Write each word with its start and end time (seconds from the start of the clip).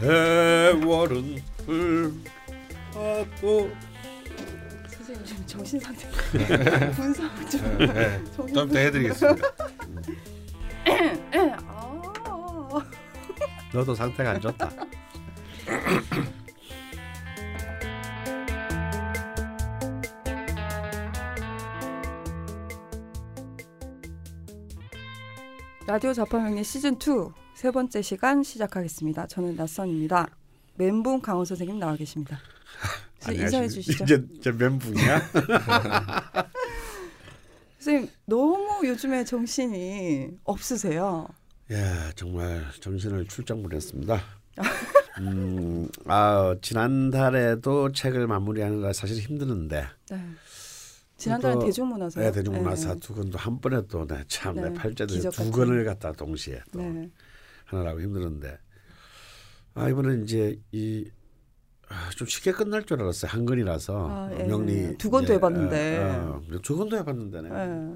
세월은 0.00 1.42
흘러도 1.66 3.70
선생님 4.88 5.24
지금 5.26 5.46
정신 5.46 5.78
상태 5.78 6.08
분석 6.96 7.50
좀 7.50 7.78
네, 7.78 8.24
정신 8.34 8.54
좀더 8.54 8.78
해드리겠습니다. 8.78 9.48
아. 11.66 12.82
너도 13.74 13.94
상태가 13.94 14.30
안 14.30 14.40
좋다. 14.40 14.70
라디오 25.86 26.14
자파명리 26.14 26.64
시즌 26.64 26.94
2 26.94 27.32
세 27.60 27.70
번째 27.70 28.00
시간 28.00 28.42
시작하겠습니다. 28.42 29.26
저는 29.26 29.54
낯선입니다. 29.54 30.30
멘붕 30.76 31.20
강원 31.20 31.44
선생님 31.44 31.78
나와 31.78 31.94
계십니다. 31.94 32.38
인사해 33.30 33.68
주시죠. 33.68 34.04
이제 34.04 34.24
이제 34.32 34.50
멘붕이야? 34.50 35.20
선생님 37.78 38.10
너무 38.24 38.88
요즘에 38.88 39.24
정신이 39.24 40.30
없으세요. 40.44 41.28
예, 41.70 41.84
정말 42.16 42.64
정신을 42.80 43.28
출장 43.28 43.62
보냈습니다. 43.62 44.18
음, 45.18 45.86
아 46.06 46.56
지난달에도 46.62 47.92
책을 47.92 48.26
마무리하느라 48.26 48.94
사실 48.94 49.18
힘드는데. 49.18 49.84
네. 50.10 50.24
지난달은 51.18 51.58
또, 51.58 51.66
대중문화사. 51.66 52.20
네, 52.22 52.32
대중문화사 52.32 52.94
두 52.94 53.14
권도 53.14 53.36
한 53.36 53.60
번에 53.60 53.86
또참내 53.86 54.70
네, 54.70 54.72
팔자들 54.72 55.16
기적 55.16 55.34
두 55.34 55.38
같은. 55.40 55.52
권을 55.52 55.84
갖다 55.84 56.12
동시에 56.12 56.62
또 56.72 56.80
네. 56.80 57.10
하느라고 57.70 58.00
힘들었는데 58.00 58.58
아 59.74 59.88
이번엔 59.88 60.24
이제 60.24 60.60
이 60.72 61.10
아, 61.88 62.10
좀 62.10 62.26
쉽게 62.26 62.52
끝날 62.52 62.84
줄 62.84 63.00
알았어요 63.00 63.30
한 63.30 63.44
권이라서 63.44 64.08
아, 64.08 64.30
예. 64.38 64.44
명리 64.44 64.96
두 64.96 65.10
권도 65.10 65.24
이제, 65.24 65.34
해봤는데. 65.34 65.98
어, 65.98 66.42
어, 66.52 66.58
두 66.62 66.76
권도 66.76 66.96
해봤는데네. 66.98 67.48
네. 67.48 67.94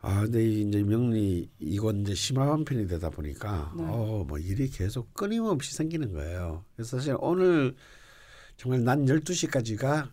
아 0.00 0.20
근데 0.22 0.44
이 0.44 0.62
이제 0.62 0.82
명리 0.82 1.48
이건 1.58 2.02
이제 2.02 2.14
심화한 2.14 2.64
편이 2.64 2.86
되다 2.86 3.10
보니까 3.10 3.72
네. 3.76 3.84
어뭐 3.84 4.38
일이 4.38 4.68
계속 4.68 5.14
끊임없이 5.14 5.74
생기는 5.74 6.12
거예요. 6.12 6.64
그래서 6.74 6.96
사실 6.98 7.16
오늘 7.18 7.74
정말 8.56 8.84
난 8.84 9.04
12시까지가 9.04 10.08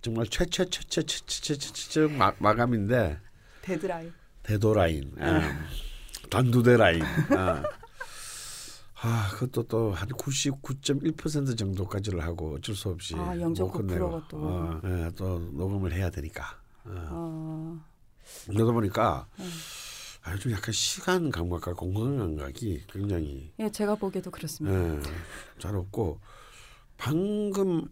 정말 0.00 0.26
최최최최최최최최 0.26 2.08
마감인데 2.38 3.18
데드라인. 3.62 4.12
대도라인, 4.42 5.12
예. 5.18 5.22
단두대 6.30 6.76
라인. 6.76 7.02
아. 7.02 7.62
아, 9.02 9.28
그것도 9.34 9.64
또 9.64 9.92
한 9.92 10.08
99.1% 10.08 11.56
정도까지를 11.56 12.22
하고 12.22 12.54
어쩔 12.54 12.74
수 12.74 12.88
없이 12.88 13.14
아, 13.14 13.34
못0.9% 13.34 13.72
끝내고, 13.72 14.10
가 14.10 14.28
또. 14.28 14.36
어, 14.38 14.80
예, 14.84 15.10
또 15.16 15.38
녹음을 15.52 15.92
해야 15.92 16.10
되니까. 16.10 16.58
어. 16.84 17.78
아, 17.78 18.52
그러다 18.52 18.72
보니까 18.72 19.26
음. 19.38 19.50
아, 20.24 20.36
좀 20.38 20.50
약간 20.52 20.72
시간 20.72 21.30
감각과 21.30 21.74
공간 21.74 22.16
감각이 22.18 22.82
굉장히 22.90 23.52
예, 23.60 23.70
제가 23.70 23.94
보기에도 23.94 24.30
그렇습니다. 24.30 24.76
예, 24.96 25.00
잘 25.58 25.76
없고 25.76 26.18
방금 26.96 27.86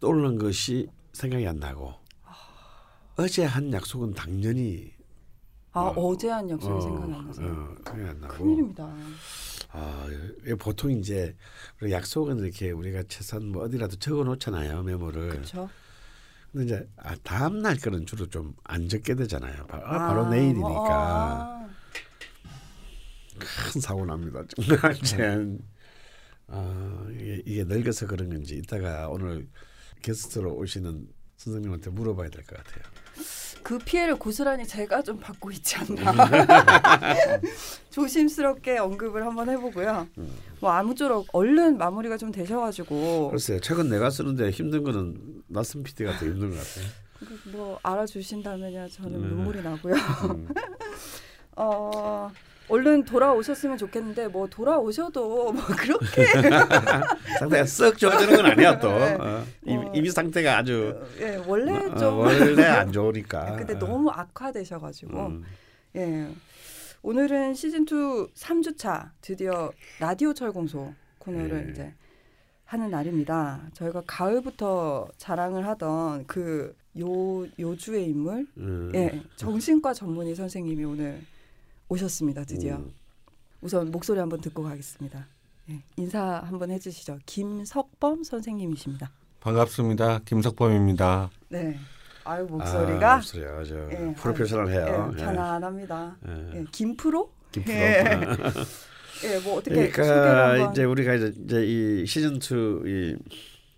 떠오르는 0.00 0.38
것이 0.38 0.88
생각이 1.12 1.46
안 1.46 1.58
나고 1.58 1.94
어제 3.16 3.44
한 3.44 3.72
약속은 3.72 4.14
당연히 4.14 4.92
아, 5.76 5.80
어, 5.88 6.06
어제 6.08 6.28
한 6.30 6.48
약속이 6.48 6.72
어, 6.72 6.80
생각이 6.80 7.12
안 7.12 7.26
나서. 7.26 7.42
어, 7.42 7.74
생각이 7.84 8.08
안 8.08 8.20
나고 8.20 8.34
큰일입니다. 8.34 8.94
아, 9.72 10.08
예, 10.46 10.54
보통 10.54 10.90
이제 10.90 11.36
약속은 11.88 12.38
이렇게 12.38 12.70
우리가 12.70 13.02
최소한 13.08 13.48
뭐 13.48 13.64
어디라도 13.64 13.96
적어 13.96 14.24
놓잖아요 14.24 14.82
메모를. 14.82 15.28
그렇죠. 15.30 15.68
근데 16.52 16.64
이제 16.66 16.88
아, 16.96 17.14
다음 17.22 17.60
날 17.60 17.76
거는 17.76 18.06
주로 18.06 18.26
좀 18.26 18.54
안 18.64 18.88
적게 18.88 19.14
되잖아요. 19.14 19.66
바, 19.66 19.76
아, 19.84 20.08
바로 20.08 20.28
내일이니까 20.30 20.64
아, 20.64 21.68
큰 23.38 23.80
사고 23.80 24.06
납니다. 24.06 24.42
정말 24.56 24.96
이제 24.96 25.46
아, 26.48 27.06
이게, 27.10 27.42
이게 27.44 27.64
늙어서 27.64 28.06
그런 28.06 28.30
건지 28.30 28.56
이따가 28.56 29.08
오늘 29.08 29.46
게스트로 30.02 30.54
오시는 30.54 31.06
선생님한테 31.36 31.90
물어봐야 31.90 32.30
될 32.30 32.44
것 32.46 32.56
같아요. 32.56 32.84
그 33.66 33.78
피해를 33.78 34.14
고스란히 34.14 34.64
제가 34.64 35.02
좀 35.02 35.18
받고 35.18 35.50
있지 35.50 35.74
않나. 35.74 36.14
조심스럽게 37.90 38.78
언급을 38.78 39.26
한번 39.26 39.48
해보고요. 39.48 40.06
음. 40.18 40.32
뭐 40.60 40.70
아무쪼록 40.70 41.26
얼른 41.32 41.76
마무리가 41.76 42.16
좀 42.16 42.30
되셔가지고 42.30 43.30
글쎄요, 43.32 43.58
최근 43.58 43.88
내가 43.88 44.08
쓰는데 44.08 44.50
힘든 44.50 44.84
거는 44.84 45.42
낯선 45.48 45.82
PD가 45.82 46.16
더 46.16 46.26
힘든 46.26 46.50
것 46.50 46.58
같아요. 46.58 46.86
뭐 47.50 47.80
알아주신다면야 47.82 48.86
저는 48.86 49.14
음. 49.16 49.28
눈물이 49.30 49.62
나고요. 49.62 49.94
음. 50.30 50.48
어, 51.56 52.30
얼른 52.68 53.04
돌아오셨으면 53.04 53.78
좋겠는데 53.78 54.28
뭐 54.28 54.46
돌아오셔도 54.46 55.52
뭐 55.52 55.64
그렇게 55.76 56.26
상태가 57.38 57.64
썩 57.64 57.96
좋아지는 57.96 58.36
건 58.36 58.46
아니야 58.46 58.78
또. 58.78 58.88
네. 58.90 59.14
어, 59.14 59.44
이미, 59.64 59.86
어. 59.86 59.92
이미 59.94 60.10
상태가 60.10 60.58
아주 60.58 61.00
예 61.20 61.36
원래 61.46 61.72
어, 61.72 61.94
좀 61.96 62.18
원래 62.18 62.64
안 62.64 62.90
좋으니까. 62.92 63.56
근데 63.56 63.78
너무 63.78 64.10
악화되셔가지고 64.10 65.26
음. 65.26 65.44
예. 65.96 66.28
오늘은 67.02 67.54
시즌 67.54 67.82
2 67.82 68.32
3주차 68.34 69.10
드디어 69.20 69.70
라디오 70.00 70.34
철공소 70.34 70.92
코너를 71.18 71.66
예. 71.68 71.70
이제 71.70 71.94
하는 72.64 72.90
날입니다. 72.90 73.60
저희가 73.74 74.02
가을부터 74.06 75.08
자랑을 75.18 75.66
하던 75.66 76.26
그 76.26 76.74
요 76.98 77.46
요주의 77.58 78.08
인물, 78.08 78.46
음. 78.56 78.90
예, 78.94 79.22
정신과 79.36 79.92
전문의 79.92 80.34
선생님이 80.34 80.84
오늘 80.84 81.20
오셨습니다. 81.88 82.44
드디어 82.44 82.76
음. 82.76 82.92
우선 83.60 83.90
목소리 83.90 84.18
한번 84.18 84.40
듣고 84.40 84.62
가겠습니다. 84.62 85.26
예, 85.70 85.82
인사 85.96 86.40
한번 86.44 86.70
해주시죠. 86.70 87.18
김석범 87.26 88.24
선생님이십니다. 88.24 89.10
반갑습니다. 89.40 90.20
김석범입니다. 90.24 91.30
네, 91.48 91.78
아유 92.24 92.44
아, 92.44 92.52
목소리가 92.52 93.16
목소리가 93.16 93.58
아주 93.58 93.88
예, 93.92 94.14
프로페셔널 94.14 94.68
해요. 94.68 95.12
예, 95.12 95.22
편안합니다. 95.22 96.16
예. 96.28 96.58
예, 96.60 96.64
김프로? 96.72 97.32
김프로. 97.52 97.74
예. 97.74 98.00
어. 98.00 98.36
예, 99.24 99.38
뭐 99.40 99.58
어떻게 99.58 99.88
그러니까 99.90 100.70
이제 100.70 100.84
우리가 100.84 101.14
이제, 101.14 101.32
이제 101.44 101.64
이 101.64 102.06
시즌 102.06 102.38
2이 102.38 103.18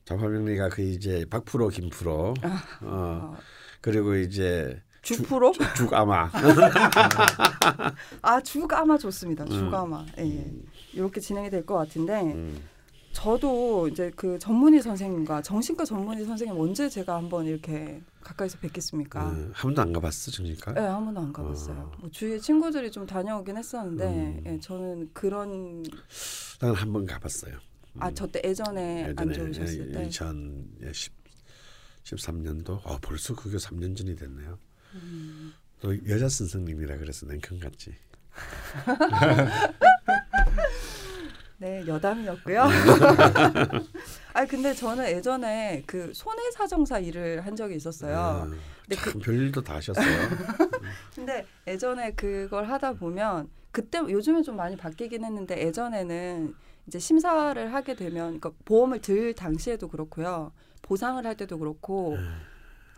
자화명리가 0.05 0.71
그 0.71 0.83
이제 0.83 1.25
박프로 1.31 1.69
김프로 1.69 2.35
어 2.43 2.59
어, 2.81 3.37
그리고 3.81 4.17
이제 4.17 4.83
주프로? 5.03 5.53
죽아마 5.77 6.31
아 8.23 8.41
주가마 8.41 8.99
좋습니다. 8.99 9.45
음. 9.45 9.49
주가마. 9.51 10.07
예, 10.19 10.23
예. 10.25 10.53
이렇게 10.93 11.21
진행이 11.21 11.51
될 11.51 11.65
것 11.65 11.75
같은데 11.75 12.21
음. 12.23 12.63
저도 13.13 13.89
이제 13.89 14.11
그 14.15 14.39
전문의 14.39 14.81
선생님과 14.83 15.43
정신과 15.43 15.85
전문의 15.85 16.25
선생님 16.25 16.59
언제 16.61 16.89
제가 16.89 17.17
한번 17.17 17.47
이렇게 17.47 18.01
가까이서 18.21 18.59
뵙겠습니까? 18.59 19.31
음, 19.31 19.51
한 19.55 19.69
번도 19.75 19.83
안 19.83 19.93
가봤어 19.93 20.31
정신과? 20.31 20.73
네, 20.75 20.81
한 20.81 21.05
번도 21.05 21.21
안 21.21 21.33
가봤어요. 21.33 21.77
어. 21.79 21.93
뭐 22.01 22.11
주위에 22.11 22.39
친구들이 22.39 22.91
좀 22.93 23.07
다녀오긴 23.07 23.57
했었는데, 23.57 24.05
음. 24.05 24.43
예, 24.47 24.61
저는 24.61 25.11
그런 25.15 25.83
나는 26.61 26.75
한번 26.77 27.07
가봤어요. 27.07 27.57
아저때 28.01 28.41
예전에 28.45 29.13
안 29.17 29.33
좋으셨을 29.33 29.91
때, 29.93 30.09
2013년도 32.05 32.81
아 32.85 32.99
벌써 33.03 33.35
그게 33.35 33.57
3년 33.57 33.97
전이 33.97 34.15
됐네요. 34.17 34.59
음. 34.95 35.53
또 35.81 35.95
여자 36.09 36.29
선생님이라 36.29 36.97
그래서 36.99 37.27
냉큼 37.27 37.61
같지. 37.61 37.95
네 41.61 41.85
여담이었고요. 41.87 42.63
아 44.33 44.47
근데 44.47 44.73
저는 44.73 45.11
예전에 45.11 45.83
그 45.87 46.13
손해 46.15 46.51
사정사 46.53 47.01
일을 47.01 47.45
한 47.45 47.57
적이 47.57 47.75
있었어요. 47.75 48.17
아, 48.17 48.45
근데 48.45 48.97
그참 49.03 49.21
별일도 49.21 49.63
다 49.63 49.75
하셨어요. 49.77 50.07
근데 51.17 51.45
예전에 51.67 52.13
그걸 52.13 52.69
하다 52.69 52.93
보면 52.95 53.51
그때 53.73 53.99
요즘은 53.99 54.45
좀 54.45 54.57
많이 54.57 54.77
바뀌긴 54.77 55.25
했는데 55.25 55.59
예전에는 55.59 56.55
이제 56.87 56.99
심사를 57.01 57.75
하게 57.75 57.95
되면 57.97 58.39
그러니까 58.39 58.51
보험을 58.65 59.01
들 59.01 59.35
당시에도 59.35 59.89
그렇고요. 59.89 60.53
보상을 60.83 61.25
할 61.27 61.37
때도 61.37 61.59
그렇고 61.59 62.17
네. 62.17 62.23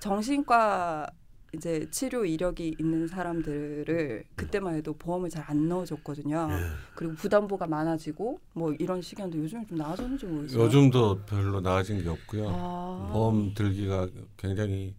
정신과 0.01 1.11
이제 1.55 1.87
치료 1.91 2.25
이력이 2.25 2.77
있는 2.79 3.07
사람들을 3.09 4.25
그때만 4.37 4.75
해도 4.77 4.93
보험을 4.95 5.29
잘 5.29 5.41
안 5.51 5.69
넣어줬거든요. 5.69 6.49
예. 6.51 6.57
그리고 6.95 7.15
부담보가 7.15 7.67
많아지고 7.67 8.39
뭐 8.53 8.73
이런 8.79 9.01
시기인데 9.03 9.39
요즘 9.39 9.67
좀 9.67 9.79
나아졌는지 9.79 10.27
모르겠어요. 10.27 10.63
요즘도 10.65 11.23
별로 11.27 11.61
나아진 11.61 12.03
게 12.03 12.09
없고요. 12.09 12.47
아. 12.49 13.11
보험 13.13 13.53
들기가 13.55 14.07
굉장히 14.37 14.95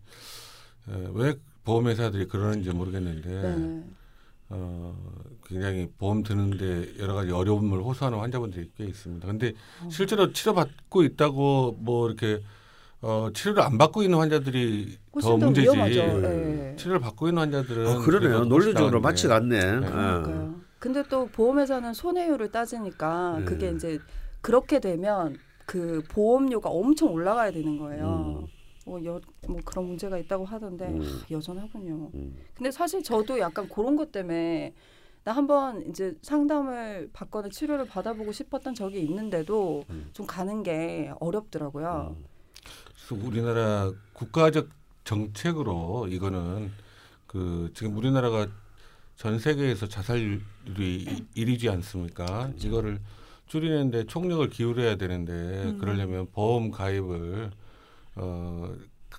에, 0.89 1.09
왜 1.13 1.35
보험회사들이 1.63 2.27
그러는지 2.27 2.71
모르겠는데 2.71 3.29
네. 3.29 3.83
어, 4.49 4.93
굉장히 5.45 5.87
보험 5.97 6.23
드는데 6.23 6.97
여러 6.99 7.13
가지 7.13 7.31
어려움을 7.31 7.79
호소하는 7.79 8.19
환자분들이 8.19 8.71
꽤 8.75 8.83
있습니다. 8.85 9.25
근데 9.25 9.53
어. 9.83 9.89
실제로 9.89 10.33
치료받고 10.33 11.03
있다고 11.03 11.77
뭐 11.79 12.07
이렇게 12.07 12.43
어, 13.01 13.29
치료를 13.33 13.63
안 13.63 13.77
받고 13.77 14.03
있는 14.03 14.19
환자들이 14.19 14.97
더 15.11 15.19
훨씬 15.19 15.39
더 15.39 15.45
문제지. 15.45 15.67
위험하죠. 15.67 15.99
예. 15.99 16.75
치료를 16.77 16.99
받고 16.99 17.27
있는 17.27 17.41
환자들은 17.41 17.87
아, 17.87 17.97
그러네요. 17.99 18.45
논리적으로 18.45 19.01
맞지가 19.01 19.35
않네. 19.37 19.59
네. 19.59 19.87
어. 19.87 19.89
그러니까요. 19.89 20.55
근데 20.79 21.03
또 21.09 21.27
보험회사는 21.27 21.93
손해율을 21.93 22.51
따지니까 22.51 23.37
네. 23.39 23.45
그게 23.45 23.71
이제 23.71 23.99
그렇게 24.41 24.79
되면 24.79 25.37
그 25.65 26.03
보험료가 26.09 26.69
엄청 26.69 27.11
올라가야 27.13 27.51
되는 27.51 27.77
거예요. 27.77 28.39
음. 28.41 28.47
뭐, 28.85 29.03
여, 29.05 29.21
뭐 29.47 29.59
그런 29.63 29.85
문제가 29.85 30.17
있다고 30.17 30.45
하던데 30.45 30.87
음. 30.87 31.01
하, 31.01 31.25
여전하군요. 31.29 32.09
음. 32.13 32.35
근데 32.55 32.71
사실 32.71 33.03
저도 33.03 33.39
약간 33.39 33.69
그런 33.69 33.95
것 33.95 34.11
때문에 34.11 34.73
나 35.23 35.33
한번 35.33 35.87
이제 35.87 36.15
상담을 36.23 37.09
받거나 37.13 37.49
치료를 37.49 37.85
받아보고 37.85 38.31
싶었던 38.31 38.73
적이 38.73 39.01
있는데도 39.03 39.83
음. 39.91 40.09
좀 40.13 40.25
가는 40.25 40.63
게 40.63 41.11
어렵더라고요. 41.19 42.15
음. 43.01 43.07
그래서 43.07 43.25
우리나라 43.25 43.91
국가적 44.13 44.69
정책으로 45.03 46.07
이거는 46.09 46.71
그 47.27 47.71
지금 47.73 47.95
우리나라가 47.97 48.47
전 49.15 49.39
세계에서 49.39 49.87
자살률이 49.87 51.27
1위지 51.35 51.71
않습니까? 51.71 52.51
이거를 52.57 52.99
줄이는데 53.47 54.05
총력을 54.05 54.49
기울여야 54.49 54.95
되는데 54.95 55.31
음. 55.65 55.77
그러려면 55.79 56.27
보험 56.31 56.71
가입을 56.71 57.51
어 58.15 58.73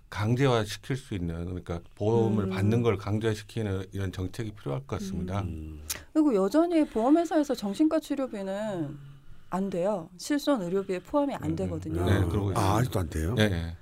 강제화 0.09 0.65
시킬 0.65 0.97
수 0.97 1.15
있는 1.15 1.45
그러니까 1.45 1.81
보험을 1.95 2.45
음. 2.45 2.51
받는 2.51 2.83
걸 2.83 2.97
강제화시키는 2.97 3.87
이런 3.93 4.13
정책이 4.13 4.53
필요할 4.53 4.87
것 4.87 4.99
같습니다. 4.99 5.43
음. 5.43 5.83
그리고 6.13 6.35
여전히 6.35 6.87
보험회사에서 6.87 7.55
정신과 7.55 8.01
치료비는 8.01 9.12
안 9.53 9.69
돼요. 9.69 10.09
실손 10.17 10.63
의료비에 10.63 11.01
포함이 11.01 11.35
안 11.35 11.51
음, 11.51 11.57
되거든요. 11.57 12.07
네, 12.07 12.27
그러고 12.27 12.53
아. 12.59 12.77
아직도 12.79 13.01
안 13.01 13.11
돼요? 13.11 13.35
네, 13.35 13.51
네. 13.51 13.77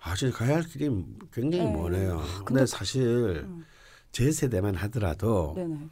아직 0.00 0.30
가야 0.32 0.54
할 0.56 0.62
길이 0.62 0.88
굉장히 1.32 1.64
네. 1.64 1.72
머네요. 1.72 2.18
근데, 2.18 2.44
근데- 2.44 2.66
사실 2.66 3.42
음. 3.44 3.64
제 4.12 4.30
세대만 4.30 4.76
하더라도 4.76 5.54
네네. 5.56 5.88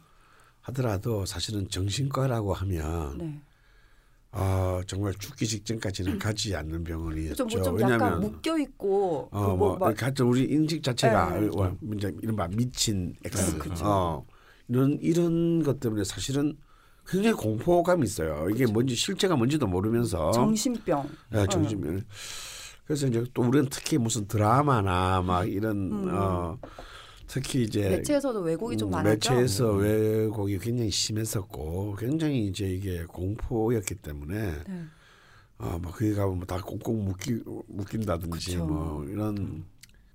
하더라도 0.61 1.25
사실은 1.25 1.67
정신과라고 1.69 2.53
하면 2.53 3.17
네. 3.17 3.41
아 4.31 4.81
정말 4.87 5.13
죽기 5.15 5.45
직전까지는 5.45 6.17
가지 6.17 6.55
않는 6.55 6.85
병원이었죠. 6.85 7.47
약간 7.51 7.73
왜냐하면 7.75 8.19
묶여 8.21 8.57
있고 8.57 9.27
어, 9.31 9.41
그 9.41 9.45
뭐, 9.47 9.55
뭐, 9.55 9.77
막 9.77 9.97
같은 9.97 10.25
우리 10.25 10.45
인식 10.45 10.81
자체가 10.81 11.37
네. 11.39 11.49
와, 11.53 11.75
이제 11.95 12.13
이른바 12.21 12.47
미친 12.47 13.13
X, 13.25 13.59
네. 13.59 13.69
어, 13.83 14.25
이런 14.69 14.97
이런 15.01 15.63
것 15.63 15.79
때문에 15.81 16.05
사실은 16.05 16.57
굉장히 17.07 17.35
공포감이 17.35 18.03
있어요. 18.03 18.47
이게 18.49 18.65
뭔지 18.65 18.95
실체가 18.95 19.35
뭔지도 19.35 19.67
모르면서 19.67 20.31
정신병. 20.31 21.09
예, 21.35 21.45
정신병. 21.47 22.01
그래서 22.85 23.07
이제 23.07 23.23
또 23.33 23.43
우리는 23.43 23.67
특히 23.69 23.97
무슨 23.97 24.27
드라마나 24.27 25.21
막 25.21 25.49
이런 25.49 25.91
음. 25.91 26.09
어, 26.11 26.57
특히 27.27 27.63
이제 27.63 27.89
매체에서도 27.89 28.39
왜곡이 28.41 28.77
좀 28.77 28.89
음, 28.89 28.91
많았죠. 28.91 29.33
매체에서 29.33 29.71
왜곡이 29.71 30.59
굉장히 30.59 30.91
심했었고 30.91 31.95
굉장히 31.99 32.45
이제 32.47 32.65
이게 32.67 33.03
공포였기 33.05 33.95
때문에 33.95 34.51
네. 34.67 34.83
아, 35.57 35.79
뭐 35.81 35.91
거기 35.91 36.13
가면 36.13 36.35
뭐 36.37 36.45
다 36.45 36.61
꽁꽁 36.61 37.05
묶이, 37.05 37.41
묶인다든지 37.67 38.51
그쵸. 38.57 38.65
뭐 38.65 39.05
이런 39.05 39.63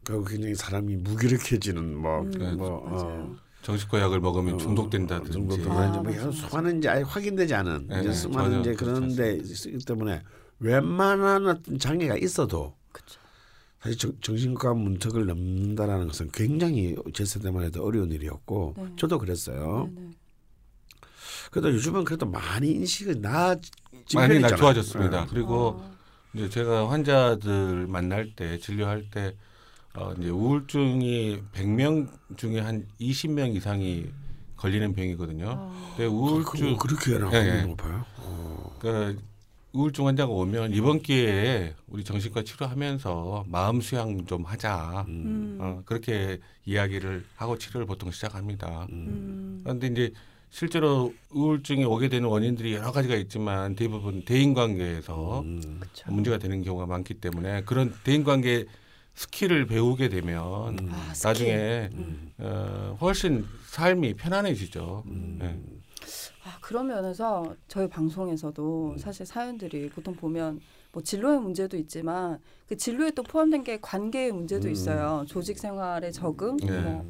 그리고 0.04 0.24
굉장히 0.24 0.54
사람이 0.54 0.96
무기력해지는 0.96 1.96
뭐, 1.96 2.20
음, 2.22 2.56
뭐 2.56 2.80
맞아요. 2.88 3.36
정신과 3.62 4.00
약을 4.00 4.20
먹으면 4.20 4.54
어, 4.54 4.56
중독된다든지. 4.56 5.32
중독된다든지 5.32 5.70
아, 5.98 6.02
뭐 6.02 6.02
맞아요, 6.02 6.12
이런 6.12 6.24
맞아요. 6.30 6.32
수많은 6.32 6.78
이제 6.78 6.88
아예 6.88 7.02
확인되지 7.02 7.54
않은 7.54 7.86
네, 7.88 8.00
이제 8.00 8.08
네, 8.10 8.14
전혀 8.32 8.60
이제 8.60 8.74
그런데 8.74 9.34
있기 9.36 9.84
때문에 9.84 10.22
웬만한 10.60 11.46
어떤 11.46 11.78
장애가 11.78 12.16
있어도 12.18 12.74
그쵸. 12.92 13.18
사실 13.82 13.98
정, 13.98 14.12
정신과 14.20 14.74
문턱을 14.74 15.26
넘는다라는 15.26 16.08
것은 16.08 16.30
굉장히 16.32 16.96
제 17.14 17.24
세대만 17.24 17.64
해도 17.64 17.84
어려운 17.84 18.10
일이었고 18.12 18.74
네. 18.76 18.84
저도 18.96 19.18
그랬어요. 19.18 19.90
네네. 19.94 20.10
그래도 21.50 21.72
요즘은 21.72 22.04
그래도 22.04 22.26
많이 22.26 22.70
인식이 22.70 23.20
나아진 23.20 23.70
많이 24.14 24.38
나. 24.38 24.48
좋아졌습니다. 24.48 25.22
네. 25.22 25.26
그리고 25.30 25.80
아, 25.82 25.90
이제 26.34 26.48
제가 26.48 26.90
환자들 26.90 27.86
만날 27.88 28.34
때 28.36 28.58
진료할 28.58 29.10
때 29.10 29.34
어, 29.94 30.12
이제 30.18 30.28
우울증이 30.30 31.40
100명 31.52 32.08
중에 32.36 32.60
한 32.60 32.86
20명 33.00 33.54
이상이 33.56 34.06
걸리는 34.56 34.92
병이거든요. 34.92 35.48
아, 35.50 35.92
근데 35.96 36.08
그- 36.08 36.14
우울증 36.14 36.76
그, 36.76 36.86
그렇게 36.88 37.18
나 37.18 37.30
예, 37.32 37.58
예. 37.58 37.62
높아요. 37.62 38.04
어. 38.18 38.76
그러니까 38.78 39.20
우울증 39.72 40.06
환자가 40.06 40.32
오면 40.32 40.74
이번 40.74 41.00
기회에 41.00 41.74
우리 41.88 42.04
정신과 42.04 42.42
치료하면서 42.42 43.44
마음 43.48 43.80
수양 43.80 44.26
좀 44.26 44.44
하자. 44.44 45.06
음, 45.08 45.58
어, 45.60 45.82
그렇게 45.84 46.38
이야기를 46.66 47.24
하고 47.36 47.56
치료를 47.58 47.86
보통 47.86 48.10
시작합니다. 48.10 48.86
음, 48.90 49.60
그런데 49.64 49.86
이제 49.88 50.12
실제로 50.50 51.14
우울증이 51.30 51.84
오게 51.84 52.08
되는 52.08 52.28
원인들이 52.28 52.74
여러 52.74 52.90
가지가 52.92 53.14
있지만 53.16 53.74
대부분 53.76 54.24
대인관계에서 54.24 55.40
음. 55.40 55.80
문제가 56.08 56.38
되는 56.38 56.62
경우가 56.62 56.86
많기 56.86 57.14
때문에 57.14 57.62
그런 57.62 57.94
대인관계 58.04 58.66
skill을 59.14 59.66
배우게 59.66 60.08
되면 60.08 60.78
음. 60.78 60.90
아, 60.92 61.12
스킬. 61.14 61.28
나중에 61.28 61.90
음. 61.94 62.32
어, 62.38 62.96
훨씬 63.00 63.46
삶이 63.66 64.14
편안해지죠. 64.14 65.04
네. 65.06 65.60
아, 66.44 66.58
그런 66.60 66.86
면에서 66.86 67.54
저희 67.68 67.88
방송에서도 67.88 68.96
사실 68.98 69.26
사연들이 69.26 69.90
보통 69.90 70.14
보면 70.14 70.60
뭐 70.92 71.02
진로의 71.02 71.40
문제도 71.40 71.76
있지만 71.76 72.38
그 72.68 72.76
진로에 72.76 73.10
또 73.10 73.22
포함된 73.22 73.62
게 73.64 73.78
관계의 73.80 74.32
문제도 74.32 74.66
음. 74.66 74.72
있어요. 74.72 75.24
조직 75.28 75.58
생활에 75.58 76.10
적응, 76.10 76.56
네. 76.56 76.80
뭐 76.80 77.04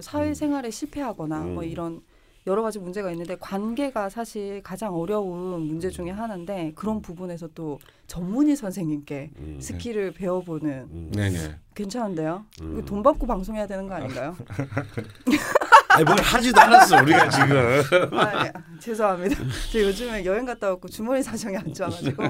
사회 0.00 0.32
생활에 0.32 0.70
실패하거나 0.70 1.40
뭐 1.40 1.62
음. 1.62 1.68
이런 1.68 2.02
여러 2.46 2.62
가지 2.62 2.78
문제가 2.78 3.10
있는데 3.12 3.36
관계가 3.38 4.08
사실 4.08 4.62
가장 4.62 4.94
어려운 4.94 5.60
문제 5.66 5.90
중에 5.90 6.10
하나인데 6.10 6.72
그런 6.74 7.02
부분에서 7.02 7.48
또 7.54 7.78
전문의 8.06 8.56
선생님께 8.56 9.30
음. 9.36 9.58
skill을 9.60 10.12
배워보는 10.12 10.70
음. 10.90 11.10
네네. 11.14 11.56
괜찮은데요? 11.74 12.46
음. 12.62 12.72
이거 12.72 12.84
돈 12.86 13.02
받고 13.02 13.26
방송해야 13.26 13.66
되는 13.66 13.86
거 13.86 13.94
아닌가요? 13.94 14.36
아니 15.90 16.04
뭘 16.04 16.18
하지도 16.20 16.60
않았어 16.60 17.02
우리가 17.02 17.28
지금. 17.28 18.18
아, 18.18 18.46
예. 18.46 18.52
죄송합니다. 18.78 19.36
저 19.72 19.80
요즘에 19.80 20.24
여행 20.24 20.44
갔다 20.44 20.70
왔고 20.70 20.88
주머니 20.88 21.22
사정이 21.22 21.56
안 21.56 21.72
좋아가지고 21.74 22.22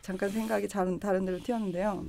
잠깐 0.00 0.30
생각이 0.30 0.68
다른 0.68 1.00
다른 1.00 1.24
데로 1.24 1.38
튀었는데요. 1.42 2.04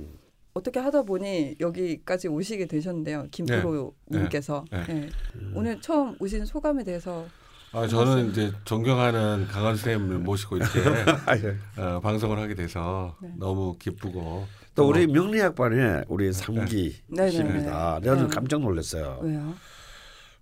어떻게 0.54 0.78
하다 0.80 1.02
보니 1.02 1.56
여기까지 1.60 2.28
오시게 2.28 2.66
되셨는데요, 2.66 3.26
김프로님께서 3.30 4.64
네. 4.70 4.84
네. 4.86 5.08
오늘 5.54 5.80
처음 5.80 6.14
오신 6.20 6.44
소감에 6.44 6.84
대해서 6.84 7.26
아, 7.72 7.86
저는 7.86 8.30
이제 8.30 8.52
존경하는 8.64 9.46
강원 9.48 9.76
선생님을 9.76 10.18
모시고 10.18 10.58
이렇게 10.58 10.80
아, 11.24 11.36
예. 11.38 11.80
어, 11.80 12.00
방송을 12.00 12.38
하게 12.38 12.54
돼서 12.54 13.16
네. 13.22 13.32
너무 13.38 13.76
기쁘고 13.78 14.46
또 14.74 14.88
우리 14.88 15.06
명리학반에 15.06 16.04
우리 16.08 16.32
삼기 16.32 17.02
네, 17.08 17.24
네, 17.24 17.30
씨입니다. 17.30 17.98
네. 18.00 18.04
내가 18.04 18.16
좀 18.18 18.28
네. 18.28 18.34
깜짝 18.34 18.60
놀랐어요. 18.60 19.20
왜요? 19.22 19.54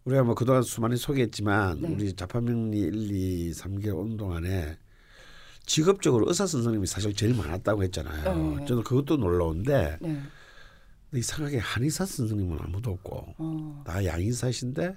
우리가 0.05 0.25
뭐 0.25 0.35
그동안 0.35 0.63
수많이 0.63 0.97
소개했지만 0.97 1.81
네. 1.81 1.89
우리 1.89 2.13
자파명리 2.15 2.79
1, 2.79 3.11
2, 3.13 3.53
3개월 3.53 3.99
온 3.99 4.17
동안에 4.17 4.77
직업적으로 5.67 6.27
의사 6.27 6.49
선생님이 6.49 6.87
사실 6.89 7.15
제일 7.15 7.37
많았다고 7.37 7.85
했잖아요. 7.85 8.57
네. 8.59 8.65
저는 8.65 8.83
그것도 8.83 9.19
놀라운데 9.19 9.99
네. 10.01 10.21
이상하게 11.15 11.59
한의사 11.59 12.07
선생님은 12.07 12.59
아무도 12.61 12.91
없고 12.91 13.35
어. 13.39 13.83
다 13.87 14.05
양의사신데 14.05 14.97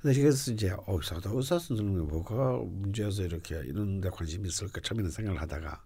근데 0.00 0.20
그래서 0.20 0.52
이제 0.52 0.70
어 0.86 0.98
이상하다 1.02 1.30
의사 1.32 1.58
선생님이 1.58 2.02
뭐가 2.06 2.60
문제여서 2.64 3.22
이렇게 3.24 3.56
이런데 3.66 4.10
관심이 4.10 4.48
있을까 4.48 4.80
처음에는 4.82 5.10
생각을 5.10 5.40
하다가 5.40 5.82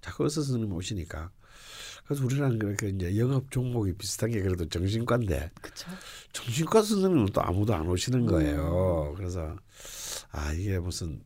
자꾸 0.00 0.24
의사 0.24 0.42
선생님 0.42 0.72
오시니까 0.72 1.30
그래서 2.06 2.24
우리랑 2.24 2.58
그렇게 2.58 2.88
이제 2.88 3.16
영업 3.16 3.50
종목이 3.50 3.94
비슷한 3.94 4.30
게 4.30 4.42
그래도 4.42 4.68
정신과인데 4.68 5.50
그쵸. 5.60 5.90
정신과 6.32 6.82
선생님은 6.82 7.26
또 7.32 7.42
아무도 7.42 7.74
안 7.74 7.82
음. 7.82 7.88
오시는 7.90 8.26
거예요. 8.26 9.14
그래서 9.16 9.56
아 10.30 10.52
이게 10.52 10.78
무슨 10.78 11.22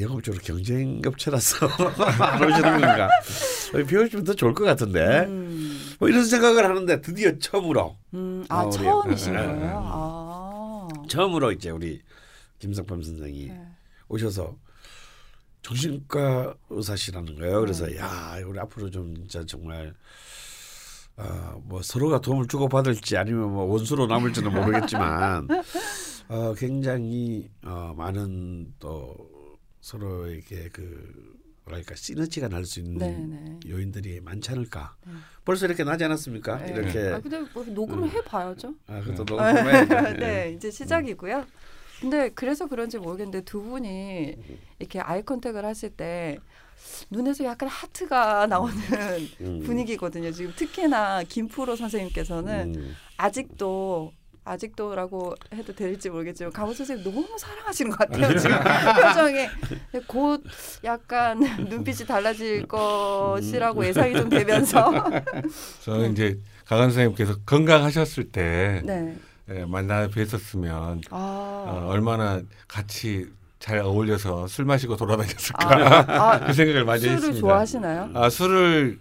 영업적으로 0.00 0.42
경쟁업체라서 0.42 1.66
안 2.20 2.42
오시는 2.44 2.80
건가? 2.80 3.08
배워주면 3.88 4.24
더 4.24 4.34
좋을 4.34 4.54
것 4.54 4.64
같은데 4.64 5.24
음, 5.26 5.94
뭐 5.98 6.08
이런 6.08 6.24
생각을 6.24 6.64
하는데 6.64 7.00
드디어 7.00 7.38
처음으로 7.38 7.96
음, 8.14 8.44
아, 8.48 8.68
처음이신 8.68 9.32
네, 9.32 9.38
거예요? 9.38 9.56
네. 9.56 9.66
아. 9.74 10.27
처음으로 11.08 11.52
이제 11.52 11.70
우리 11.70 12.02
김석범 12.58 13.02
선생이 13.02 13.46
네. 13.46 13.68
오셔서 14.08 14.56
정신과 15.62 16.54
의사시라는 16.70 17.38
거예요. 17.38 17.60
그래서 17.60 17.94
야 17.96 18.36
우리 18.46 18.58
앞으로 18.58 18.90
좀 18.90 19.14
진짜 19.14 19.44
정말 19.44 19.94
어, 21.16 21.60
뭐 21.64 21.82
서로가 21.82 22.20
도움을 22.20 22.46
주고 22.46 22.68
받을지 22.68 23.16
아니면 23.16 23.52
뭐 23.52 23.64
원수로 23.64 24.06
남을지는 24.06 24.52
모르겠지만 24.52 25.48
어, 26.28 26.54
굉장히 26.54 27.50
어, 27.64 27.92
많은 27.96 28.72
또 28.78 29.16
서로에게 29.80 30.68
그 30.72 31.38
뭐랄까 31.68 31.94
시너지가 31.94 32.48
날 32.48 32.64
수 32.64 32.80
있는 32.80 32.98
네, 32.98 33.16
네. 33.16 33.60
요인들이 33.70 34.20
많지 34.20 34.50
않을까. 34.50 34.94
네. 35.06 35.12
벌써 35.44 35.66
이렇게 35.66 35.84
나지 35.84 36.04
않았습니까? 36.04 36.58
네. 36.58 36.72
이렇게 36.72 37.08
아 37.10 37.20
근데 37.20 37.40
뭐 37.54 37.64
녹음을 37.64 38.04
음. 38.04 38.10
해봐야죠. 38.10 38.74
아, 38.86 39.00
그것도 39.00 39.24
너무 39.24 39.42
궁금해야죠. 39.54 40.16
네, 40.18 40.52
이제 40.56 40.70
시작이고요. 40.70 41.46
근데 42.00 42.30
그래서 42.30 42.66
그런지 42.66 42.98
모르겠는데 42.98 43.42
두 43.42 43.62
분이 43.62 44.36
이렇게 44.78 45.00
아이 45.00 45.22
컨택을 45.22 45.64
하실 45.64 45.90
때 45.90 46.38
눈에서 47.10 47.44
약간 47.44 47.68
하트가 47.68 48.46
나오는 48.48 48.74
음. 49.40 49.62
분위기거든요. 49.64 50.30
지금 50.32 50.52
특히나 50.56 51.22
김프로 51.24 51.74
선생님께서는 51.76 52.74
음. 52.76 52.94
아직도 53.16 54.12
아직도라고 54.48 55.34
해도 55.54 55.74
될지 55.74 56.10
모르겠지만 56.10 56.52
강호 56.52 56.72
선생님 56.72 57.04
너무 57.04 57.26
사랑하시는 57.38 57.90
것 57.90 57.98
같아요 57.98 58.38
지금 58.38 58.56
표정이 58.58 59.48
곧 60.06 60.42
약간 60.84 61.40
눈빛이 61.68 62.06
달라질 62.06 62.66
것이라고 62.66 63.84
예상이 63.86 64.14
좀 64.14 64.28
되면서 64.28 64.92
저는 65.84 66.12
이제 66.12 66.38
강한 66.64 66.90
선생님께서 66.90 67.36
건강하셨을 67.46 68.30
때 68.30 68.82
네. 68.84 69.16
예, 69.50 69.64
만나 69.64 70.08
뵀었으면 70.08 71.02
아, 71.10 71.64
어, 71.66 71.86
얼마나 71.88 72.42
같이 72.66 73.26
잘 73.58 73.78
어울려서 73.78 74.46
술 74.46 74.64
마시고 74.66 74.96
돌아다녔을까 74.96 75.68
아, 75.68 76.32
아, 76.34 76.40
그 76.46 76.52
생각을 76.52 76.84
많이 76.84 77.00
술을 77.00 77.14
했습니다. 77.14 77.40
좋아하시나요? 77.40 78.10
아 78.14 78.28
술을 78.28 78.98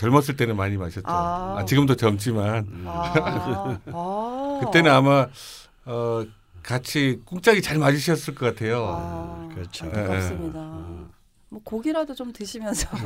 젊었을 0.00 0.34
때는 0.36 0.56
많이 0.56 0.78
마셨죠. 0.78 1.02
아. 1.06 1.56
아, 1.58 1.64
지금도 1.66 1.94
젊지만 1.94 2.84
아, 2.86 3.12
아. 3.92 4.60
그때는 4.64 4.90
아마 4.90 5.26
어, 5.84 6.24
같이 6.62 7.20
꿍짝이 7.26 7.60
잘 7.60 7.76
맞으셨을 7.76 8.34
것 8.34 8.46
같아요. 8.46 8.82
아, 8.98 9.48
그렇죠. 9.54 9.84
안타깝습니다. 9.84 10.58
음. 10.58 11.10
뭐 11.50 11.60
고기라도 11.62 12.14
좀 12.14 12.32
드시면서. 12.32 12.88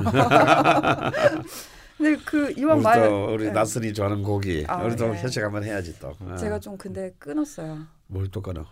근데 1.96 2.16
그 2.24 2.52
이왕 2.56 2.82
말또 2.82 3.34
우리 3.34 3.46
네. 3.46 3.50
나선이 3.52 3.92
좋아하는 3.92 4.22
고기. 4.22 4.64
아, 4.68 4.76
우리 4.82 4.94
또 4.94 5.08
네. 5.08 5.20
회식 5.22 5.42
한번 5.42 5.64
해야지 5.64 5.98
또. 5.98 6.12
아, 6.28 6.36
제가 6.36 6.60
좀 6.60 6.76
근데 6.76 7.12
끊었어요. 7.18 7.78
뭘 8.06 8.28
또 8.30 8.40
끊어? 8.40 8.64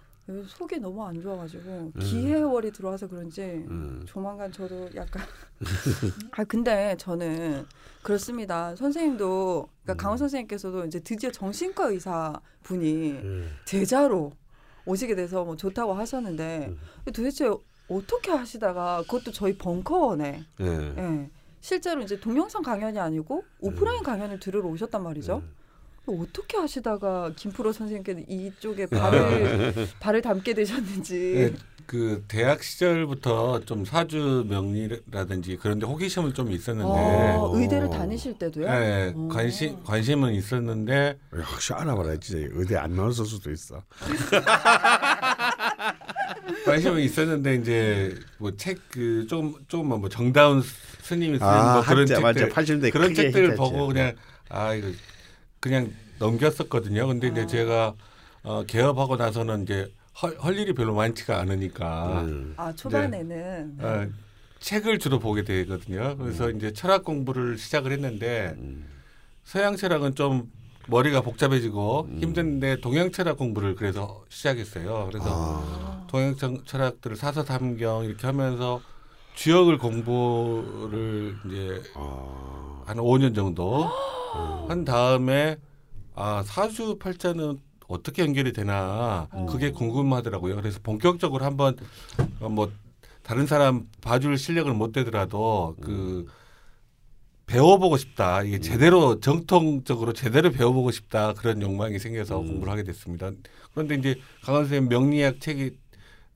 속이 0.47 0.79
너무 0.79 1.05
안 1.05 1.21
좋아가지고 1.21 1.93
음. 1.95 2.01
기해월이 2.01 2.73
들어와서 2.73 3.09
그런지 3.09 3.43
음. 3.43 4.03
조만간 4.07 4.51
저도 4.51 4.89
약간 4.95 5.23
아 6.33 6.45
근데 6.45 6.97
저는 6.99 7.67
그렇습니다. 8.03 8.75
선생님도 8.77 9.69
그러니까 9.83 9.93
음. 9.93 9.97
강원 9.97 10.19
선생님께서도 10.19 10.87
이제 10.87 11.01
드디어 11.01 11.31
정신과 11.31 11.89
의사 11.89 12.41
분이 12.63 13.11
음. 13.13 13.51
제자로 13.65 14.33
오시게 14.85 15.15
돼서 15.15 15.45
뭐 15.45 15.57
좋다고 15.57 15.95
하셨는데 15.95 16.69
음. 16.69 16.79
도대체 17.13 17.51
어떻게 17.89 18.31
하시다가 18.31 19.03
그것도 19.03 19.33
저희 19.33 19.57
벙커원에 19.57 20.45
예. 20.61 20.67
예. 20.67 21.31
실제로 21.61 22.01
이제 22.03 22.19
동영상 22.19 22.63
강연이 22.63 22.99
아니고 22.99 23.45
오프라인 23.61 24.03
강연을 24.03 24.41
들으러 24.41 24.69
오셨단 24.69 25.03
말이죠. 25.03 25.43
음. 26.09 26.21
어떻게 26.21 26.57
하시다가 26.59 27.33
김프로 27.37 27.73
선생님께 27.73 28.27
이쪽에 28.29 28.87
발을 28.87 29.89
발을 30.01 30.23
담게 30.23 30.55
되셨는지. 30.55 31.33
네, 31.35 31.53
그 31.87 32.25
대학 32.29 32.63
시절부터 32.63 33.61
좀 33.67 33.85
사주 33.85 34.47
명리라든지 34.49 35.59
그런데 35.61 35.87
호기심은 35.87 36.33
좀 36.35 36.51
있었는데 36.51 36.89
어, 36.91 37.51
의대를 37.55 37.91
다니실 37.91 38.39
때도요? 38.39 38.67
네, 38.71 39.13
어. 39.15 39.29
관심 39.31 39.83
관심은 39.85 40.33
있었는데 40.35 41.19
역시 41.39 41.73
알아봐라 41.73 42.17
진짜 42.19 42.49
의대 42.53 42.77
안 42.77 42.95
나왔을 42.97 43.25
수도 43.27 43.51
있어. 43.51 43.83
관심은 46.65 47.01
있었는데 47.01 47.55
이제 47.57 48.15
뭐 48.39 48.53
책 48.57 48.79
그 48.91 49.27
조금 49.29 49.55
조금만 49.69 50.01
뭐 50.01 50.09
정다운 50.09 50.63
스님이 51.03 51.39
쓴 51.39 51.47
아, 51.47 51.75
뭐 51.75 51.83
그런 51.83 51.99
한자 52.01 52.21
맞아. 52.21 52.41
책들 52.41 52.55
80년대 52.55 52.93
그런 52.93 53.11
히트했지. 53.11 53.57
보고 53.57 53.89
그냥 53.89 54.15
아 54.49 54.75
이거 54.75 54.89
그냥 55.63 55.93
넘겼었거든요. 56.19 57.07
근데 57.07 57.29
이제 57.29 57.43
아. 57.43 57.47
제가 57.47 57.95
어, 58.43 58.65
개업하고 58.67 59.17
나서는 59.17 59.63
이제 59.63 59.91
할, 60.13 60.35
할 60.41 60.59
일이 60.59 60.75
별로 60.75 60.93
많지가 60.95 61.39
않으니까 61.39 62.23
음. 62.23 62.55
아 62.57 62.73
초반에는 62.75 63.77
어, 63.81 64.07
책을 64.59 64.99
주로 64.99 65.21
보게 65.21 65.45
되거든요. 65.45 66.17
그래서 66.19 66.51
이제 66.51 66.73
철학 66.73 67.05
공부를 67.05 67.57
시작을 67.59 67.93
했는데 67.93 68.55
음. 68.59 68.85
서양 69.45 69.77
철학은 69.77 70.17
좀 70.17 70.51
머리가 70.89 71.21
복잡해지고 71.21 72.09
음. 72.11 72.19
힘든데 72.21 72.81
동양 72.81 73.13
철학 73.13 73.37
공부를 73.39 73.77
그래서 73.77 74.25
시작했어요. 74.31 75.09
그래서 75.13 75.27
아. 75.31 76.07
동양 76.11 76.37
청- 76.37 76.65
철학들을 76.65 77.15
사서 77.17 77.45
삼경 77.45 78.05
이렇게 78.05 78.27
하면서 78.27 78.81
주역을 79.37 79.79
공부를 79.79 81.37
이제 81.47 81.83
아. 81.95 82.83
한 82.85 82.97
5년 82.97 83.33
정도 83.37 83.89
한 84.69 84.85
다음에 84.85 85.57
아 86.15 86.43
사주 86.45 86.99
팔자는 86.99 87.59
어떻게 87.89 88.23
연결이 88.23 88.53
되나 88.53 89.29
그게 89.49 89.71
궁금하더라고요. 89.71 90.57
그래서 90.57 90.79
본격적으로 90.83 91.45
한번 91.45 91.77
어, 92.41 92.49
뭐 92.49 92.71
다른 93.23 93.47
사람 93.47 93.87
봐줄 94.01 94.39
실력을 94.39 94.73
못 94.73 94.93
되더라도 94.93 95.77
그 95.81 96.27
배워보고 97.47 97.97
싶다. 97.99 98.43
이게 98.43 98.61
제대로 98.61 99.21
정통적으로 99.21 100.13
제대로 100.13 100.51
배워보고 100.51 100.91
싶다 100.91 101.35
그런 101.35 101.61
욕망이 101.61 101.99
생겨서 101.99 102.41
음. 102.41 102.47
공부를 102.47 102.73
하게 102.73 102.83
됐습니다. 102.85 103.31
그런데 103.75 103.97
이제 103.97 104.15
강원 104.43 104.65
선생님 104.65 104.89
명리학 104.89 105.41
책이 105.41 105.77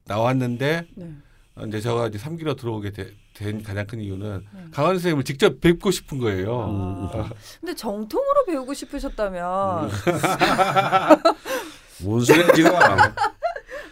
나왔는데 0.04 0.86
네. 0.94 1.10
어, 1.54 1.64
이제 1.66 1.80
제가 1.80 2.08
이제 2.08 2.18
3기로 2.18 2.56
들어오게 2.58 2.90
되- 2.90 3.14
된 3.36 3.62
가장 3.62 3.86
큰 3.86 4.00
이유는 4.00 4.46
네. 4.52 4.60
강원 4.72 4.94
선생님을 4.94 5.24
직접 5.24 5.60
뵙고 5.60 5.90
싶은 5.90 6.18
거예요. 6.18 7.10
아, 7.12 7.28
근데 7.60 7.74
정통으로 7.74 8.46
배우고 8.46 8.72
싶으셨다면 8.72 9.90
뭔 12.02 12.24
소리야 12.24 12.52
지금? 12.52 12.70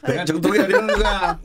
내가 0.06 0.24
정통이 0.24 0.58
아니는 0.60 0.86
거야. 0.86 1.38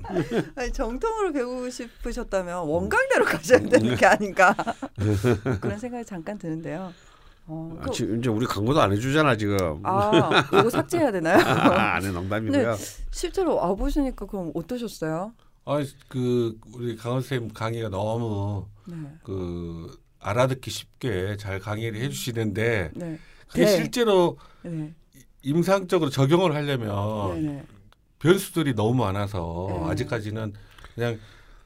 아니, 0.55 0.71
정통으로 0.71 1.33
배우고 1.33 1.69
싶으셨다면 1.69 2.67
원광대로 2.67 3.25
가셔야 3.25 3.59
되는 3.59 3.95
게 3.95 4.05
아닌가 4.05 4.55
그런 5.61 5.77
생각이 5.77 6.05
잠깐 6.05 6.37
드는데요. 6.37 6.93
어, 7.47 7.77
아, 7.79 7.83
그- 7.85 7.91
지금 7.91 8.19
이제 8.19 8.29
우리 8.29 8.45
광고도 8.45 8.79
안 8.81 8.91
해주잖아 8.93 9.35
지금. 9.35 9.79
아, 9.83 10.45
이거 10.53 10.69
삭제해야 10.69 11.11
되나요? 11.11 11.39
아, 11.43 11.95
안해 11.95 12.11
농담이고요. 12.11 12.77
실제로 13.11 13.55
와보시니까 13.55 14.25
그럼 14.25 14.51
어떠셨어요? 14.53 15.33
아, 15.69 15.85
그 16.07 16.57
우리 16.73 16.95
강원 16.95 17.21
선생님 17.21 17.53
강의가 17.53 17.89
너무 17.89 18.65
네. 18.87 18.95
그 19.21 19.95
알아듣기 20.19 20.71
쉽게 20.71 21.37
잘 21.37 21.59
강의를 21.59 22.01
해주시는데 22.01 22.89
네. 22.95 23.19
그게 23.47 23.65
네. 23.65 23.75
실제로 23.77 24.39
네. 24.63 24.91
임상적으로 25.43 26.09
적용을 26.09 26.55
하려면 26.55 27.35
네. 27.35 27.51
네. 27.51 27.63
변수들이 28.17 28.73
너무 28.73 28.95
많아서 28.95 29.67
네. 29.83 29.91
아직까지는 29.91 30.53
그냥 30.95 31.19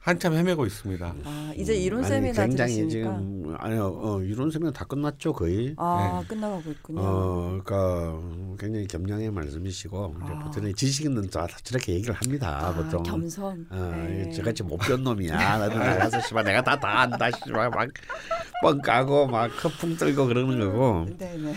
한참 0.03 0.33
헤매고 0.33 0.65
있습니다. 0.65 1.15
아, 1.23 1.53
이제 1.55 1.73
이론 1.77 2.03
세미나 2.03 2.45
굉장히 2.45 2.75
들으시니까 2.75 3.17
지금 3.19 3.55
아니요 3.57 3.97
어, 4.01 4.21
이론 4.21 4.51
세미나 4.51 4.73
다 4.73 4.83
끝났죠 4.83 5.31
거의. 5.31 5.73
아, 5.77 6.19
네. 6.21 6.27
끝나가고 6.27 6.71
있군요. 6.71 6.99
어, 7.01 7.61
그러니까 7.63 8.19
굉장히 8.59 8.85
겸양의 8.87 9.31
말씀이시고 9.31 10.15
이제 10.21 10.33
아. 10.33 10.39
보통은 10.39 10.75
지식 10.75 11.05
있는 11.05 11.29
자 11.29 11.47
저렇게 11.63 11.93
얘기를 11.93 12.13
합니다. 12.13 12.67
아, 12.67 12.73
보통. 12.75 13.01
겸손. 13.03 13.65
어, 13.69 13.75
네. 13.95 14.29
저같이 14.31 14.61
못변 14.63 15.03
놈이야. 15.05 15.37
나도 15.37 15.79
나가서 15.79 16.19
씨발 16.19 16.43
내가 16.43 16.61
다 16.61 16.77
다 16.77 16.99
안다 16.99 17.31
씨발 17.31 17.69
막뻥 17.69 18.81
까고 18.81 19.27
막 19.27 19.49
커풍 19.57 19.95
떨고 19.95 20.25
그러는 20.27 20.59
거고. 20.59 21.05
네, 21.17 21.37
네. 21.37 21.53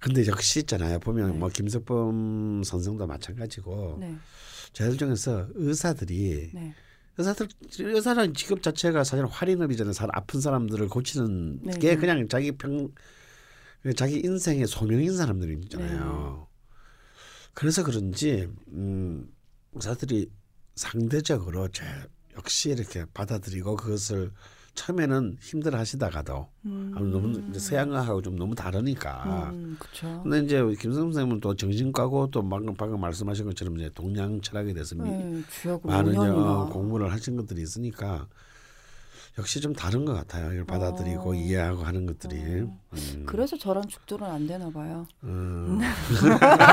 근데 0.00 0.26
역시 0.26 0.60
있잖아요. 0.60 0.98
보면 0.98 1.32
네. 1.32 1.38
뭐 1.38 1.50
김석범 1.50 2.62
선생도 2.64 3.06
마찬가지고 3.06 3.98
네. 4.00 4.14
저희들 4.72 4.96
중에서 4.96 5.46
의사들이 5.54 6.50
네. 6.54 6.74
의사들 7.16 7.48
의사라는 7.78 8.34
직업 8.34 8.62
자체가 8.62 9.04
사실 9.04 9.26
활인업이잖아요. 9.26 9.92
사람 9.92 10.10
아픈 10.14 10.40
사람들을 10.40 10.88
고치는 10.88 11.60
네, 11.62 11.78
게 11.78 11.90
네. 11.90 11.96
그냥 11.96 12.28
자기 12.28 12.52
평 12.52 12.88
자기 13.96 14.20
인생의 14.24 14.66
소명인 14.66 15.16
사람들이 15.16 15.54
있잖아요. 15.64 16.48
네. 16.48 16.54
그래서 17.52 17.84
그런지 17.84 18.48
음, 18.68 19.28
의사들이 19.72 20.30
상대적으로 20.74 21.68
제 21.68 21.84
역시 22.36 22.70
이렇게 22.70 23.04
받아들이고 23.14 23.76
그것을 23.76 24.32
처음에는 24.74 25.38
힘들어 25.40 25.78
하시다가도 25.78 26.48
음. 26.66 26.92
너무 27.10 27.42
이제 27.48 27.58
서양하고 27.58 28.22
좀 28.22 28.36
너무 28.36 28.54
다르니까. 28.54 29.50
음. 29.52 29.76
근데 30.22 30.40
이제 30.40 30.58
김성 30.80 31.04
선생님은 31.04 31.40
또 31.40 31.54
정신과고 31.54 32.30
또 32.30 32.46
방금 32.48 32.74
방금 32.74 33.00
말씀하신 33.00 33.46
것처럼 33.46 33.78
이제 33.78 33.90
동양 33.94 34.40
철학에 34.40 34.72
대해서 34.72 34.94
미- 34.96 35.02
네, 35.10 35.42
많은 35.84 36.14
5년이나. 36.14 36.62
어, 36.62 36.66
공부를 36.70 37.12
하신 37.12 37.36
것들이 37.36 37.62
있으니까 37.62 38.26
역시 39.36 39.60
좀 39.60 39.72
다른 39.72 40.04
것 40.04 40.14
같아요. 40.14 40.52
이걸 40.52 40.64
받아들이고 40.64 41.30
어. 41.30 41.34
이해하고 41.34 41.82
하는 41.82 42.06
것들이. 42.06 42.62
어. 42.62 42.78
음. 42.92 43.24
그래서 43.26 43.58
저랑 43.58 43.88
죽돌은 43.88 44.24
안 44.24 44.46
되나 44.46 44.70
봐요. 44.70 45.06
음. 45.24 45.80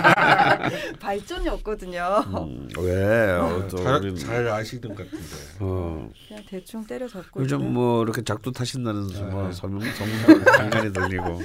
발전이 0.99 1.49
없거든요. 1.49 2.23
음. 2.27 2.69
왜? 2.77 3.31
어, 3.31 3.67
또 3.67 3.77
잘, 3.77 4.15
잘 4.15 4.47
아시는 4.47 4.93
것 4.93 4.97
같은데. 4.97 5.35
어. 5.59 6.07
그냥 6.27 6.43
대충 6.47 6.85
때려잡고 6.85 7.41
요즘. 7.41 7.73
뭐 7.73 8.03
이렇게 8.03 8.23
작두 8.23 8.51
타신다는 8.51 9.07
네. 9.07 9.21
뭐 9.23 9.51
소문 9.51 9.81
소문 9.93 10.43
간간히 10.43 10.93
들리고. 10.93 11.23
어. 11.23 11.39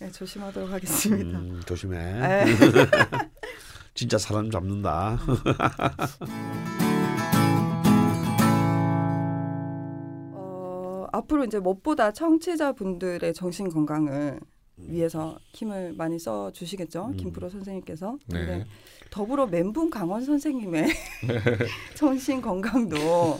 네, 0.00 0.12
조심하도록 0.12 0.70
하겠습니다. 0.70 1.38
음, 1.38 1.62
조심해. 1.64 1.98
네. 1.98 2.44
진짜 3.94 4.18
사람 4.18 4.50
잡는다. 4.50 5.18
앞으로 11.18 11.44
이제 11.44 11.58
무엇보다 11.58 12.12
청취자분들의 12.12 13.34
정신 13.34 13.68
건강을 13.68 14.40
위해서 14.76 15.38
힘을 15.52 15.92
많이 15.96 16.18
써 16.18 16.52
주시겠죠 16.52 17.06
음. 17.06 17.16
김프로 17.16 17.48
선생님께서. 17.48 18.16
네. 18.26 18.38
근데 18.38 18.66
더불어 19.10 19.46
멘붕 19.46 19.90
강원 19.90 20.24
선생님의 20.24 20.88
정신 21.96 22.40
건강도 22.40 23.38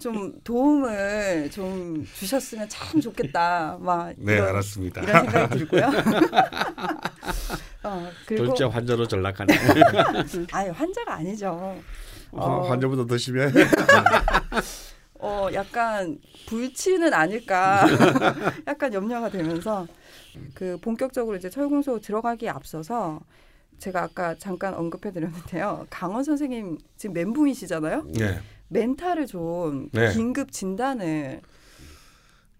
좀 0.00 0.32
도움을 0.44 1.50
좀 1.50 2.06
주셨으면 2.14 2.68
참 2.68 3.00
좋겠다. 3.00 3.78
막 3.80 4.14
네, 4.16 4.34
이런, 4.34 4.48
알았습니다. 4.48 5.02
이런 5.02 5.24
생각이 5.24 5.58
들고요. 5.58 5.90
어, 7.84 8.08
그리고 8.26 8.46
둘째 8.46 8.64
환자로 8.64 9.06
전락하네. 9.06 9.54
아유 10.52 10.72
환자가 10.74 11.14
아니죠. 11.16 11.48
어, 11.50 11.82
어. 12.30 12.68
환자보다 12.68 13.04
더 13.06 13.18
심해. 13.18 13.48
어 15.24 15.48
약간 15.54 16.18
불치는 16.46 17.14
아닐까 17.14 17.86
약간 18.68 18.92
염려가 18.92 19.30
되면서 19.30 19.86
그 20.52 20.76
본격적으로 20.82 21.38
이제 21.38 21.48
철공소 21.48 21.98
들어가기에 21.98 22.50
앞서서 22.50 23.20
제가 23.78 24.02
아까 24.02 24.36
잠깐 24.36 24.74
언급해 24.74 25.12
드렸는데요. 25.12 25.86
강원 25.88 26.24
선생님 26.24 26.76
지금 26.98 27.14
멘붕이시잖아요. 27.14 28.04
네. 28.18 28.38
멘탈을 28.68 29.26
좀 29.26 29.88
네. 29.92 30.12
긴급 30.12 30.52
진단을 30.52 31.40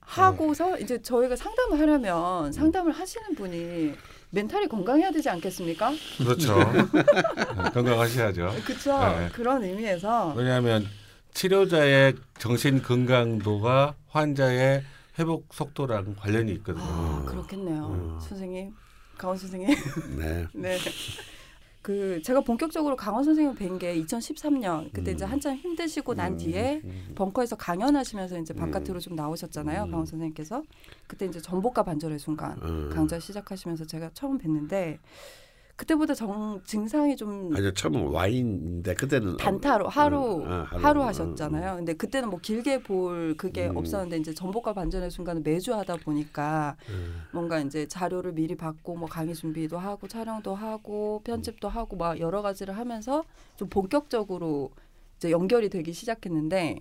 하고서 0.01 0.79
이제 0.79 1.03
저희가 1.03 1.37
상담을 1.37 1.79
하려면 1.79 2.51
상담을 2.51 2.93
하시는 2.93 3.35
분이 3.35 3.93
멘탈이 4.31 4.69
건강해야 4.69 5.11
되지 5.11 5.29
않겠습니까? 5.29 5.93
그렇죠. 6.17 6.57
네, 6.73 7.71
건강하셔야죠. 7.75 8.55
그렇죠. 8.65 8.99
네. 8.99 9.29
그런 9.35 9.63
의미에서 9.63 10.33
왜냐하면 10.35 10.87
치료자의 11.35 12.15
정신 12.39 12.81
건강도가 12.81 13.97
환자의 14.09 14.83
회복 15.19 15.53
속도랑 15.53 16.17
관련이 16.17 16.53
있거든요. 16.55 16.85
아 16.85 17.25
그렇겠네요, 17.27 17.87
음. 17.89 18.19
선생님, 18.21 18.73
강원 19.19 19.37
선생님. 19.37 19.69
네. 20.19 20.47
네. 20.55 20.79
그 21.83 22.23
제가 22.23 22.41
본격적으로 22.41 22.97
강원 22.97 23.25
선생님을 23.25 23.59
뵌게 23.59 24.03
2013년 24.07 24.91
그때 24.91 25.11
음. 25.11 25.15
이제 25.15 25.25
한참 25.27 25.55
힘드시고 25.57 26.15
난 26.15 26.33
음, 26.33 26.39
뒤에 26.39 26.81
음. 26.83 27.13
벙커에서 27.15 27.57
강연하시면서 27.57 28.39
이제 28.39 28.55
음. 28.55 28.57
바깥으로 28.57 29.01
좀 29.01 29.15
나오셨잖아요 29.15 29.83
음. 29.83 29.91
강원 29.91 30.07
선생님께서 30.07 30.63
그때 31.07 31.27
이제 31.27 31.43
전복과 31.43 31.83
반절의 31.83 32.19
순간 32.19 32.59
음. 32.63 32.89
강좌 32.91 33.21
시작하시면서 33.21 33.85
제가 33.85 34.09
처음 34.15 34.39
뵀는데 34.39 34.97
그때보다 35.77 36.15
정 36.15 36.61
증상이 36.65 37.17
좀 37.17 37.53
아니 37.55 37.73
처음은 37.75 38.07
와인인데 38.07 38.95
그때는 38.95 39.37
단타로 39.39 39.89
하루 39.89 40.43
음, 40.45 40.47
아, 40.47 40.67
하루, 40.71 40.85
하루. 40.85 41.03
하셨잖아요. 41.03 41.77
근데 41.77 41.95
그때는 41.95 42.31
뭐 42.31 42.39
길게 42.41 42.83
볼 42.85 43.35
그게 43.37 43.69
음. 43.69 43.77
없었는데 43.77 44.19
이제 44.19 44.33
전복과 44.33 44.73
반전의 44.73 45.11
순간은 45.11 45.43
매주 45.43 45.75
하다 45.75 45.97
보니까 45.97 46.77
음. 46.91 47.23
뭔가 47.33 47.59
이제 47.59 47.89
자료를 47.89 48.33
미리 48.33 48.55
받고 48.55 48.95
뭐 48.95 49.09
강의 49.09 49.35
준비도 49.35 49.77
하고 49.77 50.07
촬영도 50.07 50.55
하고 50.55 51.23
편집도 51.25 51.69
하고 51.69 51.97
막 51.97 52.21
여러 52.21 52.41
가지를 52.41 52.77
하면서 52.77 53.25
좀 53.57 53.69
본격적으로 53.69 54.71
이제 55.17 55.33
연결이 55.33 55.69
되기 55.71 55.93
시작했는데 55.93 56.79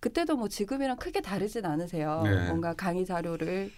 그때도 0.00 0.36
뭐 0.36 0.48
지금이랑 0.48 0.96
크게 0.96 1.20
다르진 1.20 1.66
않으세요. 1.66 2.22
네. 2.24 2.46
뭔가 2.46 2.72
강의 2.72 3.04
자료를 3.04 3.70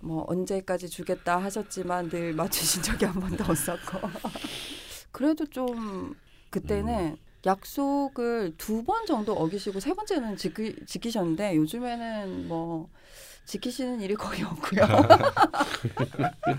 뭐 0.00 0.24
언제까지 0.28 0.88
주겠다 0.88 1.38
하셨지만 1.42 2.08
늘 2.08 2.32
맞추신 2.34 2.82
적이 2.82 3.06
한 3.06 3.20
번도 3.20 3.44
없었고 3.44 4.08
그래도 5.10 5.46
좀 5.46 6.14
그때는 6.50 7.16
약속을 7.46 8.54
두 8.58 8.82
번 8.84 9.06
정도 9.06 9.32
어기시고 9.32 9.80
세 9.80 9.92
번째는 9.94 10.36
지키, 10.36 10.74
지키셨는데 10.86 11.56
요즘에는 11.56 12.48
뭐 12.48 12.88
지키시는 13.44 14.00
일이 14.00 14.14
거의 14.14 14.42
없고요. 14.42 14.82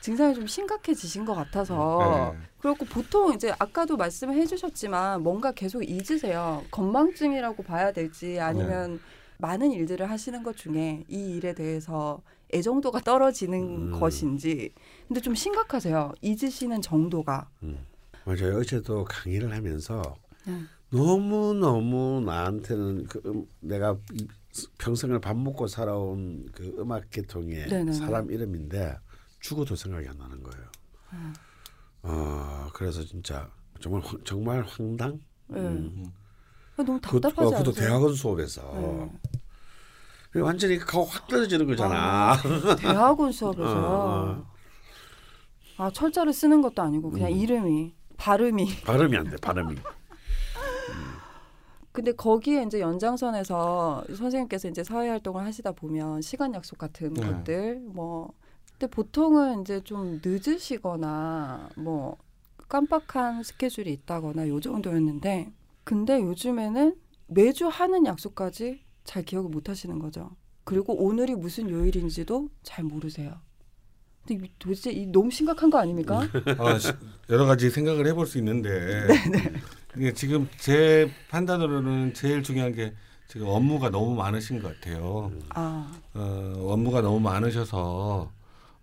증상이 0.00 0.34
좀 0.34 0.46
심각해지신 0.46 1.24
것 1.24 1.34
같아서 1.34 2.32
네. 2.34 2.40
그렇고 2.58 2.84
보통 2.84 3.32
이제 3.34 3.54
아까도 3.58 3.96
말씀을 3.96 4.34
해주셨지만 4.34 5.22
뭔가 5.22 5.52
계속 5.52 5.82
잊으세요. 5.82 6.64
건망증이라고 6.72 7.62
봐야 7.62 7.92
될지 7.92 8.40
아니면 8.40 9.00
많은 9.38 9.70
일들을 9.70 10.10
하시는 10.10 10.42
것 10.42 10.56
중에 10.56 11.04
이 11.08 11.36
일에 11.36 11.54
대해서 11.54 12.20
애정도가 12.52 13.00
떨어지는 13.00 13.92
음. 13.94 14.00
것인지 14.00 14.72
근데 15.08 15.20
좀 15.20 15.34
심각하세요. 15.34 16.12
잊으시는 16.20 16.82
정도가. 16.82 17.48
맞아요. 18.24 18.58
어제도 18.58 19.04
강의를 19.04 19.52
하면서 19.52 20.00
네. 20.46 20.60
너무 20.90 21.54
너무 21.54 22.20
나한테는 22.24 23.06
그 23.06 23.20
음, 23.26 23.46
내가 23.60 23.96
이- 24.12 24.26
평생을 24.78 25.18
밥 25.20 25.36
먹고 25.36 25.66
살아온 25.66 26.46
그 26.52 26.74
음악 26.78 27.08
계통의 27.10 27.68
네네네. 27.68 27.92
사람 27.92 28.30
이름인데 28.30 28.96
죽어도 29.40 29.74
생각이 29.74 30.06
안 30.06 30.18
나는 30.18 30.42
거예요. 30.42 30.66
음. 31.14 31.32
어 32.02 32.68
그래서 32.74 33.02
진짜 33.04 33.50
정말 33.80 34.02
황- 34.02 34.20
정말 34.24 34.62
황당. 34.62 35.18
네. 35.48 35.58
음. 35.60 36.04
아, 36.76 36.82
너무 36.82 37.00
그, 37.00 37.20
답답하지 37.20 37.54
어, 37.54 37.58
그것도? 37.58 37.72
대학원 37.72 38.14
수업에서 38.14 38.72
네. 38.74 39.12
완전히 40.40 40.78
가고 40.78 41.04
확 41.04 41.28
떨어지는 41.28 41.66
거잖아. 41.66 42.32
아, 42.32 42.36
대학원 42.78 43.32
수업에서 43.32 43.64
어, 43.66 44.46
아 45.76 45.90
철자를 45.90 46.32
쓰는 46.32 46.62
것도 46.62 46.82
아니고 46.82 47.10
그냥 47.10 47.30
음. 47.30 47.36
이름이 47.36 47.94
발음이 48.16 48.68
발음이 48.84 49.16
안 49.16 49.28
돼. 49.28 49.36
발음이. 49.36 49.76
근데 51.92 52.12
거기에 52.12 52.62
이제 52.62 52.80
연장선에서 52.80 54.04
선생님께서 54.08 54.68
이제 54.68 54.82
사회 54.82 55.10
활동을 55.10 55.44
하시다 55.44 55.72
보면 55.72 56.22
시간 56.22 56.54
약속 56.54 56.78
같은 56.78 57.12
네. 57.12 57.26
것들 57.26 57.80
뭐 57.80 58.32
근데 58.72 58.86
보통은 58.86 59.60
이제 59.60 59.82
좀 59.84 60.18
늦으시거나 60.24 61.68
뭐 61.76 62.16
깜빡한 62.68 63.42
스케줄이 63.42 63.92
있다거나 63.92 64.48
요 64.48 64.58
정도였는데 64.58 65.52
근데 65.84 66.20
요즘에는 66.20 66.96
매주 67.26 67.68
하는 67.68 68.06
약속까지 68.06 68.82
잘 69.04 69.22
기억을 69.24 69.50
못 69.50 69.68
하시는 69.68 69.98
거죠. 69.98 70.30
그리고 70.64 70.94
오늘이 70.94 71.34
무슨 71.34 71.68
요일인지도 71.70 72.48
잘 72.62 72.84
모르세요. 72.84 73.34
근데 74.26 74.46
이- 74.46 74.50
도대체 74.58 74.92
이 74.92 75.06
너무 75.06 75.30
심각한 75.30 75.68
거 75.70 75.78
아닙니까? 75.78 76.20
아, 76.58 76.78
시- 76.78 76.92
여러 77.28 77.44
가지 77.46 77.70
생각을 77.70 78.06
해볼 78.06 78.26
수 78.26 78.38
있는데 78.38 79.08
이게 79.96 80.12
지금 80.12 80.48
제 80.58 81.10
판단으로는 81.28 82.14
제일 82.14 82.42
중요한 82.42 82.72
게 82.72 82.94
지금 83.26 83.48
업무가 83.48 83.90
너무 83.90 84.14
많으신 84.14 84.62
것 84.62 84.74
같아요. 84.74 85.32
아, 85.50 85.90
어, 86.14 86.54
업무가 86.68 87.00
너무 87.00 87.18
많으셔서 87.18 88.30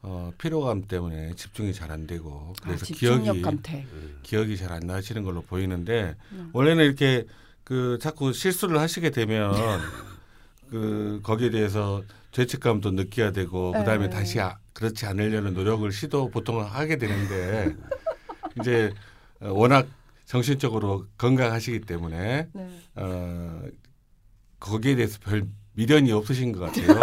어, 0.01 0.31
피로감 0.37 0.87
때문에 0.87 1.35
집중이 1.35 1.73
잘 1.73 1.91
안 1.91 2.07
되고 2.07 2.53
아 2.61 2.65
그래서 2.65 2.85
집중력 2.85 3.23
기억이 3.23 3.41
감퇴. 3.41 3.85
기억이 4.23 4.57
잘 4.57 4.71
안 4.73 4.81
나시는 4.87 5.23
걸로 5.23 5.41
보이는데 5.41 6.15
음. 6.33 6.49
원래는 6.53 6.83
이렇게 6.85 7.25
그 7.69 7.99
자꾸 8.01 8.33
실수를 8.33 8.79
하시게 8.79 9.11
되면 9.11 9.53
그 10.71 11.19
거기에 11.21 11.51
대해서 11.51 12.01
죄책감도 12.31 12.91
느껴야 12.91 13.31
되고 13.31 13.73
그다음에 13.73 14.05
네. 14.05 14.09
다시 14.09 14.39
아, 14.39 14.57
그렇지 14.73 15.05
않으려는 15.05 15.53
노력을 15.53 15.89
시도 15.91 16.31
보통 16.31 16.63
하게 16.63 16.97
되는데 16.97 17.75
이제 18.59 18.91
어, 19.39 19.51
워낙 19.51 19.87
정신적으로 20.25 21.05
건강하시기 21.19 21.81
때문에 21.81 22.47
네. 22.51 22.69
어, 22.95 23.61
거기에 24.59 24.95
대해서 24.95 25.19
별 25.19 25.45
미련이 25.73 26.11
없으신 26.11 26.51
것 26.51 26.61
같아요. 26.61 26.99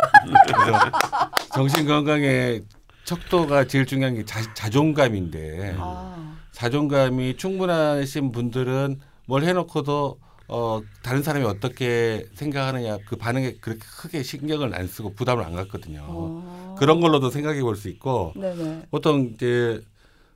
정신 1.54 1.86
건강의 1.86 2.64
척도가 3.04 3.68
제일 3.68 3.86
중요한 3.86 4.16
게 4.16 4.24
자, 4.24 4.42
자존감인데 4.54 5.76
아, 5.78 6.36
자존감이 6.50 7.36
충분하신 7.36 8.32
분들은 8.32 8.98
뭘 9.26 9.44
해놓고도 9.44 10.25
어, 10.48 10.80
다른 11.02 11.22
사람이 11.22 11.44
어떻게 11.44 12.26
생각하느냐 12.34 12.98
그 13.06 13.16
반응에 13.16 13.54
그렇게 13.60 13.80
크게 13.80 14.22
신경을 14.22 14.74
안 14.74 14.86
쓰고 14.86 15.14
부담을 15.14 15.44
안 15.44 15.54
갖거든요. 15.54 16.04
어. 16.08 16.74
그런 16.78 17.00
걸로도 17.00 17.30
생각해 17.30 17.60
볼 17.62 17.76
수 17.76 17.88
있고 17.88 18.32
네네. 18.36 18.86
보통 18.90 19.30
이제 19.34 19.80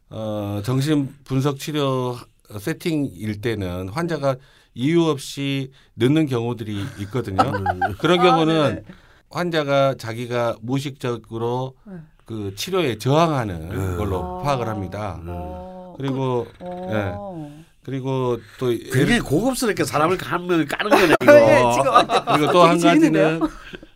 어, 0.08 0.60
정신 0.64 1.14
분석 1.24 1.58
치료 1.58 2.16
세팅일 2.58 3.40
때는 3.40 3.88
환자가 3.90 4.36
이유 4.74 5.04
없이 5.04 5.70
늦는 5.96 6.26
경우들이 6.26 6.84
있거든요. 7.00 7.42
음. 7.42 7.94
그런 7.98 8.18
아, 8.20 8.22
경우는 8.22 8.74
네네. 8.74 8.82
환자가 9.30 9.94
자기가 9.96 10.56
무의식적으로 10.60 11.76
네. 11.84 11.94
그 12.24 12.54
치료에 12.56 12.98
저항하는 12.98 13.70
음. 13.70 13.96
걸로 13.96 14.40
아. 14.40 14.42
파악을 14.42 14.66
합니다. 14.68 15.20
어, 15.24 15.94
그리고 15.96 16.46
그, 16.58 16.64
어. 16.64 17.64
그리고 17.82 18.38
또 18.58 18.68
굉장히 18.68 19.20
고급스럽게 19.20 19.84
사람을 19.84 20.18
한 20.20 20.46
명을 20.46 20.66
까는 20.66 20.90
거네 20.90 21.02
예, 21.28 21.60
이거. 21.60 21.72
지금 21.72 21.92
완전 21.92 22.24
그리고 22.36 22.52
또 22.52 22.62
한 22.64 22.76
되게? 22.78 22.88
가지는 22.88 23.40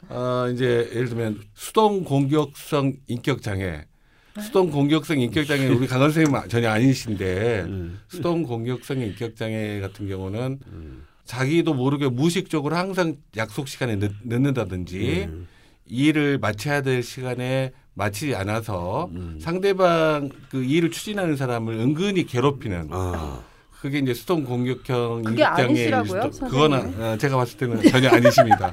어 0.08 0.48
이제 0.52 0.88
예를 0.94 1.08
들면 1.08 1.40
수동 1.54 2.04
공격성 2.04 2.94
인격 3.08 3.42
장애. 3.42 3.84
수동 4.40 4.70
공격성 4.70 5.20
인격 5.20 5.46
장애 5.46 5.68
우리 5.68 5.86
강원 5.86 6.10
선생님 6.10 6.48
전혀 6.48 6.68
아니신데 6.70 7.62
음. 7.68 8.00
수동 8.08 8.42
공격성 8.42 9.00
인격 9.00 9.36
장애 9.36 9.80
같은 9.80 10.08
경우는 10.08 10.58
음. 10.66 11.04
자기도 11.24 11.72
모르게 11.74 12.08
무의식적으로 12.08 12.74
항상 12.76 13.16
약속 13.36 13.68
시간에 13.68 13.96
늦, 13.98 14.10
늦는다든지 14.24 15.26
음. 15.28 15.46
일을 15.86 16.38
마쳐야 16.38 16.82
될 16.82 17.02
시간에 17.02 17.72
마치지 17.94 18.34
않아서 18.34 19.08
음. 19.12 19.38
상대방 19.40 20.30
그 20.50 20.64
일을 20.64 20.90
추진하는 20.90 21.36
사람을 21.36 21.74
은근히 21.74 22.26
괴롭히는 22.26 22.88
아. 22.90 23.40
그게 23.84 23.98
이제 23.98 24.14
수동 24.14 24.44
공격형 24.44 25.24
그게 25.24 25.44
아니시라고요, 25.44 26.32
수도- 26.32 26.46
그거는? 26.48 27.02
어, 27.02 27.18
제가 27.18 27.36
봤을 27.36 27.58
때는 27.58 27.82
전혀 27.82 28.08
아니십니다. 28.08 28.72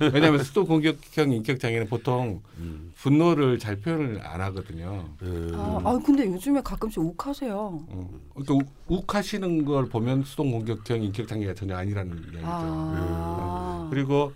예. 0.00 0.08
왜냐하면 0.10 0.42
수동 0.42 0.64
공격형 0.64 1.32
인격 1.32 1.60
장애는 1.60 1.86
보통 1.86 2.40
음. 2.56 2.90
분노를 2.96 3.58
잘 3.58 3.76
표현을 3.76 4.22
안 4.24 4.40
하거든요. 4.40 5.04
음. 5.20 5.52
아, 5.54 5.82
아, 5.84 5.98
근데 6.02 6.24
요즘에 6.24 6.62
가끔씩 6.62 6.98
욱하세요. 6.98 7.54
어. 7.54 8.10
그러니까 8.36 8.54
욱- 8.54 8.72
욱하시는 8.88 9.66
걸 9.66 9.90
보면 9.90 10.22
수동 10.24 10.50
공격형 10.52 11.02
인격 11.02 11.28
장애가 11.28 11.52
전혀 11.52 11.76
아니라는 11.76 12.16
이야기죠. 12.16 12.40
아. 12.44 13.86
그리고 13.90 14.32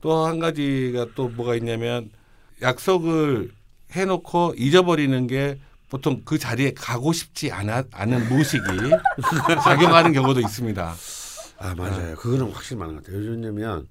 또 0.00 0.26
한 0.26 0.40
가지가 0.40 1.06
또 1.14 1.28
뭐가 1.28 1.54
있냐면 1.54 2.10
약속을 2.62 3.52
해놓고 3.92 4.54
잊어버리는 4.56 5.24
게 5.28 5.60
보통 5.92 6.22
그 6.24 6.38
자리에 6.38 6.72
가고 6.72 7.12
싶지 7.12 7.52
않아, 7.52 7.84
않은 7.92 8.30
무의식이 8.30 8.64
작용하는 9.62 10.14
경우도 10.14 10.40
있습니다. 10.40 10.94
아 11.58 11.74
맞아요. 11.74 12.16
그거는 12.16 12.50
확실히 12.50 12.78
많은 12.78 12.94
것 12.94 13.04
같아요. 13.04 13.20
왜냐면 13.20 13.86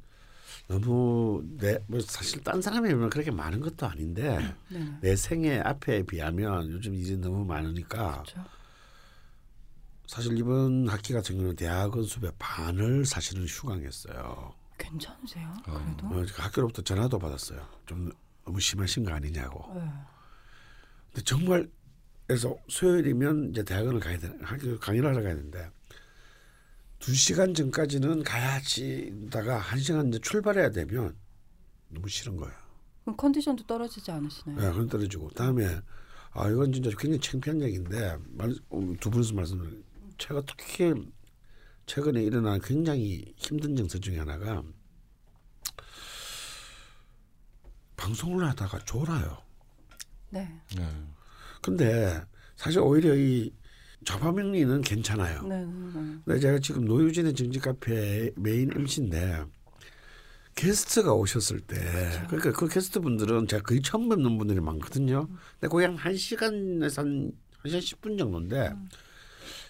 너무 0.68 1.44
내뭐 1.60 2.02
사실 2.04 2.44
딴 2.44 2.60
사람이 2.60 2.90
보면 2.90 3.12
그렇게 3.12 3.30
많은 3.30 3.60
것도 3.60 3.86
아닌데 3.86 4.56
네. 4.70 4.98
내 5.02 5.16
생애 5.16 5.60
앞에 5.60 6.02
비하면 6.02 6.72
요즘 6.72 6.96
이제 6.96 7.18
너무 7.18 7.46
많으니까 7.46 8.24
그렇죠. 8.24 8.46
사실 10.08 10.36
이번 10.40 10.90
학기 10.90 11.14
같은 11.14 11.36
경우는 11.36 11.56
대학원 11.56 12.04
수업의 12.04 12.32
반을 12.40 13.06
사실은 13.06 13.46
휴강했어요. 13.46 14.56
괜찮으세요? 14.80 15.54
어. 15.68 15.98
그래도? 16.02 16.08
어, 16.20 16.26
학교로부터 16.36 16.82
전화도 16.82 17.20
받았어요. 17.20 17.64
좀 17.86 18.12
너무 18.44 18.60
심하신 18.60 19.04
거 19.04 19.14
아니냐고. 19.14 19.72
네. 19.76 19.82
근데 21.14 21.24
정말 21.26 21.70
그래서 22.32 22.58
수요일이면 22.70 23.50
이제 23.50 23.62
대학원을 23.62 24.00
가야 24.00 24.17
되는 24.17 24.41
학교 24.41 24.80
강의를 24.80 25.10
하러 25.10 25.22
가야 25.22 25.36
되는데 25.36 25.70
두 26.98 27.13
시간 27.13 27.54
전까지는 27.54 28.24
가야지다가 28.24 29.58
한 29.58 29.80
시간 29.80 30.08
이제 30.08 30.20
출발해야 30.20 30.72
되면 30.72 31.13
너무 31.89 32.08
싫은 32.08 32.38
거예요. 32.38 32.56
그럼 33.04 33.17
컨디션도 33.17 33.65
떨어지지 33.65 34.12
않으시나요? 34.12 34.62
네, 34.62 34.72
그건 34.72 34.88
떨어지고 34.88 35.30
다음에 35.32 35.82
아 36.32 36.50
이건 36.50 36.72
진짜 36.72 36.89
굉장히 36.91 37.20
창피한 37.20 37.62
얘기인데 37.63 38.17
말, 38.30 38.56
어, 38.70 38.94
두 39.02 39.12
분에서 39.12 39.34
말씀을 39.34 39.84
제가 40.17 40.41
특히 40.48 40.94
최근에 41.86 42.24
일어난 42.24 42.62
굉장히 42.62 43.34
힘든 43.36 43.76
정서 43.76 44.00
중에 44.00 44.20
하나가 44.20 44.63
방송을 47.98 48.48
하다가 48.48 48.86
졸아요. 48.86 49.38
네. 50.30 50.62
네. 50.78 51.11
근데 51.62 52.21
사실 52.56 52.80
오히려 52.80 53.15
이 53.15 53.52
좌파명리는 54.06 54.82
괜찮아요. 54.82 55.43
네. 55.43 55.63
네. 55.63 55.65
네. 55.65 56.17
근데 56.26 56.39
제가 56.39 56.60
지금 56.60 56.86
노유진의 56.86 57.34
정치 57.34 57.60
카페 57.60 58.32
메인 58.36 58.71
MC인데 58.76 59.45
게스트가 60.56 61.13
오셨을 61.13 61.62
때 61.62 61.76
그러니까 62.28 62.52
그 62.52 62.67
게스트 62.67 63.00
분들은 63.00 63.47
제가 63.47 63.63
거의 63.63 63.82
처음 63.82 64.10
뵙는 64.10 64.38
분들이 64.38 64.60
많거든요. 64.60 65.28
근데 65.60 65.67
거의 65.69 65.88
한 65.88 65.97
1시간에서 65.97 66.97
한 66.97 67.32
1시간 67.63 67.80
10분 67.80 68.17
정도인데 68.17 68.74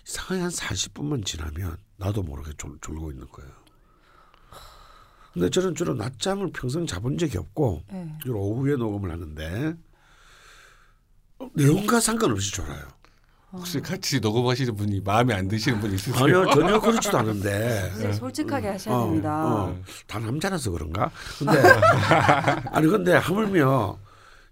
이상하게 0.07 0.41
한 0.41 0.49
40분만 0.49 1.25
지나면 1.25 1.77
나도 1.97 2.23
모르게 2.23 2.51
졸, 2.57 2.77
졸고 2.81 3.11
있는 3.11 3.27
거예요. 3.27 3.51
근데 5.33 5.49
저는 5.49 5.75
주로 5.75 5.93
낮잠을 5.93 6.51
평생 6.51 6.85
자본 6.85 7.17
적이 7.17 7.37
없고 7.37 7.83
네. 7.91 8.17
주로 8.21 8.41
오후에 8.41 8.75
녹음을 8.75 9.11
하는데 9.11 9.45
어, 9.67 9.75
내용과 11.53 11.99
상관없이 11.99 12.51
졸아요. 12.51 12.83
혹시 13.53 13.81
같이 13.81 14.19
녹음하시는 14.21 14.75
분이 14.75 15.01
마음에 15.01 15.33
안 15.33 15.47
드시는 15.49 15.81
분이 15.81 15.95
있으세요? 15.95 16.23
아니요 16.23 16.45
전혀 16.53 16.79
그렇지도 16.79 17.17
않은데 17.17 17.91
이제 17.95 18.13
솔직하게 18.13 18.67
하셔야 18.69 18.95
어, 18.95 19.05
됩니다. 19.05 19.45
어, 19.45 19.77
다 20.07 20.19
남자라서 20.19 20.71
그런가? 20.71 21.11
근데 21.37 21.59
아니 22.71 22.87
근데 22.87 23.13
하물며 23.13 23.99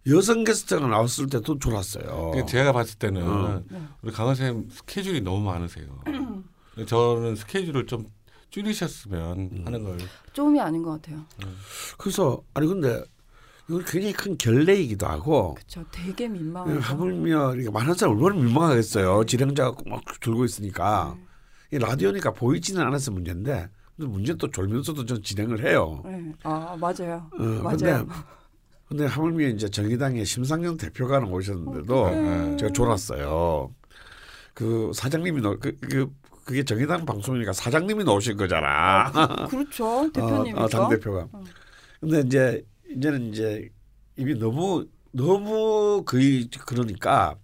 여성 0.07 0.43
게스트가 0.43 0.85
나왔을 0.87 1.27
때도 1.27 1.59
졸았어요. 1.59 2.45
제가 2.47 2.73
봤을 2.73 2.97
때는 2.97 3.23
어. 3.25 3.63
네. 3.69 3.81
우리 4.01 4.11
강원 4.11 4.35
선생님 4.35 4.69
스케줄이 4.69 5.21
너무 5.21 5.45
많으세요. 5.45 5.85
저는 6.85 7.35
스케줄을 7.37 7.85
좀 7.85 8.05
줄이셨으면 8.49 9.63
하는 9.65 9.83
걸 9.83 9.97
좀이 10.33 10.59
아닌 10.59 10.83
것 10.83 10.91
같아요. 10.91 11.23
그래서 11.97 12.41
아니 12.53 12.67
근데 12.67 13.01
이건 13.69 13.85
굉장히 13.85 14.13
큰 14.13 14.35
결례이기도 14.35 15.05
하고 15.05 15.53
그렇죠. 15.53 15.85
되게 15.91 16.25
어, 16.25 16.29
민망해요. 16.29 16.79
하물며 16.79 17.53
이렇게 17.53 17.69
많은 17.69 17.93
사람 17.93 18.15
얼마나 18.15 18.43
민망하겠어요. 18.43 19.25
진행자가 19.25 19.77
막 19.85 20.01
들고 20.19 20.43
있으니까 20.45 21.15
이 21.71 21.77
라디오니까 21.77 22.33
보이지는 22.33 22.81
않아서 22.81 23.11
문제인데 23.11 23.69
근데 23.95 24.11
문제 24.11 24.33
또 24.35 24.49
졸면서도 24.49 25.05
전 25.05 25.21
진행을 25.21 25.63
해요. 25.67 26.01
네. 26.03 26.33
아 26.43 26.75
맞아요. 26.79 27.29
어, 27.31 27.43
맞아요. 27.61 27.77
근데 27.77 28.05
근데 28.87 29.05
하물며 29.05 29.49
이제 29.49 29.69
정의당의 29.69 30.25
심상정 30.25 30.77
대표가 30.77 31.19
오셨는데도 31.19 32.05
어, 32.05 32.57
제가 32.57 32.73
졸았어요. 32.73 33.71
그 34.55 34.91
사장님이 34.95 35.41
너, 35.41 35.57
그, 35.59 35.77
그 35.79 36.11
그게 36.43 36.63
정의당 36.63 37.05
방송이니까 37.05 37.53
사장님이 37.53 38.03
나오신 38.03 38.35
거잖아. 38.35 39.11
그렇죠. 39.47 40.09
대표님이니까. 40.11 40.63
어, 40.63 40.67
당 40.67 40.89
대표가. 40.89 41.27
근데 41.99 42.21
이제 42.21 42.65
이제는 42.89 43.33
이제 43.33 43.69
입이 44.17 44.35
너무 44.35 44.87
너무 45.11 46.03
거의 46.05 46.49
그러니까 46.65 47.35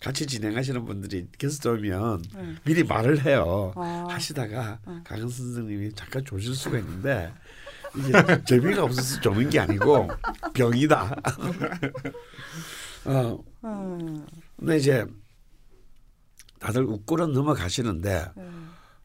같이 0.00 0.26
진행하시는 0.26 0.84
분들이 0.84 1.28
게스트 1.38 1.68
오면 1.68 2.22
네. 2.34 2.54
미리 2.64 2.82
말을 2.82 3.24
해요. 3.24 3.72
아. 3.76 4.06
하시다가 4.10 4.80
어. 4.84 5.00
강은 5.04 5.28
선생님이 5.28 5.92
잠깐 5.94 6.24
조실 6.24 6.54
수가 6.54 6.78
있는데 6.78 7.32
이게 7.96 8.10
재미가 8.44 8.84
없어서 8.84 9.20
조는 9.20 9.50
게 9.50 9.60
아니고 9.60 10.08
병이다. 10.54 11.14
어, 13.04 13.44
음. 13.64 14.26
근데 14.58 14.76
이제 14.76 15.06
다들 16.58 16.84
웃고는 16.84 17.32
넘어가시는데 17.32 18.24
네. 18.36 18.44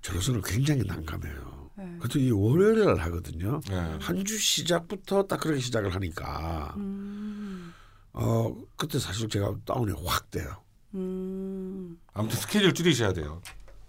저로서는 0.01 0.41
굉장히 0.41 0.83
난감해요. 0.83 1.57
네. 1.97 1.99
그것도 1.99 2.19
이 2.19 2.31
월요일 2.31 2.86
날 2.86 2.97
하거든요. 2.97 3.60
네. 3.69 3.75
한주 3.99 4.38
시작부터 4.38 5.23
딱 5.23 5.39
그렇게 5.39 5.60
시작을 5.60 5.93
하니까 5.95 6.73
음. 6.77 7.73
어 8.13 8.55
그때 8.75 8.99
사실 8.99 9.27
제가 9.27 9.55
다운이 9.65 9.93
확 10.05 10.29
돼요. 10.31 10.63
음. 10.95 11.97
아무튼 12.13 12.39
스케줄 12.39 12.73
줄이셔야 12.73 13.13
돼요. 13.13 13.41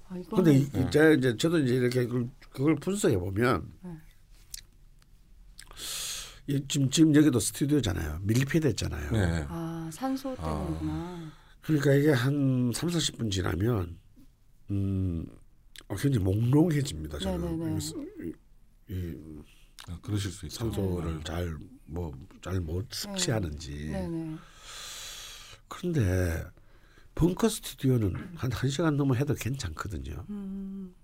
아, 0.08 0.16
이거 0.16 0.36
근데 0.36 0.54
이- 0.58 0.68
네. 0.70 0.86
이제 0.88 1.14
이제 1.18 1.36
저도 1.36 1.58
이제 1.58 1.74
이렇게 1.74 2.06
그걸, 2.06 2.28
그걸 2.50 2.76
분석해 2.76 3.16
보면 3.18 3.70
네. 3.82 3.90
이 6.46 6.64
지금 6.66 6.88
지금 6.90 7.14
여기도 7.14 7.38
스튜디오잖아요. 7.40 8.20
밀폐됐잖아요. 8.22 9.10
네. 9.12 9.46
아 9.48 9.90
산소 9.92 10.34
때문이구나. 10.36 11.30
그러니까 11.60 11.92
이게 11.94 12.10
한 12.12 12.72
3, 12.74 12.88
40분 12.88 13.30
지나면 13.30 13.98
음 14.70 15.26
어, 15.88 15.96
굉장히 15.96 16.24
몽롱해집니다. 16.24 17.18
저는 17.18 17.58
네네네. 17.58 17.78
이, 18.20 18.32
이 18.90 19.16
아, 19.88 19.98
그러실 20.02 20.30
수 20.30 20.46
있죠. 20.46 20.58
산소를 20.58 21.22
잘 21.24 21.56
뭐 21.86 22.12
잘 22.42 22.60
못 22.60 22.86
섭취하는지. 22.92 23.88
네네. 23.90 24.36
그런데 25.68 26.44
벙커 27.14 27.48
스튜디오는 27.48 28.14
한 28.36 28.50
1시간 28.50 28.94
넘어 28.96 29.14
해도 29.14 29.34
괜찮거든요. 29.34 30.24
음. 30.30 30.94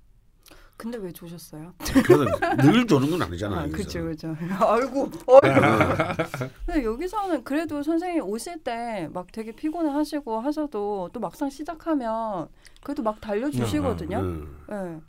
근데 0.76 0.98
왜 0.98 1.12
조셨어요? 1.12 1.72
그거는 2.04 2.32
늘 2.58 2.84
조는 2.86 3.08
건 3.10 3.22
아니잖아요. 3.22 3.60
아, 3.60 3.62
여기서. 3.64 3.76
그죠, 3.78 4.04
그죠. 4.04 4.36
아이고, 4.60 5.08
아이고. 5.42 6.50
근데 6.66 6.84
여기서는 6.84 7.44
그래도 7.44 7.80
선생님 7.82 8.24
오실 8.24 8.58
때 8.64 9.08
막 9.12 9.30
되게 9.32 9.52
피곤해 9.52 9.90
하시고 9.90 10.40
하셔도 10.40 11.08
또 11.12 11.20
막상 11.20 11.48
시작하면 11.48 12.48
그래도 12.84 13.02
막 13.02 13.20
달려주시거든요. 13.20 14.18
음. 14.18 14.64
네. 14.68 15.00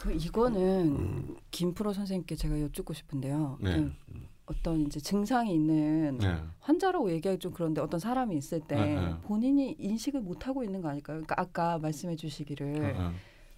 그 0.00 0.12
이거는 0.12 1.36
김프로 1.50 1.92
선생님께 1.92 2.34
제가 2.34 2.60
여쭙고 2.60 2.94
싶은데요. 2.94 3.58
네. 3.60 3.76
그 3.76 3.92
어떤 4.46 4.80
이제 4.82 5.00
증상이 5.00 5.52
있는 5.54 6.18
네. 6.18 6.40
환자라고 6.60 7.10
얘기하기 7.10 7.38
좀 7.40 7.52
그런데 7.52 7.80
어떤 7.80 7.98
사람이 8.00 8.36
있을 8.36 8.60
때 8.60 8.76
네, 8.76 8.94
네. 8.94 9.14
본인이 9.22 9.76
인식을 9.78 10.20
못 10.20 10.46
하고 10.46 10.62
있는 10.62 10.80
거 10.80 10.88
아닐까요? 10.88 11.16
그러니까 11.16 11.34
아까 11.38 11.78
말씀해 11.78 12.16
주시기를 12.16 12.94
어, 12.96 13.12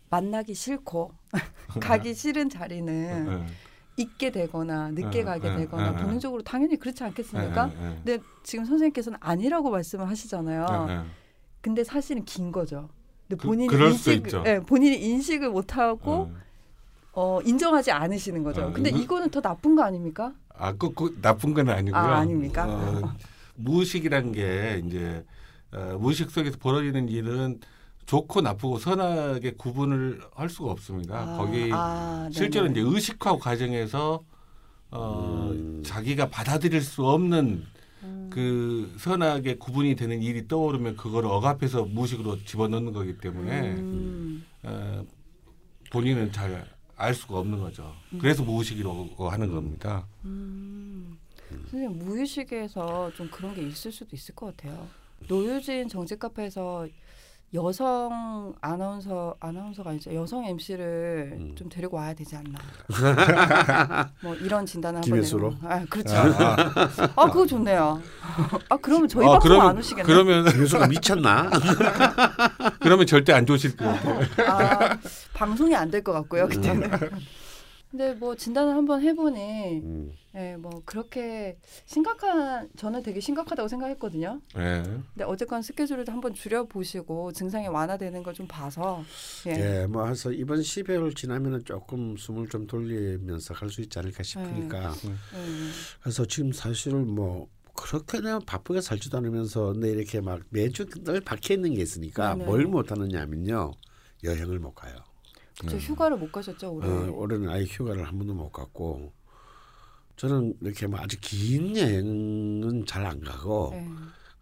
만나기 0.09 0.55
싫고 0.55 1.13
가기 1.81 2.15
싫은 2.15 2.47
어, 2.47 2.49
자리는 2.49 3.29
어. 3.29 3.47
있게 3.99 4.31
되거나 4.31 4.91
늦게 4.93 5.11
네, 5.11 5.25
가게 5.25 5.51
네, 5.51 5.57
되거나 5.59 5.91
네, 5.91 6.03
본능적으로 6.03 6.43
당연히 6.43 6.77
그렇지 6.77 7.05
않겠습니까? 7.05 7.67
네, 7.67 7.75
네, 7.75 7.95
근데 7.97 8.19
지금 8.43 8.65
선생님께서는 8.65 9.19
아니라고 9.21 9.71
말씀을 9.71 10.09
하시잖아요. 10.09 10.87
네, 10.87 10.97
네. 10.97 11.05
근데 11.61 11.85
사실은 11.85 12.25
긴 12.25 12.51
거죠. 12.51 12.89
근데 13.29 13.41
그- 13.43 13.47
본인이 13.49 13.67
그럴 13.69 13.93
수 13.93 14.11
인식, 14.11 14.27
있죠. 14.27 14.43
예, 14.47 14.59
본인이 14.61 14.97
인식을 14.97 15.51
못 15.51 15.77
하고 15.77 16.13
어. 16.13 16.35
어, 17.13 17.41
인정하지 17.45 17.91
않으시는 17.93 18.43
거죠. 18.43 18.63
어, 18.65 18.73
근데 18.73 18.89
이거- 18.91 18.99
이거는 18.99 19.31
더 19.31 19.41
나쁜 19.41 19.77
거 19.77 19.83
아닙니까? 19.83 20.33
아, 20.57 20.73
그, 20.73 20.93
그 20.95 21.19
나쁜 21.21 21.53
건 21.55 21.69
아니고요. 21.69 22.01
아, 22.01 22.17
아닙니까? 22.19 22.67
어, 22.67 23.13
무의식이란 23.57 24.33
게 24.33 24.83
이제 24.87 25.25
어, 25.73 25.99
무의식 26.01 26.31
속에서 26.31 26.57
벌어지는 26.59 27.09
일은 27.11 27.61
좋고 28.07 28.41
나쁘고 28.41 28.79
선하게 28.79 29.53
구분을 29.59 30.23
할 30.35 30.49
수가 30.49 30.71
없습니다. 30.71 31.19
아, 31.19 31.37
거기 31.37 31.69
아, 31.73 32.29
실제로. 32.33 32.67
이제 32.69 32.81
의식화 32.81 33.37
과정에서 33.37 34.23
어, 34.91 35.51
음. 35.53 35.83
자기가 35.85 36.31
받아들일 36.31 36.81
수 36.81 37.05
없는 37.07 37.67
음. 38.03 38.31
그 38.33 38.95
선하게 38.99 39.57
구분이 39.57 39.97
되는 39.97 40.23
일이 40.23 40.47
떠오르면 40.47 40.97
그걸 40.97 41.27
억압해서 41.27 41.85
무의식으로 41.85 42.45
집어넣는 42.45 42.93
거기 42.93 43.19
때문에 43.19 43.75
음. 43.75 44.45
어, 44.63 45.05
본인은 45.91 46.33
잘 46.33 46.79
알 46.99 47.15
수가 47.15 47.39
없는 47.39 47.61
거죠. 47.61 47.95
그래서 48.21 48.43
무의식이라고 48.43 49.31
하는 49.31 49.53
겁니다. 49.53 50.07
음. 50.25 51.17
선생님 51.71 51.97
무의식에서 51.99 53.13
좀 53.15 53.31
그런 53.31 53.55
게 53.55 53.63
있을 53.63 53.93
수도 53.93 54.15
있을 54.15 54.35
것 54.35 54.47
같아요. 54.57 54.87
노유진 55.29 55.89
정치 55.89 56.19
카페에서 56.19 56.89
여성 57.55 58.53
아나운서 58.61 59.35
아나운서가 59.41 59.91
아니죠 59.91 60.15
여성 60.15 60.45
MC를 60.45 61.33
음. 61.39 61.55
좀 61.57 61.69
데리고 61.71 61.97
와야 61.97 62.13
되지 62.13 62.37
않나. 62.37 62.59
뭐 64.23 64.35
이런 64.35 64.67
진단을 64.67 64.99
한번 64.99 65.11
김혜수로? 65.11 65.55
아 65.63 65.83
그렇죠. 65.89 66.15
아 66.15 67.27
그거 67.31 67.47
좋네요. 67.47 68.03
아 68.69 68.77
그러면 68.77 69.09
저희 69.09 69.27
아, 69.27 69.39
방송 69.39 69.61
안 69.63 69.79
오시겠네. 69.79 70.03
그러면 70.07 70.45
교수가 70.45 70.89
미쳤나? 70.89 71.49
그러면 72.81 73.07
절대 73.07 73.33
안 73.33 73.47
좋으실 73.47 73.77
거예요. 73.79 73.95
아 74.47 74.99
방송이 75.33 75.75
안 75.75 75.91
될 75.91 76.03
것 76.05 76.13
같고요 76.13 76.45
음. 76.45 76.49
그때는. 76.51 76.91
근데 77.91 78.13
뭐 78.15 78.37
진단을 78.37 78.75
한번 78.75 79.01
해보니, 79.03 79.81
음. 79.83 80.13
예, 80.35 80.57
뭐 80.57 80.83
그렇게 80.85 81.57
심각한 81.87 82.69
저는 82.77 83.03
되게 83.03 83.19
심각하다고 83.19 83.67
생각했거든요. 83.67 84.43
네. 84.55 84.83
근데 84.83 85.25
어쨌건 85.25 85.63
스케줄을 85.63 86.05
한번 86.07 86.35
줄여 86.35 86.65
보시고 86.65 87.33
증상이 87.33 87.67
완화되는 87.69 88.23
걸 88.23 88.35
좀 88.35 88.47
봐서, 88.47 89.03
예, 89.47 89.53
예, 89.83 89.87
뭐 89.87 90.07
해서 90.07 90.31
이번 90.31 90.61
12월 90.61 91.17
지나면은 91.17 91.65
조금 91.65 92.15
숨을 92.17 92.49
좀 92.49 92.67
돌리면서 92.67 93.55
갈 93.55 93.71
수 93.71 93.81
있지 93.81 93.99
않을까 93.99 94.23
싶으니까. 94.23 94.93
음, 95.35 95.71
그래서 96.03 96.27
지금 96.27 96.53
사실은 96.53 97.09
뭐 97.09 97.49
그렇게 97.75 98.21
내가 98.21 98.39
바쁘게 98.41 98.81
살지도 98.83 99.17
않으면서 99.19 99.73
내 99.73 99.89
이렇게 99.91 100.21
막 100.21 100.41
매주 100.51 100.87
늘 101.05 101.21
박혀 101.23 101.55
있는 101.55 101.75
게 101.75 101.81
있으니까 101.83 102.35
네네. 102.35 102.45
뭘못 102.45 102.91
하느냐면요. 102.93 103.73
여행을 104.25 104.59
못 104.59 104.75
가요. 104.75 104.95
저 105.67 105.77
휴가를 105.77 106.17
못 106.17 106.31
가셨죠 106.31 106.73
올해. 106.73 106.89
어, 106.89 107.11
올해는 107.13 107.49
아예 107.49 107.65
휴가를 107.65 108.07
한 108.07 108.17
번도 108.19 108.35
못 108.35 108.51
갔고 108.51 109.13
저는 110.17 110.55
이렇게 110.61 110.87
뭐 110.87 110.99
아주 111.01 111.17
긴 111.21 111.77
여행은 111.77 112.85
잘 112.87 113.07
안 113.07 113.21
가고 113.21 113.71
예. 113.75 113.87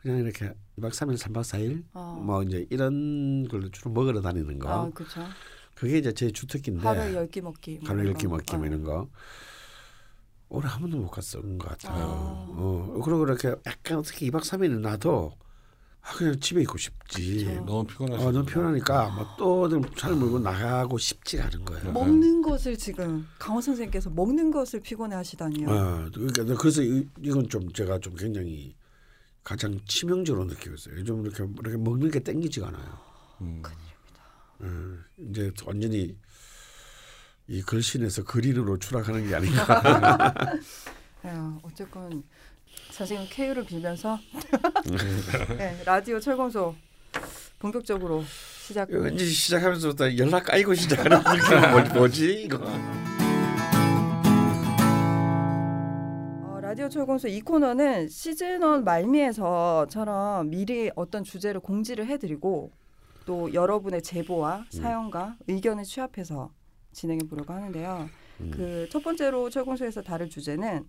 그냥 0.00 0.18
이렇게 0.18 0.52
2박 0.78 0.90
3일, 0.90 1.16
3박 1.18 1.40
4일 1.40 1.84
어. 1.94 2.20
뭐 2.24 2.42
이제 2.42 2.66
이런 2.70 3.46
걸로 3.48 3.68
주로 3.70 3.90
먹으러 3.90 4.20
다니는 4.20 4.58
거. 4.58 4.68
아, 4.68 4.90
그렇죠. 4.90 5.22
그게 5.74 5.98
이제 5.98 6.12
제 6.12 6.30
주특기인데 6.30 6.86
하루에 6.86 7.14
열끼 7.14 7.40
먹기. 7.40 7.78
뭐 7.80 7.88
하루 7.88 8.00
이런 8.00 8.12
열끼 8.14 8.26
거. 8.26 8.36
먹기 8.36 8.56
뭐 8.56 8.66
이런 8.66 8.82
거. 8.84 9.08
올해 10.48 10.68
한 10.68 10.80
번도 10.80 10.98
못 10.98 11.10
갔던 11.10 11.58
것 11.58 11.68
같아요. 11.70 12.02
아. 12.04 12.46
어, 12.56 13.00
그리고 13.04 13.24
이렇게 13.24 13.54
약간 13.66 13.98
어떻게 13.98 14.26
2박 14.30 14.40
3일은 14.42 14.80
나도 14.80 15.32
아, 16.06 16.12
그냥 16.14 16.38
집에 16.38 16.60
있고 16.62 16.78
싶지. 16.78 17.44
그렇죠. 17.44 17.64
너무 17.64 17.84
피곤하시죠. 17.84 18.28
어, 18.28 18.32
너무 18.32 18.46
피곤하니까 18.46 19.36
뭐또 19.38 19.80
차를 19.96 20.16
몰고 20.16 20.38
나가고 20.38 20.98
싶지가 20.98 21.46
않은 21.46 21.64
거예요. 21.64 21.92
먹는 21.92 22.42
것을 22.42 22.76
지금 22.78 23.26
강원 23.38 23.60
선생님께서 23.60 24.10
먹는 24.10 24.52
것을 24.52 24.80
피곤해 24.80 25.16
하시다니요. 25.16 25.68
어, 25.68 26.10
그러니까 26.14 26.54
그래서 26.54 26.82
이, 26.82 27.08
이건 27.22 27.48
좀 27.48 27.72
제가 27.72 27.98
좀 27.98 28.14
굉장히 28.14 28.76
가장 29.42 29.80
치명적으로 29.86 30.44
느끼고 30.44 30.76
있어요. 30.76 30.96
요즘 30.96 31.24
이렇게 31.24 31.44
이렇게 31.60 31.76
먹는 31.76 32.10
게 32.10 32.20
땡기지가 32.20 32.68
않아요. 32.68 32.98
음. 33.40 33.62
어, 34.60 35.24
이제 35.28 35.50
완전히 35.64 36.16
이 37.48 37.62
글신에서 37.62 38.24
글인으로 38.24 38.78
추락하는 38.78 39.26
게 39.28 39.34
아닌가. 39.34 40.60
예, 41.24 41.30
어쨌건 41.62 42.22
선생님 42.90 43.28
KU를 43.30 43.64
빌면서 43.64 44.18
네, 45.58 45.82
라디오 45.84 46.18
철공소 46.20 46.74
본격적으로 47.58 48.24
시작. 48.66 48.88
왠지 48.90 49.26
시작하면서부터 49.26 50.16
연락 50.18 50.44
까이고 50.44 50.74
시작하는 50.74 51.18
느낌은 51.18 51.70
뭐지, 51.72 51.92
뭐지 51.94 52.42
이거. 52.42 52.58
어, 56.42 56.58
라디오 56.60 56.88
철공소 56.88 57.28
이 57.28 57.40
코너는 57.40 58.08
시즌 58.08 58.62
1 58.62 58.82
말미에서처럼 58.82 60.50
미리 60.50 60.90
어떤 60.96 61.22
주제를 61.24 61.60
공지를 61.60 62.06
해드리고 62.06 62.72
또 63.24 63.52
여러분의 63.52 64.02
제보와 64.02 64.66
사연과 64.70 65.36
의견을 65.48 65.84
취합해서 65.84 66.50
진행해 66.92 67.20
보려고 67.28 67.52
하는데요. 67.52 68.08
음. 68.40 68.50
그첫 68.50 69.02
번째로 69.02 69.48
철공소에서 69.50 70.02
다룰 70.02 70.28
주제는 70.28 70.84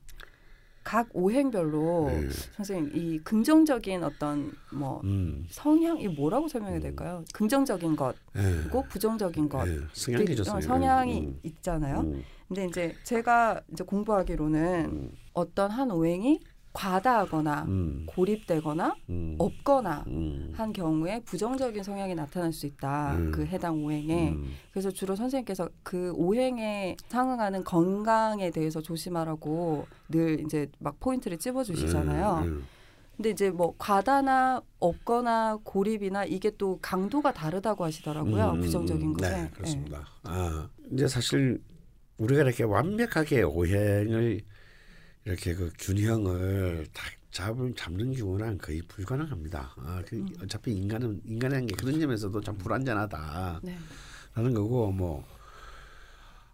각 0.88 1.10
오행별로 1.12 2.06
네. 2.10 2.30
선생님 2.56 2.91
이 2.95 3.19
긍정적인 3.19 4.06
어떤 4.06 4.54
뭐 4.71 5.02
음, 5.04 5.45
성향 5.50 6.00
이 6.00 6.08
뭐라고 6.08 6.47
설명해야 6.47 6.80
될까요? 6.80 7.26
긍정적인 7.34 7.97
것 7.97 8.15
예. 8.38 8.41
그리고 8.41 8.84
부정적인 8.84 9.50
것 9.50 9.67
예, 9.67 9.82
성향이 9.91 10.32
어, 10.32 10.36
좋습니다. 10.36 10.62
성향이 10.62 11.19
음, 11.26 11.39
있잖아요. 11.43 12.00
음, 12.00 12.23
근데 12.47 12.67
이제 12.67 12.95
제가 13.04 13.60
이제 13.73 13.84
공부하기로는 13.84 14.86
음, 14.86 15.12
어떤 15.34 15.71
한 15.71 15.91
오행이 15.91 16.39
과다하거나 16.77 17.65
음, 17.67 18.03
고립되거나 18.05 18.95
음, 19.09 19.35
없거나 19.39 20.03
음, 20.05 20.51
한 20.55 20.71
경우에 20.71 21.21
부정적인 21.21 21.81
성향이 21.81 22.13
나타날 22.13 22.53
수 22.53 22.67
있다. 22.67 23.15
음. 23.15 23.31
그 23.31 23.45
해당 23.47 23.83
오행에. 23.83 24.29
음, 24.33 24.53
그래서 24.71 24.91
주로 24.91 25.15
선생님께서 25.15 25.69
그 25.81 26.13
오행에 26.15 26.95
상응하는 27.07 27.63
건강에 27.63 28.51
대해서 28.51 28.79
조심하라고 28.79 29.87
늘 30.09 30.39
이제 30.41 30.69
막 30.77 30.99
포인트를 30.99 31.39
찝어 31.39 31.63
주시잖아요. 31.63 32.43
음, 32.45 32.47
음. 32.47 32.63
근데 33.15 33.31
이제 33.31 33.49
뭐 33.49 33.73
과다나 33.79 34.61
없거나 34.79 35.57
고립이나 35.63 36.25
이게 36.25 36.51
또 36.59 36.77
강도가 36.79 37.33
다르다고 37.33 37.83
하시더라고요. 37.85 38.51
음, 38.51 38.61
부정적인 38.61 39.13
것에. 39.13 39.35
네, 39.35 39.49
그렇습니다. 39.51 40.07
아, 40.21 40.69
이제 40.91 41.07
사실 41.07 41.59
우리가 42.19 42.43
이렇게 42.43 42.63
완벽하게 42.63 43.41
오행을 43.41 44.41
이렇게 45.27 45.53
그 45.53 45.69
균형을 45.77 46.87
다 46.93 47.05
잡을 47.31 47.73
잡는 47.75 48.13
경우는 48.13 48.57
거의 48.59 48.81
불가능합니다. 48.87 49.73
아, 49.77 50.01
그 50.07 50.15
음. 50.15 50.27
어차피 50.41 50.71
인간은 50.71 51.21
인간이라는 51.25 51.67
게 51.67 51.75
그런 51.75 51.99
점에서도 51.99 52.39
참 52.39 52.57
불완전하다. 52.57 53.59
네. 53.61 53.77
라는 54.33 54.53
거고 54.53 54.89
뭐 54.89 55.27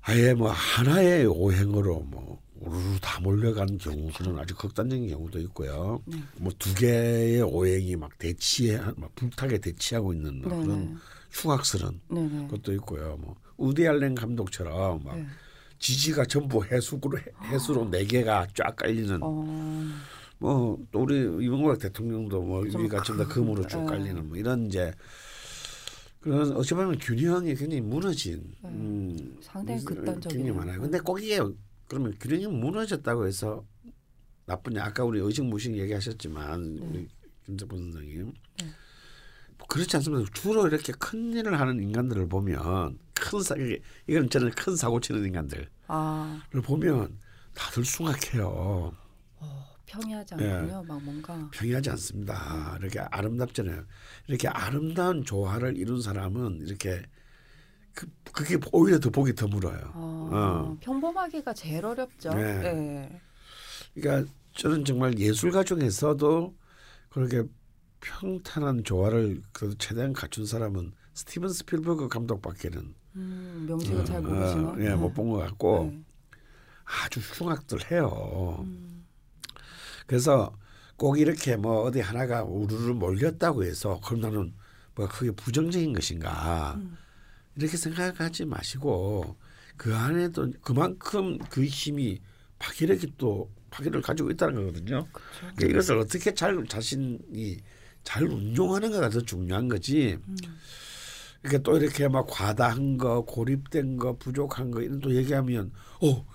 아예 0.02 0.34
뭐 0.34 0.50
하나의 0.50 1.28
오행으로 1.28 2.00
뭐 2.00 2.42
우르르 2.62 2.98
다 3.00 3.20
몰려간 3.20 3.78
경우는 3.78 4.40
아주 4.40 4.56
극단적인 4.56 5.08
경우도 5.08 5.40
있고요. 5.42 6.02
네. 6.06 6.18
뭐두 6.38 6.74
개의 6.74 7.44
오행이 7.44 7.96
막 7.96 8.18
대치해 8.18 8.80
막 8.98 9.14
불타게 9.14 9.60
대치하고 9.60 10.14
있는 10.14 10.42
뭐 10.42 10.52
네. 10.58 10.66
그런 10.66 11.00
흉악스러운 11.30 12.02
네네. 12.10 12.48
것도 12.48 12.74
있고요. 12.74 13.18
뭐 13.22 13.36
우디 13.58 13.88
알렌 13.88 14.16
감독처럼 14.16 15.04
막 15.04 15.16
네. 15.16 15.28
지지가 15.88 16.24
전부 16.26 16.64
해수로 16.64 17.02
해수로 17.44 17.90
네 17.92 18.06
개가 18.06 18.48
쫙 18.56 18.74
깔리는 18.78 19.20
어, 19.22 19.46
뭐또 20.40 21.02
우리 21.02 21.18
이명박 21.46 21.78
대통령도 21.78 22.42
뭐좀 22.42 22.84
위가 22.86 23.04
전부 23.04 23.22
다 23.24 23.28
큰- 23.30 23.44
금으로 23.44 23.68
쭉 23.68 23.82
예. 23.82 23.86
깔리는 23.88 24.30
뭐 24.30 24.38
이런 24.38 24.68
이제 24.68 24.94
그런 26.22 26.54
어찌 26.56 26.74
보면 26.74 26.98
균형이 27.00 27.54
굉장히 27.56 27.82
무너진 27.82 28.56
네. 28.64 28.70
음, 28.70 29.38
상당히 29.42 29.84
극단적이네요. 29.84 30.54
굉장히 30.54 30.58
많아요. 30.58 30.80
근데 30.82 31.00
꼭 31.00 31.22
이게 31.22 31.42
그러면 31.90 32.16
균형이 32.18 32.48
무너졌다고 32.48 33.28
해서 33.28 33.66
나쁘냐? 34.46 34.86
아까 34.86 35.04
우리 35.04 35.20
의식 35.20 35.44
무식 35.44 35.76
얘기하셨지만 35.78 36.76
네. 36.76 36.82
우리 36.86 37.08
김재본 37.46 37.92
선생님 37.92 38.32
뭐 39.58 39.68
그렇지 39.68 39.98
않습니다. 39.98 40.32
주로 40.34 40.66
이렇게 40.66 40.94
큰 40.98 41.34
일을 41.34 41.60
하는 41.60 41.82
인간들을 41.84 42.30
보면 42.30 42.98
큰 43.16 43.42
사, 43.42 43.56
이건 44.08 44.30
저는 44.30 44.52
큰 44.52 44.76
사고 44.78 45.02
치는 45.02 45.26
인간들을 45.26 45.68
아 45.88 46.42
보면 46.64 47.20
다들 47.54 47.86
숭악해요. 47.86 48.94
어, 49.40 49.66
평이하지 49.86 50.36
예. 50.40 50.50
않군요. 50.50 50.84
막 50.84 51.04
뭔가 51.04 51.50
평이하지 51.52 51.90
않습니다. 51.92 52.78
이렇게 52.80 53.00
아름답잖아요. 53.00 53.86
이렇게 54.28 54.48
아름다운 54.48 55.24
조화를 55.24 55.78
이룬 55.78 56.02
사람은 56.02 56.62
이렇게 56.66 57.04
그, 57.94 58.08
그게 58.32 58.58
오히려 58.72 59.00
더 59.00 59.10
보기 59.10 59.34
드물어요. 59.34 59.92
어, 59.94 60.30
어. 60.32 60.78
평범하기가 60.82 61.54
제일 61.54 61.86
어렵죠. 61.86 62.34
네. 62.34 62.62
네. 62.62 63.22
그러니까 63.94 64.32
저는 64.56 64.86
정말 64.86 65.18
예술가 65.18 65.64
중에서도 65.64 66.56
그렇게 67.10 67.44
평탄한 68.02 68.84
조화를 68.84 69.42
그래도 69.52 69.78
최대한 69.78 70.14
갖춘 70.14 70.46
사람은 70.46 70.94
스티븐 71.14 71.50
스필버그 71.50 72.08
감독밖에는 72.10 72.96
음, 73.16 73.66
명식을 73.68 74.06
잘 74.06 74.22
모르시나? 74.22 74.70
어, 74.70 74.76
예, 74.80 74.96
못본 74.96 75.30
것 75.30 75.38
같고 75.40 75.92
네. 75.92 76.04
아주 76.84 77.20
흉악들 77.20 77.92
해요. 77.92 78.58
음, 78.62 79.06
그래서 80.08 80.56
꼭 80.98 81.20
이렇게 81.20 81.56
뭐 81.56 81.84
어디 81.84 82.00
하나가 82.00 82.44
우르르 82.44 82.94
몰렸다고 82.94 83.64
해서 83.64 84.00
그럼 84.04 84.22
나는 84.22 84.54
뭐 84.96 85.08
그게 85.08 85.32
부정적인 85.32 85.94
것인가 85.94 86.76
음. 86.78 86.98
이렇게 87.56 87.78
생각하지 87.78 88.46
마시고 88.46 89.38
그 89.78 89.96
안에도 89.96 90.52
그만큼 90.62 91.38
그 91.50 91.64
힘이 91.64 92.20
파괴력이 92.60 93.14
또 93.18 93.52
파괴를 93.70 94.02
가지고 94.02 94.30
있다는 94.32 94.56
거거든요. 94.56 95.08
그렇죠. 95.12 95.40
그러니까 95.40 95.66
이것을 95.68 95.98
어떻게 95.98 96.34
잘 96.34 96.64
자신이 96.68 97.58
잘 98.04 98.24
운용하는가가 98.24 99.10
더 99.10 99.22
중요한 99.22 99.68
거지. 99.68 100.18
음. 100.28 100.38
그러니까 101.44 101.64
또 101.64 101.78
이렇게 101.78 102.08
막 102.08 102.26
과다한 102.30 102.98
거, 102.98 103.22
고립된 103.26 103.98
거, 103.98 104.18
부족한 104.18 104.72
거 104.72 104.82
이런 104.82 105.00
또 105.02 105.14
얘기하면 105.14 105.72
어 106.02 106.26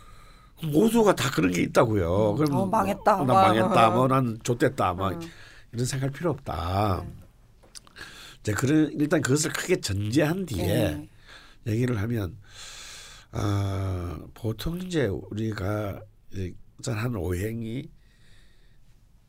모두가 0.62 1.14
다 1.14 1.30
그런 1.30 1.50
게 1.50 1.62
있다고요. 1.62 2.34
그럼 2.34 2.54
어, 2.54 2.66
망했다. 2.66 3.22
어, 3.22 3.24
나 3.24 3.32
막. 3.32 3.48
망했다. 3.48 3.90
뭐난 3.90 4.38
좆됐다. 4.42 4.94
막 4.94 5.14
어. 5.14 5.20
이런 5.72 5.86
생각할 5.86 6.12
필요 6.12 6.30
없다. 6.30 7.04
네. 7.06 7.12
이제 8.40 8.52
그런 8.52 8.92
일단 8.92 9.22
그것을 9.22 9.52
크게 9.52 9.80
전제한 9.80 10.44
뒤에 10.44 10.66
네. 10.66 11.08
얘기를 11.66 11.98
하면 12.00 12.36
아 13.30 14.18
보통 14.34 14.78
이제 14.78 15.06
우리가 15.06 16.02
이 16.34 16.52
하는 16.86 17.16
오행이 17.16 17.88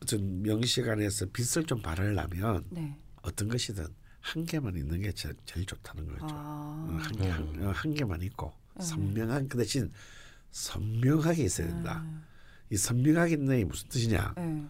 어떤 0.04 0.42
명시간에서 0.42 1.28
빛을 1.34 1.66
좀 1.66 1.82
발하려면 1.82 2.66
네. 2.70 2.96
어떤 3.22 3.48
것이든 3.48 3.86
한 4.22 4.46
개만 4.46 4.76
있는 4.76 5.02
게 5.02 5.12
제일, 5.12 5.36
제일 5.46 5.66
좋다는 5.66 6.08
거죠. 6.08 6.26
어, 6.26 6.30
아. 6.30 7.00
한, 7.02 7.16
개, 7.16 7.30
한, 7.30 7.64
어, 7.64 7.72
한 7.72 7.94
개만 7.94 8.22
있고 8.24 8.54
음. 8.76 8.82
선명한 8.82 9.48
그 9.48 9.58
대신 9.58 9.92
선명하게 10.52 11.44
있어야 11.44 11.68
된다. 11.68 12.02
음. 12.06 12.24
이 12.70 12.78
선명하게 12.78 13.34
있는 13.34 13.58
게 13.58 13.66
무슨 13.66 13.88
뜻이냐? 13.90 14.34
네. 14.38 14.68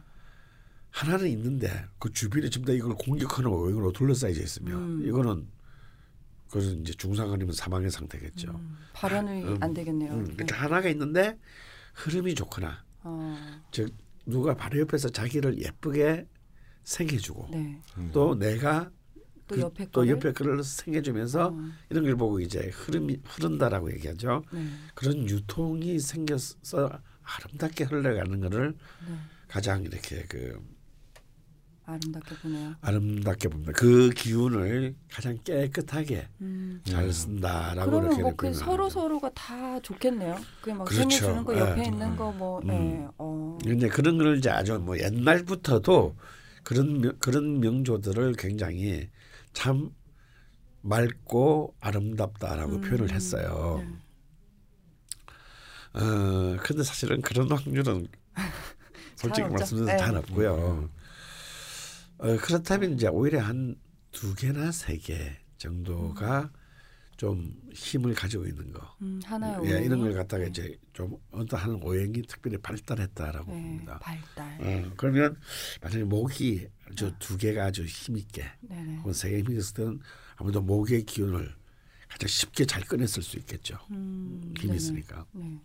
하나는 0.92 1.28
있는데 1.30 1.86
그 2.00 2.12
주변에 2.12 2.50
전부 2.50 2.68
다 2.68 2.74
이걸 2.74 2.96
공격하는 2.96 3.50
오행으로 3.50 3.92
둘러싸여져 3.92 4.42
있으면 4.42 4.74
음. 4.74 5.08
이거는 5.08 5.48
그것은 6.48 6.82
이제 6.82 6.94
중상 6.94 7.32
아니면 7.32 7.54
사망의 7.54 7.92
상태겠죠. 7.92 8.50
음, 8.52 8.78
발현이 8.94 9.44
음. 9.44 9.58
안 9.62 9.74
되겠네요. 9.74 10.14
음, 10.14 10.26
네. 10.26 10.34
그러니까 10.34 10.64
하나가 10.64 10.90
있는데 10.90 11.38
흐름이 11.94 12.34
좋거나 12.34 12.84
어, 13.04 13.62
즉 13.72 13.94
누가 14.26 14.56
바로 14.56 14.80
옆에서 14.80 15.10
자기를 15.10 15.62
예쁘게 15.62 16.26
생겨주고 16.84 17.50
네. 17.52 17.82
또 18.12 18.34
내가 18.34 18.90
또 19.50 19.56
그- 19.56 19.62
옆에 19.62 19.88
또? 19.92 20.08
옆에 20.08 20.32
그를 20.32 20.64
생겨주면서 20.64 21.48
어, 21.48 21.60
이런 21.90 22.04
걸 22.04 22.16
보고 22.16 22.40
이제 22.40 22.70
흐름이 22.74 23.18
흐른다라고 23.26 23.92
얘기하죠. 23.94 24.44
네. 24.54 24.68
그런 24.94 25.28
유통이 25.28 26.00
생겨서 26.00 26.90
아름답게 27.24 27.86
흘러가는 27.86 28.40
거를 28.40 28.76
네. 29.08 29.16
가장 29.48 29.84
이렇게 29.84 30.24
그 30.30 30.60
아름답게 31.86 32.36
보네요. 32.44 32.76
아름답게 32.82 33.48
봅니다. 33.50 33.72
그 33.76 34.12
기운을 34.12 34.94
가장 35.12 35.36
깨끗하게 35.44 36.28
음. 36.42 36.82
잘 36.84 37.12
쓴다라고 37.12 37.90
그러면 37.90 38.12
이렇게 38.12 38.22
뭐 38.22 38.36
그 38.36 38.54
서로. 38.54 38.88
서로가 38.90 39.32
다 39.34 39.80
좋겠네요. 39.80 40.38
그게 40.62 40.74
막 40.76 40.86
그렇죠. 40.86 41.02
생일 41.10 41.18
주는 41.18 41.44
거 41.44 41.58
옆에 41.58 41.82
예. 41.82 41.86
있는 41.86 42.16
거 42.16 42.32
뭐, 42.32 42.60
음. 42.66 42.70
예, 42.70 43.08
어, 43.18 43.58
근데 43.64 43.88
그런 43.90 44.20
걸 44.20 44.38
이제 44.38 44.52
아주 44.52 44.78
뭐 44.78 45.00
옛날부터도 45.00 46.16
그런 46.64 47.02
명- 47.02 47.16
그런 47.20 47.60
명조들을 47.60 48.34
굉장히 48.38 49.10
참 49.54 49.92
맑고 50.82 51.76
아름답다라고 51.80 52.76
음. 52.76 52.82
표현을 52.82 53.12
했어요. 53.12 53.84
네. 53.84 53.96
어, 55.94 56.58
근데 56.62 56.84
사실은 56.84 57.22
그런 57.22 57.52
확률은 57.52 58.08
솔직히. 59.16 59.48
말씀드려서 59.50 59.92
네. 59.92 59.98
잘 59.98 60.16
없고요. 60.16 60.90
어, 62.20 62.38
그렇다면 62.38 62.94
이제 62.94 63.08
오히려 63.08 63.42
한 63.42 63.76
두 64.12 64.34
개나 64.34 64.72
세 64.72 64.98
개 64.98 65.38
정도가 65.60 66.52
좀 67.16 67.54
힘을 67.74 68.16
가지고 68.16 68.46
있는 68.48 68.72
거. 68.74 68.96
음, 69.04 69.20
하나의 69.24 69.54
예, 69.66 69.74
오행이? 69.74 69.86
이런 69.86 70.00
걸 70.00 70.14
갖다가 70.16 70.46
이제 70.46 70.76
좀 70.94 71.16
어떠한 71.32 71.84
오행이 71.84 72.24
특별히 72.24 72.58
발달했다라고 72.58 73.52
네, 73.54 73.62
봅니다. 73.62 74.00
발달. 74.00 74.58
어, 74.62 74.92
그러면 74.98 75.38
만약에 75.84 76.04
목이 76.06 76.68
저두 76.95 77.38
개가 77.38 77.65
아주 77.65 77.86
힘있게. 77.86 78.45
혹은 78.99 79.13
세개 79.13 79.39
힘있을 79.39 79.73
때는 79.75 79.99
아무래도 80.36 80.62
목의 80.62 81.06
기운을 81.06 81.56
가장 82.08 82.28
쉽게 82.28 82.65
잘 82.65 82.84
꺼냈을 82.84 83.21
수 83.21 83.38
있겠죠. 83.38 83.78
음, 83.91 84.41
힘이 84.58 84.67
네네. 84.67 84.75
있으니까. 84.75 85.25
네. 85.34 85.60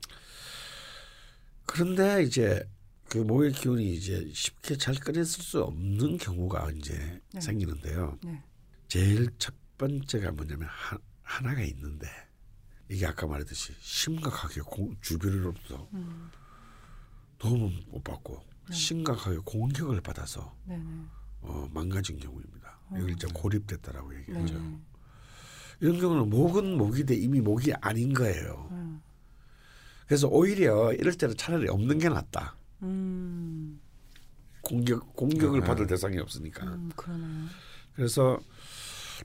그런데 1.67 2.23
이제 2.23 2.69
그 3.09 3.19
목의 3.19 3.53
기운이 3.53 3.95
이제 3.95 4.31
쉽게 4.33 4.77
잘 4.77 4.95
꺼냈을 4.95 5.43
수 5.43 5.63
없는 5.63 6.19
경우가 6.19 6.71
이제 6.73 7.21
네. 7.33 7.41
생기는데요. 7.41 8.19
네. 8.23 8.43
제일 8.89 9.31
첫 9.39 9.55
번째가 9.79 10.33
뭐냐면 10.33 10.69
하, 10.69 10.99
하나가 11.23 11.63
있는데 11.63 12.07
이게 12.89 13.07
아까 13.07 13.27
말했듯이 13.27 13.73
심각하게 13.81 14.61
공, 14.61 14.95
주변으로부터 15.01 15.89
음, 15.95 16.31
도움을 17.39 17.85
못 17.89 18.05
받고 18.05 18.45
네. 18.47 18.54
심각하게 18.71 19.39
공격을 19.45 20.01
받아서. 20.01 20.55
어, 21.41 21.69
망가진 21.73 22.19
경우입니다. 22.19 22.79
어. 22.89 22.97
이걸 22.97 23.11
이제 23.11 23.27
고립됐다라고 23.33 24.17
얘기하죠. 24.21 24.55
네네. 24.55 24.79
이런 25.81 26.01
경우는 26.01 26.31
목은 26.31 26.77
목이 26.79 27.05
돼 27.05 27.15
이미 27.15 27.41
목이 27.41 27.73
아닌 27.81 28.15
거예요. 28.15 28.69
음. 28.71 29.03
그래서 30.07 30.29
오히려 30.29 30.93
이럴 30.93 31.15
때는 31.15 31.37
차라리 31.37 31.69
없는 31.69 31.99
게 31.99 32.09
낫다. 32.09 32.57
음, 32.83 33.81
공격 34.61 35.15
공격을 35.17 35.61
네. 35.61 35.67
받을 35.67 35.87
대상이 35.87 36.19
없으니까. 36.19 36.65
음, 36.67 36.91
그러네요. 36.97 37.47
그래서 37.95 38.39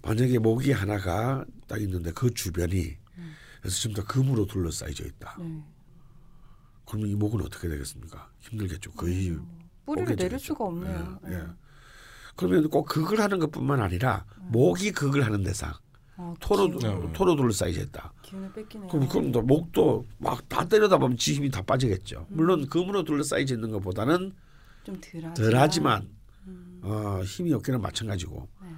만약에 0.01 0.39
목이 0.39 0.71
하나가 0.71 1.45
딱 1.67 1.81
있는데 1.81 2.11
그 2.11 2.33
주변이 2.33 2.97
음. 3.17 3.33
그래서 3.61 3.77
지금 3.77 3.95
다 3.95 4.03
금으로 4.03 4.45
둘러싸여져 4.45 5.05
있다. 5.05 5.37
네. 5.39 5.63
그러면 6.89 7.09
이 7.09 7.15
목은 7.15 7.41
어떻게 7.41 7.67
되겠습니까? 7.69 8.29
힘들겠죠. 8.39 8.91
거의 8.91 9.29
음, 9.29 9.47
뿌리를. 9.85 10.15
내릴 10.15 10.39
수가 10.39 10.65
없네요. 10.65 11.19
예, 11.27 11.33
예. 11.33 11.43
그러면 12.35 12.69
꼭 12.69 12.85
극을 12.85 13.19
하는 13.19 13.37
것뿐만 13.39 13.79
아니라 13.81 14.25
목이 14.37 14.91
극을 14.91 15.23
하는 15.25 15.43
대상 15.43 15.73
어, 16.17 16.33
토로 16.39 16.67
기운, 16.67 16.79
네. 16.79 16.87
토로. 17.13 17.13
기운을 18.23 18.51
뺏기네요. 18.53 18.89
그럼 18.89 19.07
그럼 19.07 19.31
또 19.31 19.41
목도 19.41 20.05
막 20.17 20.49
다 20.49 20.65
때려다 20.67 20.97
보면 20.97 21.15
지 21.17 21.35
힘이 21.35 21.51
다 21.51 21.61
빠지겠죠. 21.61 22.25
물론 22.29 22.67
금으로 22.67 23.03
둘러싸여져 23.03 23.55
있는 23.55 23.69
것보다는 23.71 24.33
좀 24.83 24.99
덜하지만. 24.99 25.33
덜하지 25.35 25.81
만 25.81 26.09
음, 26.47 26.81
어, 26.83 27.21
힘이 27.23 27.53
없기는 27.53 27.79
마찬가지고 27.81 28.49
네. 28.63 28.69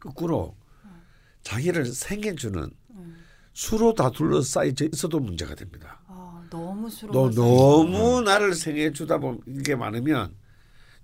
거꾸로 0.00 0.56
자기를 1.42 1.84
생겨주는 1.86 2.70
음. 2.90 3.16
수로 3.52 3.94
다 3.94 4.10
둘러싸여져 4.10 4.86
있어도 4.92 5.20
문제가 5.20 5.54
됩니다. 5.54 5.95
아, 6.46 6.50
너무 6.50 6.88
수로. 6.90 7.12
너 7.12 7.30
너무 7.30 8.22
나를 8.22 8.54
생겨주다 8.54 9.18
보는 9.18 9.62
게 9.64 9.74
많으면 9.74 10.34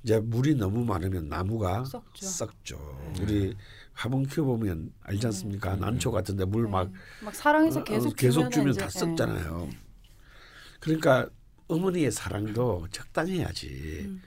이제 0.03 0.19
물이 0.19 0.57
너무 0.57 0.85
많으면 0.85 1.29
나무가 1.29 1.85
썩죠. 1.85 2.27
썩죠. 2.27 3.13
우리 3.21 3.57
화분 3.93 4.27
키워보면 4.27 4.93
알지 5.03 5.27
않습니까? 5.27 5.77
난초 5.77 6.11
같은데 6.11 6.45
물 6.45 6.69
막막 6.69 6.93
사랑해서 7.35 7.85
계속 7.85 8.11
어, 8.11 8.15
계속 8.15 8.51
주면 8.51 8.73
주면은 8.73 8.75
다 8.75 8.89
썩잖아요. 8.89 9.69
예. 9.71 9.79
그러니까 10.81 11.29
어머니의 11.69 12.11
사랑도 12.11 12.87
적당해야지. 12.91 14.03
음. 14.07 14.23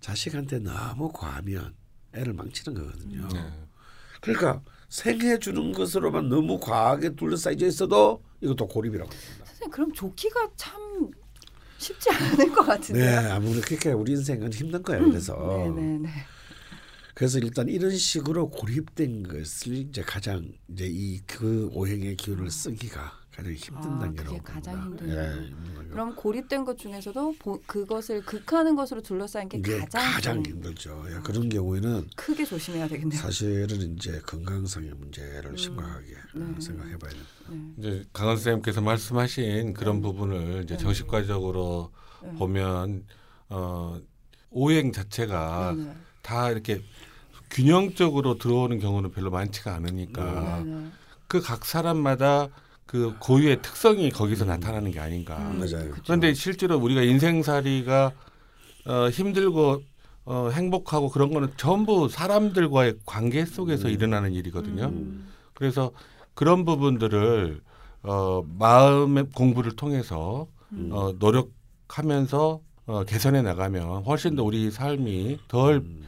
자식한테 0.00 0.58
너무 0.58 1.12
과하면 1.12 1.74
애를 2.12 2.32
망치는 2.32 2.76
거거든요. 2.76 3.28
네. 3.28 3.52
그러니까 4.20 4.60
생해 4.88 5.38
주는 5.38 5.72
것으로만 5.72 6.28
너무 6.28 6.58
과하게 6.58 7.14
둘러싸여 7.14 7.54
있어도 7.60 8.22
이것도 8.40 8.66
고립이라고 8.66 9.08
합니다. 9.10 9.41
선생님 9.62 9.70
그럼 9.70 9.92
좋기가 9.92 10.50
참 10.56 11.10
쉽지 11.78 12.10
않을 12.10 12.52
것 12.52 12.64
같은데. 12.64 13.00
네, 13.00 13.16
아무래도 13.28 13.60
그렇게 13.62 13.92
우리 13.92 14.12
인생은 14.12 14.52
힘든 14.52 14.82
거예요. 14.82 15.04
그래서 15.04 15.34
네네네. 15.74 16.08
그래서 17.14 17.38
일단 17.38 17.68
이런 17.68 17.94
식으로 17.96 18.50
고립된 18.50 19.24
것을 19.24 19.74
이제 19.74 20.02
가장 20.02 20.52
이제 20.68 20.86
이 20.88 21.20
그 21.26 21.68
오행의 21.72 22.16
기운을 22.16 22.50
쓰기가 22.50 23.20
가장 23.34 23.52
힘든 23.52 23.92
아, 23.92 23.98
단계라고 23.98 24.36
그게 24.36 24.52
가장 24.52 24.84
봅니다. 24.84 25.04
힘든 25.04 25.84
예. 25.86 25.88
그럼 25.88 26.14
고립된 26.14 26.64
것 26.64 26.78
중에서도 26.78 27.34
보, 27.38 27.60
그것을 27.66 28.24
극하는 28.24 28.76
것으로 28.76 29.00
둘러싸인 29.00 29.48
게 29.48 29.60
가장, 29.60 30.12
가장 30.12 30.42
좀 30.42 30.54
힘들죠. 30.54 31.04
예, 31.08 31.20
그런 31.22 31.48
경우에는 31.48 32.08
크게 32.16 32.44
조심해야 32.44 32.88
되겠네요. 32.88 33.18
사실은 33.18 33.96
이제 33.96 34.20
건강상의 34.26 34.90
문제를 34.90 35.50
음. 35.50 35.56
심각하게 35.56 36.06
네. 36.34 36.60
생각해봐야 36.60 37.10
됩니다. 37.10 37.30
네. 37.48 37.58
이제 37.78 38.04
강원 38.12 38.36
선생님께서 38.36 38.80
말씀하신 38.82 39.74
그런 39.74 39.96
네. 39.96 40.02
부분을 40.02 40.64
이제 40.64 40.76
네. 40.76 40.78
정신과적으로 40.78 41.90
네. 42.22 42.32
보면 42.34 43.04
어 43.48 44.00
오행 44.50 44.92
자체가 44.92 45.74
네, 45.76 45.84
네. 45.84 45.96
다 46.20 46.50
이렇게 46.50 46.82
균형적으로 47.50 48.38
들어오는 48.38 48.78
경우는 48.78 49.10
별로 49.10 49.30
많지가 49.30 49.74
않으니까 49.74 50.62
네, 50.64 50.70
네. 50.70 50.86
그각 51.28 51.64
사람마다 51.64 52.48
그 52.92 53.16
고유의 53.20 53.62
특성이 53.62 54.10
거기서 54.10 54.44
나타나는 54.44 54.90
게 54.90 55.00
아닌가. 55.00 55.38
음, 55.38 55.60
맞아요. 55.60 55.90
그쵸. 55.92 56.02
그런데 56.04 56.34
실제로 56.34 56.76
우리가 56.76 57.00
인생살이가 57.00 58.12
어, 58.84 59.08
힘들고 59.08 59.82
어, 60.26 60.50
행복하고 60.52 61.08
그런 61.08 61.32
거는 61.32 61.48
전부 61.56 62.10
사람들과의 62.10 62.96
관계 63.06 63.46
속에서 63.46 63.88
음. 63.88 63.94
일어나는 63.94 64.34
일이거든요. 64.34 64.84
음. 64.88 65.26
그래서 65.54 65.90
그런 66.34 66.66
부분들을 66.66 67.62
어, 68.02 68.42
마음의 68.58 69.28
공부를 69.34 69.74
통해서 69.74 70.46
음. 70.72 70.90
어, 70.92 71.14
노력하면서 71.18 72.60
어, 72.88 73.04
개선해 73.04 73.40
나가면 73.40 74.02
훨씬 74.04 74.36
더 74.36 74.44
우리 74.44 74.70
삶이 74.70 75.38
덜 75.48 75.76
음. 75.76 76.04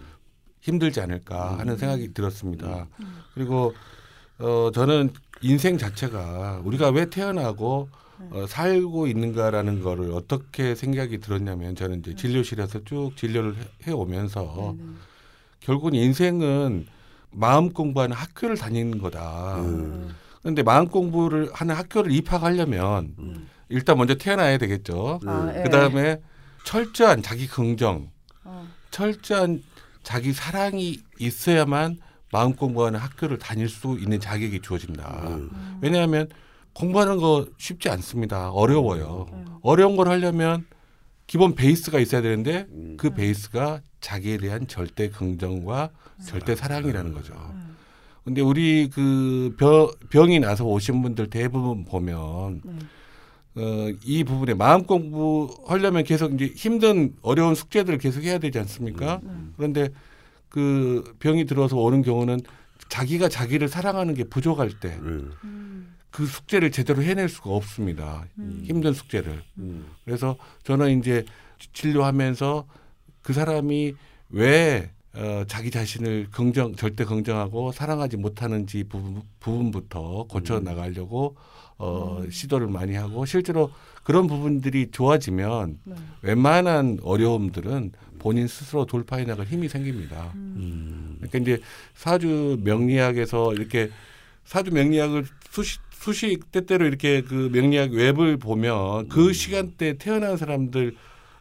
힘들지 0.60 1.00
않을까 1.00 1.58
하는 1.58 1.78
생각이 1.78 2.12
들었습니다. 2.12 2.88
음. 3.00 3.20
그리고 3.32 3.72
어, 4.38 4.70
저는 4.74 5.10
인생 5.44 5.76
자체가 5.76 6.62
우리가 6.64 6.88
왜 6.88 7.10
태어나고 7.10 7.88
어, 8.30 8.46
살고 8.48 9.06
있는가라는 9.08 9.82
거를 9.82 10.12
어떻게 10.12 10.74
생각이 10.74 11.18
들었냐면 11.18 11.76
저는 11.76 11.98
이제 12.00 12.14
진료실에서 12.14 12.84
쭉 12.84 13.12
진료를 13.16 13.54
해- 13.56 13.68
해오면서 13.88 14.74
네, 14.78 14.82
네. 14.82 14.90
결국은 15.60 15.94
인생은 15.94 16.86
마음 17.30 17.70
공부하는 17.70 18.16
학교를 18.16 18.56
다니는 18.56 18.98
거다. 18.98 19.56
음. 19.60 20.14
그런데 20.40 20.62
마음 20.62 20.88
공부를 20.88 21.50
하는 21.52 21.74
학교를 21.74 22.12
입학하려면 22.12 23.14
음. 23.18 23.48
일단 23.68 23.98
먼저 23.98 24.14
태어나야 24.14 24.56
되겠죠. 24.56 25.20
아, 25.26 25.50
네. 25.52 25.58
예. 25.58 25.62
그 25.64 25.68
다음에 25.70 26.20
철저한 26.64 27.22
자기 27.22 27.46
긍정, 27.46 28.08
어. 28.44 28.66
철저한 28.90 29.62
자기 30.02 30.32
사랑이 30.32 31.00
있어야만 31.18 31.98
마음 32.34 32.52
공부하는 32.52 32.98
학교를 32.98 33.38
다닐 33.38 33.68
수 33.68 33.96
있는 33.96 34.18
자격이 34.18 34.60
주어진다. 34.60 35.28
음. 35.28 35.50
음. 35.52 35.78
왜냐하면 35.80 36.28
공부하는 36.72 37.18
거 37.18 37.46
쉽지 37.58 37.88
않습니다. 37.90 38.50
어려워요. 38.50 39.28
음. 39.32 39.44
어려운 39.62 39.94
걸 39.94 40.08
하려면 40.08 40.66
기본 41.28 41.54
베이스가 41.54 42.00
있어야 42.00 42.22
되는데 42.22 42.66
음. 42.70 42.96
그 42.98 43.10
베이스가 43.10 43.82
자기에 44.00 44.38
대한 44.38 44.66
절대 44.66 45.10
긍정과 45.10 45.90
절대 46.24 46.56
사랑이라는 46.56 47.12
거죠. 47.12 47.34
음. 47.34 47.76
근데 48.24 48.40
우리 48.40 48.90
그 48.92 49.54
병, 49.56 49.92
병이 50.10 50.40
나서 50.40 50.64
오신 50.64 51.02
분들 51.02 51.30
대부분 51.30 51.84
보면 51.84 52.62
네. 52.64 53.62
어, 53.62 53.92
이 54.04 54.24
부분에 54.24 54.54
마음 54.54 54.82
공부하려면 54.82 56.02
계속 56.02 56.34
이제 56.34 56.52
힘든 56.56 57.14
어려운 57.22 57.54
숙제들을 57.54 57.98
계속 57.98 58.24
해야 58.24 58.38
되지 58.38 58.58
않습니까? 58.58 59.20
음. 59.22 59.54
그런데 59.56 59.90
그 60.54 61.02
병이 61.18 61.46
들어서 61.46 61.76
오는 61.76 62.00
경우는 62.02 62.38
자기가 62.88 63.28
자기를 63.28 63.66
사랑하는 63.66 64.14
게 64.14 64.22
부족할 64.22 64.78
때그 64.78 65.04
음. 65.04 65.32
음. 65.42 65.96
숙제를 66.24 66.70
제대로 66.70 67.02
해낼 67.02 67.28
수가 67.28 67.50
없습니다. 67.50 68.24
음. 68.38 68.62
힘든 68.64 68.92
숙제를. 68.92 69.42
음. 69.58 69.84
그래서 70.04 70.36
저는 70.62 71.00
이제 71.00 71.24
치- 71.58 71.72
진료하면서 71.72 72.66
그 73.22 73.32
사람이 73.32 73.94
왜 74.30 74.92
어, 75.16 75.42
자기 75.48 75.72
자신을 75.72 76.28
긍정 76.30 76.76
절대 76.76 77.04
긍정하고 77.04 77.72
사랑하지 77.72 78.16
못하는지 78.16 78.84
부분, 78.84 79.22
부분부터 79.40 80.26
고쳐 80.28 80.60
나가려고 80.60 81.34
어, 81.78 82.18
음. 82.20 82.30
시도를 82.30 82.68
많이 82.68 82.94
하고 82.94 83.26
실제로 83.26 83.72
그런 84.04 84.26
부분들이 84.26 84.90
좋아지면 84.90 85.78
네. 85.84 85.94
웬만한 86.22 86.98
어려움들은 87.02 87.92
본인 88.18 88.46
스스로 88.46 88.86
돌파해 88.86 89.24
나갈 89.24 89.46
힘이 89.46 89.68
생깁니다. 89.68 90.30
음. 90.34 90.54
음. 90.56 91.16
그러니까 91.18 91.38
이제 91.38 91.62
사주 91.94 92.58
명리학에서 92.62 93.54
이렇게 93.54 93.90
사주 94.44 94.72
명리학을 94.72 95.24
수시 95.50 95.78
수시 95.90 96.38
때때로 96.52 96.84
이렇게 96.84 97.22
그 97.22 97.48
명리학 97.50 97.92
웹을 97.92 98.36
보면 98.36 99.08
그 99.08 99.28
음. 99.28 99.32
시간대 99.32 99.96
태어난 99.96 100.36
사람들 100.36 100.94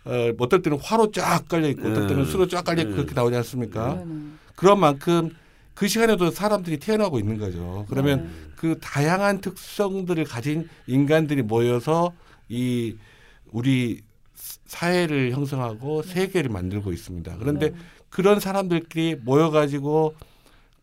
어, 0.05 0.32
어떨 0.38 0.61
때는 0.61 0.80
화로 0.82 1.11
쫙 1.11 1.47
깔려 1.49 1.68
있고 1.70 1.89
어떨 1.89 2.07
때는 2.07 2.24
음. 2.24 2.26
수로 2.26 2.47
쫙 2.47 2.64
깔려 2.64 2.82
있고 2.84 2.91
음. 2.91 2.95
그렇게 2.95 3.14
나오지 3.14 3.36
않습니까? 3.38 3.95
네, 3.95 4.05
네. 4.05 4.16
그런 4.55 4.80
만큼 4.80 5.32
그 5.74 5.89
시간에도 5.89 6.32
사람들이 6.32 6.78
태어나고 6.78 7.20
있는 7.20 7.38
거죠. 7.38 7.86
그러면 7.89 8.24
네. 8.24 8.30
그 8.55 8.78
다양한 8.80 9.41
특성들을 9.41 10.24
가진 10.24 10.70
인간들이 10.88 11.41
모여서 11.41 12.14
이 12.50 12.96
우리 13.52 14.02
사회를 14.66 15.32
형성하고 15.32 16.02
세계를 16.04 16.50
만들고 16.50 16.91
있습니다. 16.91 17.38
그런데 17.38 17.72
네. 17.72 17.78
그런 18.10 18.39
사람들끼리 18.39 19.16
모여가지고 19.24 20.16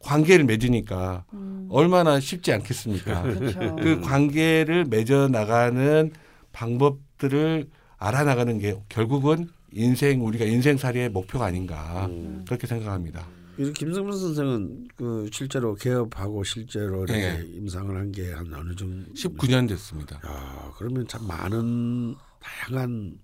관계를 0.00 0.44
맺으니까 0.44 1.24
음. 1.34 1.68
얼마나 1.70 2.20
쉽지 2.20 2.52
않겠습니까? 2.52 3.22
그렇죠. 3.22 3.76
그 3.76 4.00
관계를 4.00 4.86
맺어 4.86 5.28
나가는 5.28 6.10
방법들을 6.52 7.68
알아나가는 7.98 8.58
게 8.58 8.76
결국은 8.88 9.48
인생 9.72 10.24
우리가 10.24 10.44
인생살이의 10.44 11.10
목표가 11.10 11.46
아닌가 11.46 12.06
음. 12.06 12.44
그렇게 12.46 12.66
생각합니다. 12.66 13.26
이 13.60 13.72
김성문 13.74 14.18
선생은 14.18 14.88
그 14.96 15.28
실제로 15.30 15.74
개업하고 15.74 16.42
실제로 16.44 17.04
네. 17.04 17.44
임상을 17.46 17.94
한 17.94 18.10
게 18.10 18.32
한 18.32 18.52
어느 18.54 18.74
정도 18.74 19.12
19년 19.12 19.68
됐습니다. 19.68 20.16
야, 20.26 20.72
그러면 20.78 21.06
참 21.06 21.26
많은 21.26 22.14
다양한 22.40 23.10
네. 23.10 23.16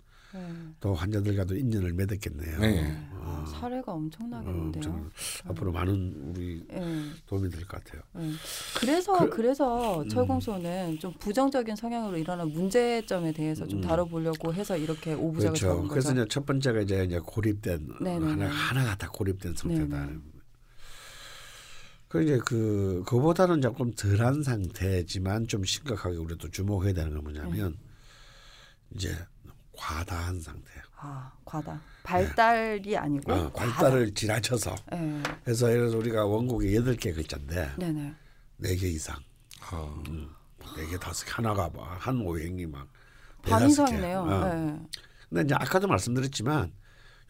또 0.80 0.94
환자들과도 0.94 1.56
인연을 1.56 1.92
맺었겠네요. 1.94 2.60
네. 2.60 3.08
아, 3.22 3.44
사례가 3.50 3.92
어, 3.92 3.94
엄청나겠는데요. 3.96 4.82
좀 4.82 5.10
앞으로 5.44 5.72
많은 5.72 6.32
우리 6.34 6.64
예. 6.70 7.10
도움이 7.26 7.48
될 7.48 7.66
것 7.66 7.82
같아요. 7.82 8.02
네. 8.14 8.32
그래서 8.78 9.18
그- 9.20 9.30
그, 9.30 9.40
래서 9.42 10.02
음. 10.02 10.08
철공소는 10.08 10.98
좀 10.98 11.12
부정적인 11.18 11.74
성향으로 11.76 12.18
일어나는 12.18 12.52
문제점에 12.52 13.32
대해서 13.32 13.66
좀 13.66 13.78
음. 13.78 13.82
다뤄보려고 13.88 14.52
해서 14.52 14.76
이렇게 14.76 15.14
오부작을 15.14 15.58
그렇죠. 15.58 15.88
그래서. 15.88 16.12
이제 16.12 16.24
첫 16.28 16.44
번째가 16.44 16.82
이제 16.82 17.04
이제 17.04 17.18
고립된 17.18 17.88
네네네. 18.02 18.30
하나 18.32 18.46
하나가 18.48 18.94
다 18.96 19.08
고립된 19.10 19.54
상태다. 19.54 20.06
네네. 20.06 20.18
그 22.08 22.22
이제 22.22 22.38
그 22.44 23.02
그보다는 23.06 23.60
조금 23.62 23.92
덜한 23.92 24.42
상태지만 24.42 25.48
좀 25.48 25.64
심각하게 25.64 26.16
우리도 26.18 26.50
주목해야 26.50 26.92
되는 26.92 27.14
건 27.14 27.24
뭐냐면 27.24 27.72
네. 27.72 27.86
이제 28.94 29.16
과다한 29.76 30.40
상태예요. 30.40 30.82
아, 30.98 31.30
과다. 31.44 31.80
발달이 32.02 32.96
아니고 32.96 33.32
어, 33.32 33.52
과다. 33.52 33.72
발달을 33.72 34.14
지나쳐서 34.14 34.74
네. 34.92 35.22
그래서 35.44 35.68
예를 35.68 35.80
들어서 35.82 35.98
우리가 35.98 36.24
원곡에 36.24 36.74
여덟 36.74 36.96
개 36.96 37.12
글자인데 37.12 37.72
네네. 37.78 38.14
네개 38.58 38.88
이상, 38.88 39.16
아, 39.70 40.02
네개 40.76 40.98
다섯 40.98 41.24
개 41.26 41.32
하나가 41.32 41.68
뭐한 41.68 42.20
오행이 42.22 42.66
막반 42.66 42.88
대다섯 43.42 43.66
개. 43.66 43.72
이상이네요. 43.96 44.20
어. 44.20 44.44
네. 44.54 44.80
근데 45.28 45.42
이제 45.42 45.54
아까도 45.54 45.86
말씀드렸지만 45.88 46.72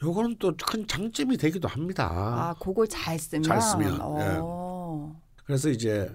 요거는 0.02 0.36
또 0.38 0.54
큰 0.56 0.86
장점이 0.86 1.36
되기도 1.38 1.66
합니다. 1.68 2.06
아, 2.12 2.54
그걸 2.60 2.86
잘 2.86 3.18
쓰면. 3.18 3.42
잘 3.42 3.60
쓰면, 3.62 3.98
어. 4.02 5.20
그래서 5.46 5.70
이제 5.70 6.14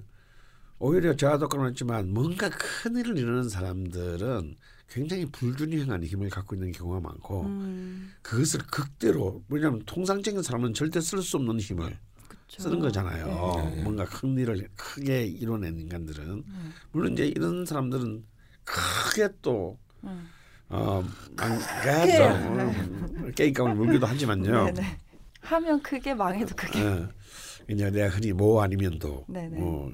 오히려 0.77 1.15
제가도 1.15 1.49
그렇지만 1.49 2.13
뭔가 2.13 2.49
큰 2.49 2.95
일을 2.95 3.17
이루는 3.17 3.49
사람들은 3.49 4.55
굉장히 4.91 5.25
불균형한 5.25 6.03
힘을 6.03 6.29
갖고 6.29 6.53
있는 6.53 6.73
경우가 6.73 6.99
많고 6.99 7.43
음, 7.43 8.13
그것을 8.21 8.59
극대로 8.69 9.41
왜냐하면 9.47 9.81
통상적인 9.85 10.43
사람은 10.43 10.73
절대 10.73 10.99
쓸 10.99 11.21
수 11.21 11.37
없는 11.37 11.59
힘을 11.61 11.97
그쵸. 12.27 12.63
쓰는 12.63 12.79
거잖아요. 12.79 13.71
네. 13.73 13.83
뭔가 13.83 14.03
큰 14.03 14.37
일을 14.37 14.67
크게 14.75 15.23
이뤄낸 15.25 15.79
인간들은 15.79 16.35
네. 16.45 16.53
물론 16.91 17.13
이제 17.13 17.25
이런 17.25 17.65
사람들은 17.65 18.25
크게 18.65 19.29
또 19.41 19.79
음. 20.03 20.27
어, 20.67 21.03
망가져 21.37 22.37
깨인감을 23.35 23.75
물기도 23.75 24.05
하지만요. 24.05 24.65
네네. 24.65 24.97
하면 25.39 25.81
크게 25.81 26.13
망해도 26.13 26.53
크게. 26.55 26.81
어, 26.81 27.09
이제 27.69 27.89
내가 27.89 28.09
흔히 28.09 28.33
뭐 28.33 28.61
아니면 28.61 28.99
도, 28.99 29.25
네네. 29.29 29.57
뭐 29.57 29.91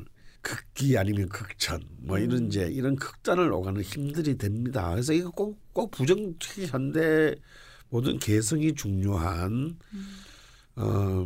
극기 0.48 0.98
아니면 0.98 1.28
극천, 1.28 1.82
뭐 2.00 2.18
이런 2.18 2.44
음. 2.44 2.48
이제 2.48 2.68
이런 2.68 2.96
극단을 2.96 3.52
오가는 3.52 3.82
힘들이 3.82 4.38
됩니다. 4.38 4.92
그래서 4.92 5.12
이거 5.14 5.30
꼭 5.32 5.58
꼭 5.74 5.92
부정적인 5.92 6.68
현대 6.68 7.36
모든 7.90 8.18
개성이 8.18 8.74
중요한 8.74 9.78
음. 9.94 10.18
어, 10.76 11.24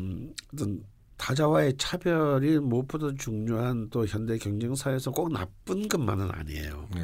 어떤 0.54 0.84
타자와의 1.18 1.76
차별이 1.78 2.58
무엇보다 2.60 3.12
중요한 3.18 3.90
또 3.92 4.06
현대 4.08 4.38
경쟁 4.40 4.74
사회에서 4.76 5.12
꼭 5.12 5.32
나쁜 5.32 5.88
것만은 5.88 6.32
아니에요. 6.32 6.90
네. 6.96 7.02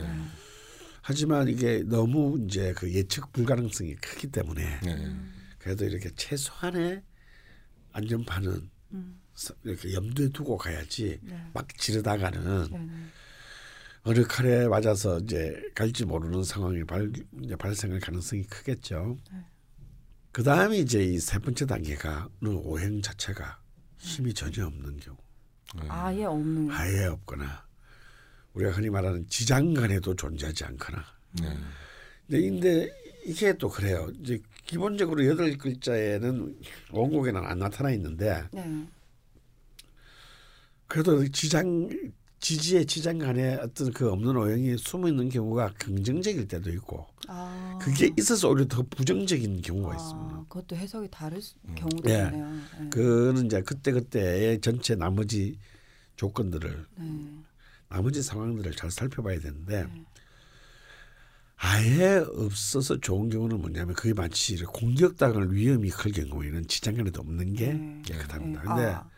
하지만 1.04 1.48
이게 1.48 1.84
너무 1.86 2.38
이제 2.46 2.74
그 2.76 2.92
예측 2.92 3.32
불가능성이 3.32 3.96
크기 3.96 4.28
때문에 4.28 4.80
네. 4.84 5.16
그래도 5.60 5.86
이렇게 5.86 6.10
최소한의 6.16 7.02
안전판은 7.94 8.70
음. 8.94 9.20
서- 9.22 9.27
이렇게 9.64 9.94
염두에 9.94 10.30
두고 10.30 10.58
가야지 10.58 11.20
네. 11.22 11.40
막 11.54 11.68
지르다가는 11.78 12.68
네. 12.72 12.78
네. 12.80 12.92
어느 14.04 14.24
칼에 14.24 14.68
맞아서 14.68 15.20
이제 15.20 15.54
갈지 15.76 16.06
모르는 16.06 16.44
상황이 16.44 16.84
발, 16.84 17.12
이제 17.44 17.56
발생할 17.56 18.00
가능성이 18.00 18.44
크겠죠. 18.44 19.18
네. 19.32 19.40
그 20.32 20.44
다음에 20.44 20.78
이제 20.78 21.04
이 21.04 21.20
세 21.20 21.40
번째 21.40 21.66
단계가 21.66 22.30
는 22.42 22.56
오행 22.64 23.02
자체가 23.02 23.60
힘이 23.98 24.34
전혀 24.34 24.66
없는 24.66 24.98
경우, 25.00 25.18
네. 25.76 25.88
아예 25.90 26.24
없는. 26.26 26.72
아예 26.72 27.06
없거나 27.06 27.66
우리가 28.54 28.72
흔히 28.72 28.90
말하는 28.90 29.28
지장간에도 29.28 30.16
존재하지 30.16 30.64
않거나. 30.66 31.04
네. 31.42 31.58
근데, 32.28 32.50
근데 32.50 32.90
이게 33.26 33.54
또 33.58 33.68
그래요. 33.70 34.10
이제 34.22 34.40
기본적으로 34.66 35.26
여덟 35.26 35.58
글자에는 35.58 36.60
원곡에는 36.92 37.44
안 37.44 37.60
나타나 37.60 37.92
있는데 37.92 38.44
네. 38.52 38.88
그래도 40.88 41.28
지장 41.30 41.90
지지의 42.40 42.86
지장 42.86 43.18
간에 43.18 43.56
어떤 43.56 43.92
그 43.92 44.10
없는 44.12 44.38
오행이 44.38 44.78
숨어 44.78 45.10
있는 45.10 45.28
경우가 45.28 45.74
긍정적일 45.80 46.48
때도 46.48 46.70
있고 46.74 47.08
아. 47.28 47.78
그게 47.82 48.12
있어서 48.18 48.50
오히려 48.50 48.68
더 48.68 48.84
부정적인 48.84 49.62
경우가 49.64 49.94
아, 49.94 49.96
있습니다. 49.96 50.46
그것도 50.48 50.76
해석이 50.76 51.08
다를 51.10 51.42
수- 51.42 51.56
경우도 51.76 52.10
예. 52.10 52.26
있네요. 52.26 52.52
네. 52.80 52.90
그거는 52.90 53.48
이제 53.48 53.62
그때 53.62 53.92
그때의 53.92 54.62
전체 54.62 54.96
나머지 54.96 55.58
조건들을 56.16 56.86
네. 57.00 57.28
나머지 57.90 58.22
상황들을 58.22 58.72
잘 58.74 58.92
살펴봐야 58.92 59.40
되는데 59.40 59.88
아예 61.56 62.24
없어서 62.36 63.00
좋은 63.00 63.30
경우는 63.30 63.60
뭐냐면 63.60 63.96
그게 63.96 64.14
마치 64.14 64.56
공격당할 64.64 65.50
위험이 65.52 65.90
클 65.90 66.12
경우에는 66.12 66.68
지장간에도 66.68 67.22
없는 67.22 67.54
게 67.56 67.74
네. 67.74 68.02
깨끗합니다. 68.06 68.62
네. 68.62 68.68
근데 68.68 68.86
아, 68.92 69.10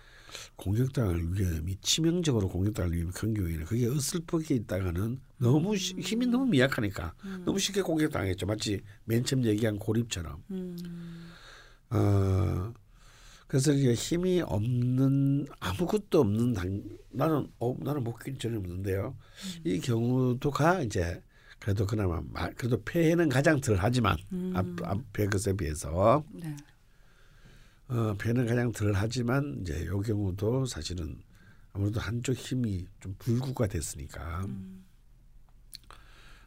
공격당할 0.60 1.22
위험이 1.32 1.78
치명적으로 1.82 2.50
공격당할 2.50 2.92
위험이 2.92 3.12
큰 3.14 3.34
경우에는 3.34 3.66
그게 3.66 3.88
어슬프게 3.88 4.56
있다가는 4.56 5.20
너무 5.38 5.76
시- 5.78 5.96
힘이 6.00 6.28
너무 6.28 6.46
미약하니까 6.48 7.14
너무 7.46 7.58
쉽게 7.58 7.82
공격당했죠. 7.82 8.46
마치 8.46 8.82
맨 9.06 9.24
처음 9.24 9.46
얘기한 9.46 9.78
고립처럼. 9.80 10.44
음. 10.52 10.76
어, 11.92 12.74
그래서 13.48 13.72
이게 13.72 13.94
힘이 13.94 14.42
없는 14.42 15.48
아무것도 15.60 16.20
없는 16.20 16.54
당 16.54 16.84
나는 17.10 17.48
어, 17.60 17.76
나는 17.80 18.04
목균 18.04 18.38
전혀 18.38 18.58
없는데요. 18.58 19.16
이 19.64 19.80
경우도가 19.80 20.84
이제 20.84 21.22
그래도 21.58 21.86
그나마 21.88 22.22
마- 22.32 22.50
그래도 22.52 22.82
폐해는 22.84 23.30
가장 23.30 23.60
덜하지만 23.62 24.18
앞 24.54 24.66
앞에 24.84 25.26
것에 25.28 25.54
비해서 25.54 26.24
네. 26.34 26.56
어, 27.90 28.14
폐는 28.20 28.46
가장 28.46 28.72
덜 28.72 28.94
하지만 28.94 29.58
이제 29.62 29.86
요 29.88 30.00
경우도 30.00 30.66
사실은 30.66 31.20
아무래도 31.74 32.00
한쪽 32.00 32.34
힘이 32.34 32.88
좀 33.00 33.16
불구가 33.18 33.66
됐으니까 33.68 34.46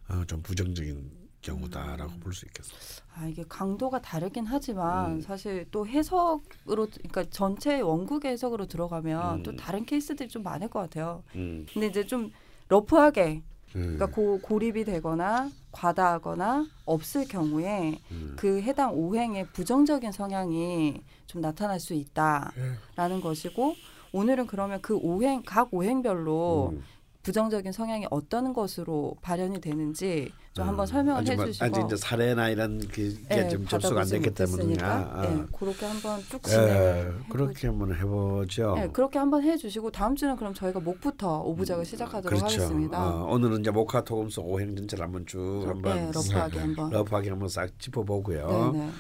어, 0.09 0.25
좀 0.27 0.41
부정적인 0.43 1.23
경우다라고 1.43 2.21
볼수 2.21 2.47
있겠습니다. 2.47 3.05
아 3.15 3.27
이게 3.27 3.45
강도가 3.49 4.01
다르긴 4.01 4.47
하지만 4.47 5.17
음. 5.17 5.21
사실 5.21 5.67
또 5.73 5.85
해석으로 5.85 6.87
그러니까 6.87 7.25
전체 7.31 7.81
원국의 7.81 8.31
해석으로 8.31 8.67
들어가면 8.67 9.39
음. 9.39 9.43
또 9.43 9.57
다른 9.57 9.85
케이스들이 9.85 10.29
좀 10.29 10.45
많을 10.45 10.69
것 10.69 10.79
같아요. 10.79 11.25
음. 11.35 11.67
근데 11.73 11.89
이제 11.89 12.07
좀 12.07 12.31
러프하게 12.69 13.43
음. 13.45 13.52
그러니까 13.73 14.07
고, 14.07 14.39
고립이 14.41 14.85
되거나 14.85 15.51
과다하거나 15.73 16.67
없을 16.85 17.27
경우에 17.27 18.01
음. 18.11 18.35
그 18.37 18.61
해당 18.61 18.95
오행의 18.95 19.49
부정적인 19.53 20.13
성향이 20.13 21.03
좀 21.27 21.41
나타날 21.41 21.81
수 21.81 21.95
있다라는 21.95 23.21
것이고 23.23 23.75
오늘은 24.13 24.47
그러면 24.47 24.81
그 24.83 24.97
오행 24.97 25.43
각 25.45 25.73
오행별로 25.73 26.73
음. 26.75 26.83
부정적인 27.23 27.71
성향이 27.71 28.07
어떤 28.11 28.53
것으로 28.53 29.17
발현이 29.23 29.61
되는지 29.61 30.33
좀 30.55 30.65
음. 30.65 30.69
한번 30.71 30.87
설명을 30.87 31.21
아직 31.21 31.37
뭐- 31.37 31.45
해주시고 31.45 31.65
아직 31.65 31.85
이제 31.87 31.97
사례나 31.97 32.49
이런 32.51 32.79
게 32.81 33.11
예, 33.31 33.49
좀 33.49 33.65
접수가 33.67 34.01
안 34.01 34.09
됐기. 34.09 34.29
못했으니까, 34.31 34.87
아. 34.89 35.25
예, 35.25 35.45
그렇게 35.57 35.87
한번 35.87 36.21
쭉 36.21 36.41
예, 36.47 36.51
진행을 36.51 37.19
그렇게 37.31 37.67
한번 37.69 37.95
해보죠. 37.95 38.75
예, 38.79 38.89
그렇게 38.93 39.19
한번 39.21 39.43
해주시고 39.45 39.93
다음 39.93 40.17
주는 40.17 40.35
그럼 40.37 40.53
저희가 40.53 40.81
목부터 40.81 41.43
오부작을 41.43 41.85
시작하도록 41.85 42.39
그렇죠. 42.41 42.45
하겠습니다. 42.63 43.23
어, 43.25 43.33
오늘은 43.33 43.61
이제 43.61 43.71
모카 43.71 44.03
토금스 44.05 44.41
오행 44.41 44.75
전체를 44.75 45.05
한번 45.05 45.25
쭉 45.25 45.65
한번 45.67 45.97
예, 45.99 46.11
러프하게 46.13 46.59
한번. 46.59 46.91
러프하게 46.91 47.31
한번 47.31 47.49
싹 47.49 47.71
짚어보고요. 47.79 48.73
네네. 48.73 48.91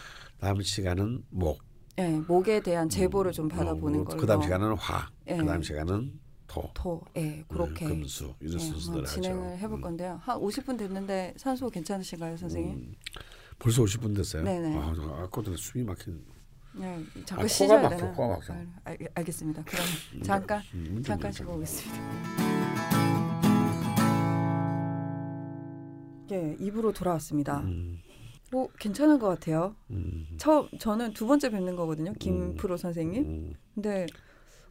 다음 0.40 0.60
시간은 0.62 1.24
목. 1.30 1.58
예, 1.98 2.08
목에 2.26 2.60
대한 2.60 2.88
제보를 2.88 3.32
좀 3.32 3.48
받아보는 3.48 4.00
어, 4.00 4.04
걸로. 4.04 4.20
그다음 4.20 4.42
시간은 4.42 4.76
화. 4.76 5.08
예. 5.28 5.36
그다음 5.36 5.60
시간은 5.62 6.12
토. 6.52 6.70
토, 6.74 7.00
예, 7.16 7.42
그렇게 7.48 7.86
음, 7.86 8.00
금수 8.00 8.34
이런 8.40 8.60
예, 8.60 8.68
하죠. 8.70 9.04
진행을 9.06 9.58
해볼 9.58 9.78
음. 9.78 9.80
건데요. 9.80 10.20
한 10.22 10.38
50분 10.38 10.76
됐는데 10.78 11.34
산소 11.38 11.70
괜찮으신가요, 11.70 12.36
선생님? 12.36 12.74
음, 12.74 12.94
벌써 13.58 13.82
50분 13.82 14.14
됐어요. 14.14 14.42
네네. 14.44 14.76
아, 14.76 14.92
저 14.94 15.02
아까 15.14 15.42
전에 15.42 15.56
숨이 15.56 15.82
막힌. 15.84 16.22
네, 16.74 16.86
아, 16.86 17.20
잠깐 17.24 17.48
쉬셔야 17.48 17.80
막혀, 17.82 17.96
되나? 17.96 18.12
코가 18.12 18.28
막혀. 18.36 18.52
아, 18.52 18.66
알, 18.84 18.98
알겠습니다. 19.14 19.62
그럼 19.64 19.84
잠깐 20.24 20.62
음, 20.74 21.02
잠깐. 21.02 21.32
쉬고 21.32 21.54
오겠습니다. 21.54 23.02
예, 26.32 26.56
입으로 26.60 26.92
돌아왔습니다. 26.92 27.60
음, 27.60 27.98
뭐 28.50 28.68
괜찮은 28.78 29.18
것 29.18 29.28
같아요. 29.28 29.74
음, 29.90 30.26
저 30.38 30.68
저는 30.78 31.12
두 31.14 31.26
번째 31.26 31.50
뵙는 31.50 31.76
거거든요, 31.76 32.12
김 32.18 32.42
음. 32.42 32.54
프로 32.56 32.76
선생님. 32.76 33.24
음. 33.24 33.54
근데 33.74 34.06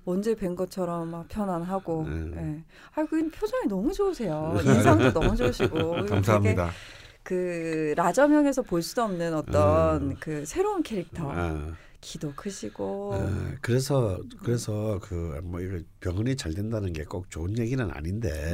언제 0.06 0.34
뵌 0.36 0.56
것처럼 0.56 1.12
막 1.12 1.28
편안하고, 1.28 2.02
음. 2.04 2.34
예. 2.36 2.64
아, 2.95 3.06
그 3.06 3.30
표정이 3.30 3.68
너무 3.68 3.93
좋으세요. 3.93 4.58
인상도 4.64 5.12
너무 5.14 5.36
좋으시고, 5.36 6.06
감사합니다. 6.08 6.72
그 7.24 7.93
라저명에서 7.95 8.64
볼 8.64 8.82
수 8.82 9.02
없는 9.04 9.34
어떤 9.36 10.12
음. 10.12 10.16
그 10.20 10.43
새로운 10.45 10.82
캐릭터, 10.82 11.30
아, 11.32 11.72
키도 12.02 12.34
크시고, 12.36 13.14
아, 13.14 13.52
그래서 13.62 14.20
그래서 14.43 14.99
그뭐 15.04 15.62
이거 15.62 15.80
병원이 15.99 16.36
잘 16.36 16.54
된다는 16.56 16.93
게 16.93 17.04
꼭 17.04 17.30
좋은 17.30 17.56
얘기는 17.60 17.91
아닌데 17.91 18.54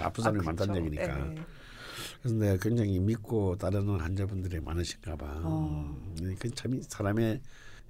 아픈 0.00 0.22
사람이 0.22 0.38
아, 0.40 0.42
많다는 0.44 0.74
그렇죠. 0.74 0.86
얘기니까. 0.86 1.26
예, 1.26 1.30
예. 1.32 1.42
그래서 2.22 2.36
내가 2.36 2.56
굉장히 2.62 3.00
믿고 3.00 3.56
따르는 3.56 3.98
환자분들이 4.00 4.60
많으신가 4.60 5.16
봐. 5.16 5.26
어. 5.42 5.96
음, 6.22 6.36
그참 6.38 6.80
사람의 6.88 7.40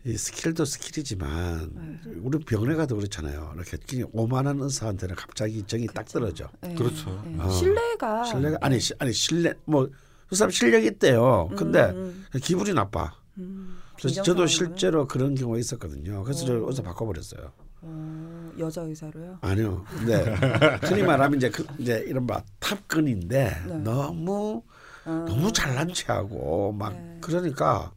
이 0.06 0.16
skill도 0.18 0.66
skill이지만 0.66 1.70
네. 1.74 2.10
우리 2.22 2.38
병원에 2.40 2.74
가도 2.74 2.96
그렇잖아요. 2.96 3.54
이렇게 3.56 4.04
오만한 4.12 4.60
의사한테는 4.60 5.14
갑자기 5.14 5.62
정이 5.62 5.86
딱 5.86 6.04
그렇죠. 6.06 6.12
떨어져. 6.12 6.50
예, 6.68 6.74
그렇죠. 6.74 7.22
예. 7.26 7.40
어. 7.40 7.48
신뢰가 7.48 8.24
신뢰가 8.24 8.58
아니 8.60 8.78
시- 8.80 8.94
아니 8.98 9.12
신뢰 9.12 9.54
뭐 9.64 9.88
그 10.26 10.36
사람 10.36 10.50
실력이 10.50 10.86
있대요. 10.86 11.48
근데 11.56 11.84
음, 11.90 12.24
기분이 12.42 12.72
나빠. 12.72 13.12
음, 13.38 13.78
그래서 13.96 14.22
저도? 14.22 14.46
실제로 14.46 15.06
그런 15.06 15.34
경우가 15.34 15.58
있었거든요. 15.58 16.24
그래서 16.24 16.44
저 16.46 16.54
어. 16.54 16.66
의사 16.68 16.82
바꿔버렸어요. 16.82 17.52
어, 17.82 18.52
여자 18.58 18.80
의사로요. 18.82 19.38
아니요. 19.42 19.84
근데 19.90 20.34
흔히 20.82 21.02
말하면 21.02 21.36
이제 21.38 21.50
그 21.50 21.64
이제 21.78 22.02
이런 22.08 22.26
막 22.26 22.44
탑급인데 22.58 23.62
네. 23.68 23.74
너무 23.78 24.62
어. 25.04 25.24
너무 25.28 25.52
잘난 25.52 25.92
체하고 25.92 26.72
막 26.72 26.92
네. 26.94 27.18
그러니까 27.20 27.92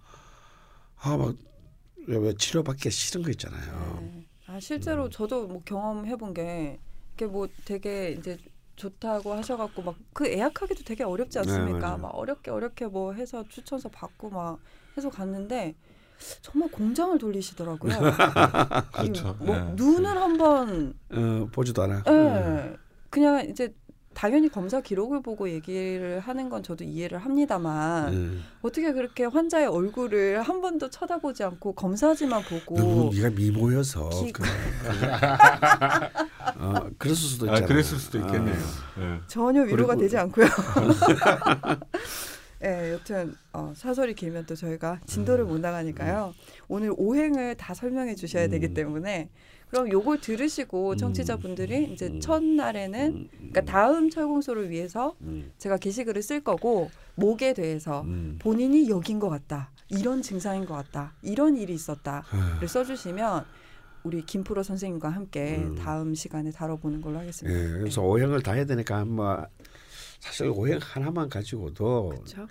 아막 0.99 1.35
왜 2.07 2.33
치료받기 2.33 2.89
싫은 2.89 3.23
거 3.23 3.29
있잖아요. 3.31 3.99
네. 4.01 4.27
아 4.47 4.59
실제로 4.59 5.05
음. 5.05 5.09
저도 5.11 5.47
뭐 5.47 5.61
경험해 5.65 6.15
본게 6.15 6.79
이게 7.15 7.25
뭐 7.25 7.47
되게 7.65 8.11
이제 8.11 8.37
좋다고 8.75 9.33
하셔갖고 9.33 9.81
막 9.81 9.95
그 10.13 10.27
예약하기도 10.31 10.83
되게 10.83 11.03
어렵지 11.03 11.33
네, 11.33 11.39
않습니까? 11.39 11.79
맞아요. 11.79 11.97
막 11.97 12.07
어렵게 12.15 12.51
어렵게 12.51 12.85
뭐 12.87 13.13
해서 13.13 13.43
추천서 13.49 13.89
받고 13.89 14.29
막 14.29 14.59
해서 14.95 15.09
갔는데 15.09 15.75
정말 16.41 16.69
공장을 16.71 17.17
돌리시더라고요. 17.17 17.93
그렇죠. 18.91 19.37
이뭐 19.41 19.55
예. 19.55 19.73
눈을 19.75 20.17
한번 20.17 20.97
어, 21.11 21.47
보지도 21.51 21.83
않아. 21.83 22.03
예. 22.07 22.77
그냥 23.09 23.47
이제 23.49 23.73
당연히 24.17 24.49
검사 24.49 24.81
기록을 24.81 25.21
보고 25.21 25.47
얘기를 25.47 26.19
하는 26.19 26.49
건 26.49 26.63
저도 26.63 26.83
이해를 26.83 27.19
합니다만 27.19 28.11
음. 28.13 28.43
어떻게 28.63 28.91
그렇게 28.91 29.25
환자의 29.25 29.67
얼굴을 29.67 30.41
한 30.41 30.59
번도 30.59 30.89
쳐다보지 30.89 31.43
않고 31.43 31.73
검사지만 31.73 32.41
보고 32.41 32.75
너무 32.79 33.11
네가 33.13 33.29
미모여서 33.29 34.09
기- 34.09 34.31
그, 34.33 34.41
어, 36.57 36.89
그랬을 36.97 37.15
수도 37.15 37.45
아, 37.51 37.53
있잖아. 37.53 37.67
그랬을 37.67 37.99
수도 37.99 38.17
있겠네요. 38.17 38.55
어. 38.55 39.01
예. 39.01 39.19
전혀 39.27 39.61
위로가 39.61 39.93
그리고- 39.93 40.01
되지 40.01 40.17
않고요. 40.17 40.47
예, 42.63 42.93
여튼 42.97 43.35
어, 43.53 43.71
사설이 43.75 44.15
길면 44.15 44.47
또 44.47 44.55
저희가 44.55 44.99
진도를 45.05 45.45
못 45.45 45.59
나가니까요. 45.59 46.33
오늘 46.67 46.91
오행을 46.97 47.53
다 47.53 47.75
설명해 47.75 48.15
주셔야 48.15 48.47
되기 48.47 48.65
음. 48.65 48.73
때문에 48.73 49.29
그럼 49.69 49.91
요걸 49.91 50.21
들으시고 50.21 50.91
음. 50.91 50.97
청취자분들이 50.97 51.91
이제 51.91 52.07
음. 52.07 52.19
첫날에는 52.19 53.15
음, 53.15 53.27
그러니까 53.31 53.61
다음 53.65 54.09
철공소를 54.09 54.69
위해서 54.69 55.15
음, 55.21 55.51
제가 55.57 55.77
게시글을 55.77 56.21
쓸 56.21 56.41
거고 56.41 56.89
목에 57.15 57.53
대해서 57.53 58.01
음. 58.01 58.37
본인이 58.39 58.89
여긴 58.89 59.19
것 59.19 59.29
같다. 59.29 59.71
이런 59.89 60.21
증상인 60.21 60.65
것 60.65 60.73
같다. 60.75 61.13
이런 61.21 61.57
일이 61.57 61.73
있었다를 61.73 62.23
아, 62.31 62.67
써주시면 62.67 63.45
우리 64.03 64.25
김프로 64.25 64.63
선생님과 64.63 65.09
함께 65.09 65.57
음. 65.57 65.75
다음 65.75 66.15
시간에 66.15 66.51
다뤄보는 66.51 67.01
걸로 67.01 67.19
하겠습니다. 67.19 67.59
예, 67.59 67.67
그래서 67.79 68.01
오행을 68.01 68.41
다 68.41 68.53
해야 68.53 68.65
되니까 68.65 69.03
뭐 69.03 69.45
사실 70.19 70.47
오행 70.47 70.79
하나만 70.81 71.29
가지고도 71.29 72.09
그렇죠. 72.09 72.47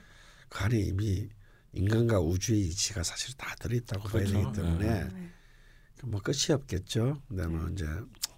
그 0.49 0.65
안에 0.65 0.79
이미 0.79 1.29
인간과 1.73 2.21
우주의 2.21 2.61
이치가 2.61 3.03
사실 3.03 3.37
다 3.37 3.55
들어있다고 3.61 4.09
봐야 4.09 4.25
그렇죠. 4.25 4.53
되기 4.53 4.53
때문에 4.53 5.05
네. 5.05 5.31
뭐 6.05 6.21
끝이 6.21 6.53
없겠죠. 6.53 7.23
그다음에 7.29 7.73
이제 7.73 7.87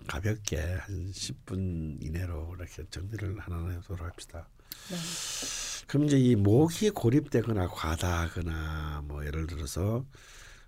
가볍게 0.07 0.59
한 0.59 1.11
10분 1.11 2.03
이내로 2.03 2.55
이렇게 2.57 2.85
정리를 2.91 3.39
하나 3.39 3.69
해보도록 3.71 4.07
합시다. 4.07 4.49
네. 4.91 4.97
그럼 5.87 6.07
이제 6.07 6.19
이 6.19 6.37
목이 6.37 6.91
고립되거나 6.91 7.69
과다하거나 7.69 9.05
뭐 9.07 9.25
예를 9.27 9.47
들어서 9.47 10.05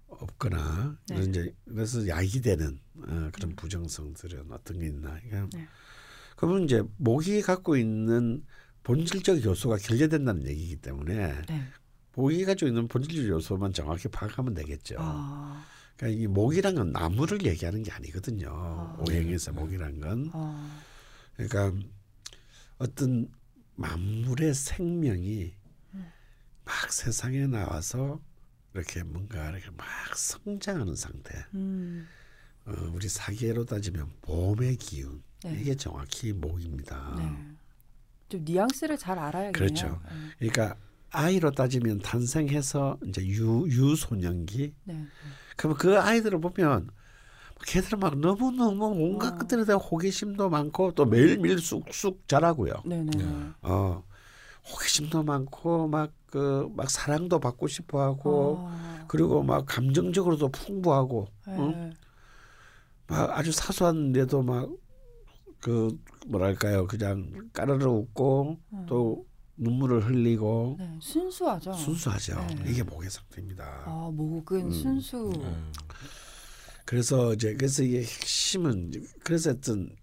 없거나 0.09 0.97
네. 1.09 1.15
그런 1.15 1.31
이제 1.31 1.55
그래서 1.67 2.07
약이 2.07 2.41
되는 2.43 2.79
어, 2.97 3.31
그런 3.33 3.55
부정성들은 3.55 4.51
어떤 4.51 4.79
게 4.79 4.87
있나? 4.87 5.19
그러니까 5.21 5.57
네. 5.57 5.69
그러면 6.37 6.65
이제 6.65 6.83
목이 6.97 7.43
갖고 7.43 7.77
있는 7.77 8.45
본질적 8.83 9.45
요소가 9.45 9.77
결여된다는 9.77 10.47
얘기이기 10.47 10.77
때문에 10.77 11.43
네. 11.49 11.69
목이 12.15 12.45
가지고 12.45 12.69
있는 12.69 12.89
본질적 12.89 13.29
요소만 13.29 13.73
정확히 13.73 14.09
파악하면 14.09 14.55
되겠죠. 14.55 14.97
아, 14.99 15.65
그러니까 16.01 16.23
이 16.23 16.27
목이란 16.27 16.77
건 16.77 16.93
나무를 16.93 17.45
얘기하는 17.45 17.83
게 17.83 17.93
아니거든요. 17.93 18.49
아. 18.51 18.97
오행에서 19.01 19.53
목이란 19.53 20.01
건 20.01 20.31
아, 20.33 20.81
그러니까 21.37 21.79
어떤 22.79 23.29
만물의 23.77 24.55
생명이 24.55 25.53
막 26.65 26.93
세상에 26.93 27.47
나와서 27.47 28.19
이렇게 28.73 29.03
뭔가 29.03 29.51
이렇게 29.51 29.71
막 29.73 29.87
성장하는 30.17 30.95
상태. 30.97 31.45
음, 31.55 32.09
어, 32.65 32.73
우리 32.95 33.07
사계로 33.09 33.67
따지면 33.67 34.11
봄의 34.23 34.77
기운 34.77 35.23
네. 35.45 35.59
이게 35.61 35.75
정확히 35.75 36.33
목입니다. 36.33 37.15
네. 37.19 37.55
좀 38.31 38.45
뉘앙스를 38.45 38.97
잘 38.97 39.19
알아야겠네요. 39.19 39.53
그렇죠. 39.53 40.01
네. 40.39 40.49
그러니까 40.51 40.79
아이로 41.11 41.51
따지면 41.51 41.99
탄생해서 41.99 42.99
이제 43.07 43.27
유 43.27 43.67
유소년기. 43.69 44.75
네. 44.85 45.07
그러면 45.61 45.79
그 45.79 45.99
아이들을 45.99 46.41
보면 46.41 46.91
걔들은 47.67 48.01
막 48.01 48.19
너무 48.19 48.51
너무 48.51 48.87
온갖 48.87 49.35
어. 49.35 49.39
것들에 49.39 49.65
대한 49.67 49.81
호기심도 49.81 50.49
많고 50.49 50.93
또 50.93 51.05
매일매일 51.05 51.59
쑥쑥 51.59 52.27
자라고요. 52.27 52.73
네, 52.87 53.03
네. 53.03 53.19
네. 53.19 53.51
어 53.63 54.03
호기심도 54.73 55.23
많고 55.23 55.89
막 55.89 56.13
그 56.31 56.71
막 56.77 56.89
사랑도 56.89 57.41
받고 57.41 57.67
싶어하고 57.67 58.65
아, 58.69 59.05
그리고 59.09 59.43
막 59.43 59.67
감정적으로도 59.67 60.49
풍부하고 60.51 61.27
네. 61.49 61.55
어? 61.59 61.91
막 63.09 63.37
아주 63.37 63.53
사소한데도 63.53 64.43
막 64.43 64.69
그 65.61 65.95
뭐랄까요 66.27 66.87
그냥 66.87 67.51
까르르 67.53 67.85
웃고 67.85 68.57
음. 68.73 68.87
또 68.89 69.27
눈물을 69.65 70.07
흘리고 70.07 70.77
네. 70.79 70.99
순수하죠. 71.01 71.73
순수하죠. 71.75 72.35
네. 72.49 72.71
이게 72.71 72.83
목의 72.83 73.11
상태입니다. 73.11 73.83
아, 73.87 74.11
목은 74.13 74.67
음. 74.67 74.71
순수. 74.73 75.31
네. 75.37 75.55
그래서 76.87 77.35
이제 77.35 77.55
그래서 77.55 77.83
이게 77.83 77.99
핵심은 78.01 78.91
그래서 79.23 79.51
어떤 79.51 79.95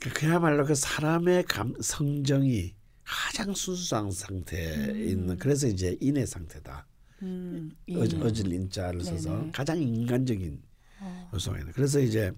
그- 0.00 0.10
그야말로 0.12 0.64
그 0.64 0.74
사람의 0.76 1.42
감 1.44 1.74
성정이 1.80 2.74
가장 3.04 3.52
순수한 3.52 4.10
상태에 4.12 4.74
음. 4.92 5.08
있는 5.08 5.38
그래서 5.38 5.66
이제 5.66 5.96
인의 6.00 6.26
상태다. 6.26 6.86
음, 7.22 7.72
어, 7.90 8.04
이- 8.04 8.14
어질 8.22 8.52
인자를 8.52 9.02
써서 9.02 9.36
네네. 9.38 9.50
가장 9.50 9.82
인간적인 9.82 10.62
어, 11.00 11.30
요소가 11.34 11.58
있는. 11.58 11.72
그래서 11.72 11.98
이제 11.98 12.30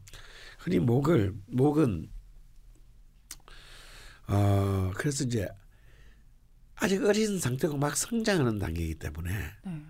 흔히 0.58 0.78
목을 0.78 1.34
목은 1.48 2.08
어 4.28 4.90
그래서 4.94 5.24
이제 5.24 5.48
아직 6.80 7.04
어린 7.04 7.38
상태고 7.38 7.76
막 7.76 7.96
성장하는 7.96 8.58
단계이기 8.58 8.94
때문에 8.96 9.30
네. 9.64 9.82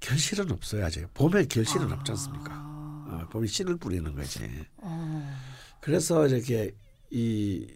결실은 0.00 0.50
없어요 0.52 0.84
아직. 0.84 1.12
봄에 1.14 1.46
결실은 1.46 1.90
아. 1.90 1.96
없지 1.96 2.12
않습니까? 2.12 2.54
어, 2.54 3.28
봄에 3.30 3.46
씨를 3.46 3.76
뿌리는 3.76 4.14
거지. 4.14 4.40
어, 4.76 5.38
그래서 5.80 6.26
이렇게 6.28 6.72
이 7.10 7.66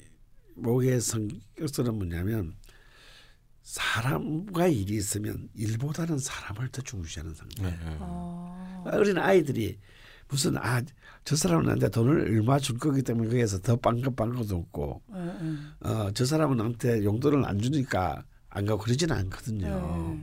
목의 0.55 1.01
성격들은 1.01 1.95
뭐냐면 1.95 2.55
사람과 3.63 4.67
일이 4.67 4.97
있으면 4.97 5.49
일보다는 5.55 6.19
사람을 6.19 6.69
더 6.69 6.83
중시하는 6.83 7.35
상태. 7.35 7.63
네. 7.63 7.71
네. 7.71 7.97
어, 8.01 8.85
어린 8.87 9.17
아이들이 9.19 9.79
무슨 10.33 10.57
아 10.57 10.83
저 11.25 11.37
사람은 11.37 11.67
나한테 11.67 11.89
돈을 11.89 12.23
얼마 12.23 12.59
줄 12.59 12.79
거기 12.79 13.03
때문에 13.03 13.29
거기에서 13.29 13.59
더 13.61 13.77
빵긋빵긋 13.77 14.51
웃고 14.51 15.03
네, 15.13 15.25
네. 15.25 15.57
어저 15.81 16.25
사람은 16.25 16.57
나한테 16.57 17.05
용돈을 17.05 17.45
안 17.45 17.61
주니까 17.61 18.25
안 18.49 18.67
가고 18.67 18.83
그러지는 18.83 19.17
않거든요. 19.17 20.19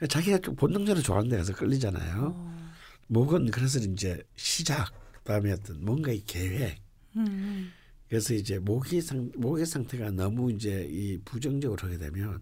네. 0.00 0.06
자기가 0.06 0.38
좀 0.38 0.54
본능적으로 0.54 1.02
좋아하는 1.02 1.28
데 1.30 1.36
가서 1.36 1.54
끌리잖아요. 1.54 2.32
어, 2.36 2.70
목은 3.08 3.50
그래서 3.50 3.78
이제 3.80 4.22
시작 4.36 4.92
그다음에 5.24 5.52
어떤 5.52 5.84
뭔가의 5.84 6.22
계획 6.24 6.80
음, 7.16 7.72
그래서 8.08 8.32
이제 8.34 8.58
목이 8.58 9.00
상 9.00 9.32
목의 9.36 9.66
상태가 9.66 10.10
너무 10.12 10.52
이제 10.52 10.86
이 10.88 11.18
부정적으로 11.24 11.78
하게 11.82 11.98
되면 11.98 12.40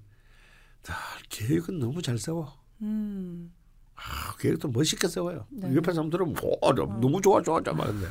다 0.83 0.95
계획은 1.31 1.79
너무 1.79 2.03
잘 2.03 2.18
세워. 2.18 2.53
음, 2.83 3.53
아, 3.97 4.36
계획도 4.38 4.68
멋있게 4.68 5.09
세워요. 5.09 5.47
네. 5.51 5.74
옆에 5.74 5.92
사람들은 5.92 6.34
뭐 6.34 6.59
너무 7.01 7.20
좋아 7.20 7.42
좋아 7.42 7.62
좋아 7.62 7.74
근데 7.74 8.07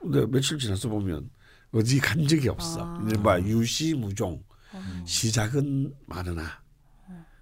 근데 0.00 0.26
며칠 0.26 0.58
지나서 0.58 0.88
보면 0.88 1.30
어디 1.72 1.98
간 2.00 2.26
적이 2.26 2.48
없어. 2.48 2.80
아. 2.82 3.04
이른바 3.06 3.40
유시무종 3.40 4.42
어, 4.72 5.04
시작은 5.06 5.94
많으나 6.06 6.62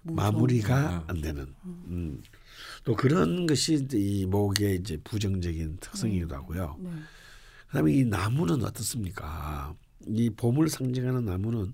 무서워. 0.03 0.31
마무리가 0.31 0.97
음. 0.99 1.03
안 1.07 1.21
되는. 1.21 1.53
음. 1.65 2.21
또 2.83 2.95
그런 2.95 3.45
것이 3.45 3.87
이 3.93 4.25
목의 4.25 4.77
이제 4.77 4.97
부정적인 5.03 5.77
특성이기도 5.79 6.35
하고요. 6.35 6.77
네. 6.79 6.89
그다음에 7.67 7.93
이 7.93 8.05
나무는 8.05 8.63
어떻습니까? 8.63 9.75
이 10.05 10.29
봄을 10.29 10.69
상징하는 10.69 11.25
나무는 11.25 11.73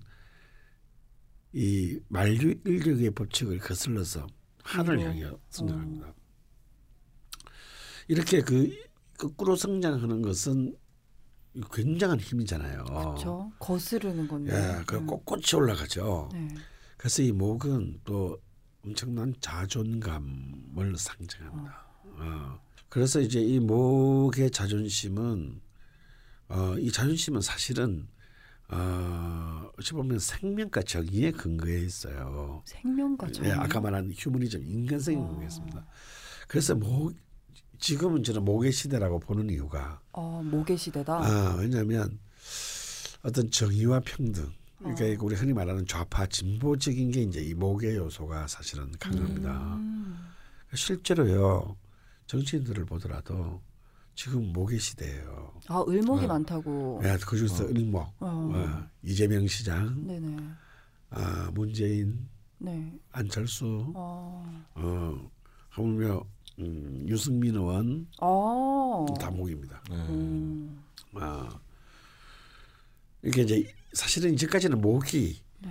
이 1.52 2.00
만류 2.08 2.56
인력의 2.64 3.12
법칙을 3.12 3.58
거슬러서 3.58 4.26
하늘 4.64 4.98
어. 4.98 5.02
향해 5.02 5.30
성장합니다. 5.50 6.12
이렇게 8.08 8.40
그 8.40 8.76
거꾸로 9.18 9.54
성장하는 9.54 10.22
것은 10.22 10.76
굉장한 11.72 12.18
힘이잖아요. 12.18 12.84
그렇죠. 12.84 13.52
거스르는 13.60 14.26
건데. 14.26 14.52
예, 14.52 14.84
그 14.84 14.96
음. 14.96 15.06
꼿꼿이 15.06 15.54
올라가죠. 15.54 16.28
네. 16.32 16.48
그래서 16.96 17.22
이 17.22 17.30
목은 17.30 18.00
또 18.04 18.38
엄청난 18.84 19.32
자존감을 19.40 20.96
상징합니다. 20.96 21.86
어. 22.16 22.60
그래서 22.88 23.20
이제 23.20 23.40
이 23.40 23.60
목의 23.60 24.50
자존심은 24.50 25.60
어, 26.48 26.76
이 26.78 26.90
자존심은 26.90 27.40
사실은 27.40 28.08
어, 28.68 29.70
어찌 29.78 29.92
보면 29.92 30.18
생명과 30.18 30.82
정의에 30.82 31.30
근거해 31.30 31.80
있어요. 31.80 32.62
생명과 32.64 33.30
정. 33.32 33.46
예, 33.46 33.52
아까 33.52 33.80
말한 33.80 34.12
휴머니즘 34.16 34.62
인간성이 34.64 35.18
어. 35.18 35.26
근거해 35.26 35.46
있습니다. 35.46 35.86
그래서 36.48 36.74
목 36.74 37.14
지금은 37.78 38.22
저는 38.22 38.44
목의 38.44 38.72
시대라고 38.72 39.20
보는 39.20 39.50
이유가 39.50 40.00
어, 40.12 40.42
목의 40.42 40.76
시대다. 40.76 41.14
아, 41.14 41.56
왜냐하면 41.58 42.18
어떤 43.22 43.50
정의와 43.50 44.00
평등 44.00 44.50
그러니까 44.78 45.04
어. 45.04 45.26
우리 45.26 45.34
흔히 45.34 45.52
말하는 45.52 45.86
좌파 45.86 46.26
진보적인 46.26 47.10
게 47.10 47.22
이제 47.22 47.40
이 47.40 47.54
목의 47.54 47.96
요소가 47.96 48.46
사실은 48.46 48.92
강합니다. 48.98 49.76
음. 49.76 50.16
실제로요 50.74 51.76
정치인들을 52.26 52.84
보더라도 52.86 53.62
지금 54.14 54.52
목의 54.52 54.78
시대예요. 54.78 55.52
아, 55.68 55.84
을목이 55.88 56.24
어. 56.24 56.28
많다고. 56.28 57.00
네, 57.02 57.16
그 57.26 57.36
중에서 57.36 57.64
을목, 57.66 58.00
어. 58.02 58.12
어, 58.20 58.86
이재명 59.02 59.46
시장, 59.48 60.06
네네. 60.06 60.36
아, 61.10 61.50
문재인, 61.52 62.28
네. 62.58 62.92
안철수, 63.12 63.92
어. 63.94 64.64
어, 64.74 65.30
하물며 65.70 66.24
음, 66.60 67.04
유승민 67.08 67.56
의원 67.56 68.06
어. 68.20 69.04
다 69.20 69.30
목입니다. 69.30 69.82
네. 69.90 69.96
음. 69.96 70.80
아, 71.14 71.48
이게 73.24 73.42
이제 73.42 73.74
사실은 73.92 74.32
이제까지는 74.34 74.80
목이 74.80 75.40
네. 75.60 75.70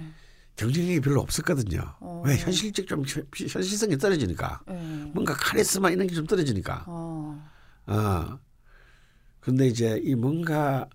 경쟁력이 0.57 0.99
별로 0.99 1.21
없었거든요. 1.21 1.95
어. 2.01 2.21
왜 2.25 2.37
현실적 2.37 2.87
좀 2.87 3.03
현- 3.07 3.25
현실성이 3.33 3.97
떨어지니까 3.97 4.61
네. 4.67 5.11
뭔가 5.13 5.33
카리스마 5.33 5.89
이런 5.91 6.07
게 6.07 6.13
좀 6.15 6.27
떨어지니까. 6.27 6.83
어. 6.87 7.52
아 7.85 8.39
근데 9.39 9.67
이제 9.67 9.99
이 10.03 10.15
뭔가 10.15 10.87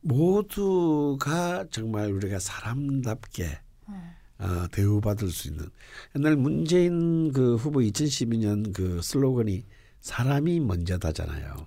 모두가 0.00 1.66
정말 1.70 2.12
우리가 2.12 2.38
사람답게 2.38 3.58
어. 3.86 4.14
어, 4.38 4.68
대우받을 4.70 5.28
수 5.30 5.48
있는 5.48 5.66
옛날 6.16 6.36
문재인 6.36 7.32
그 7.32 7.56
후보 7.56 7.80
2012년 7.80 8.72
그 8.72 9.00
슬로건이 9.02 9.64
사람이 10.00 10.60
먼저다잖아요. 10.60 11.66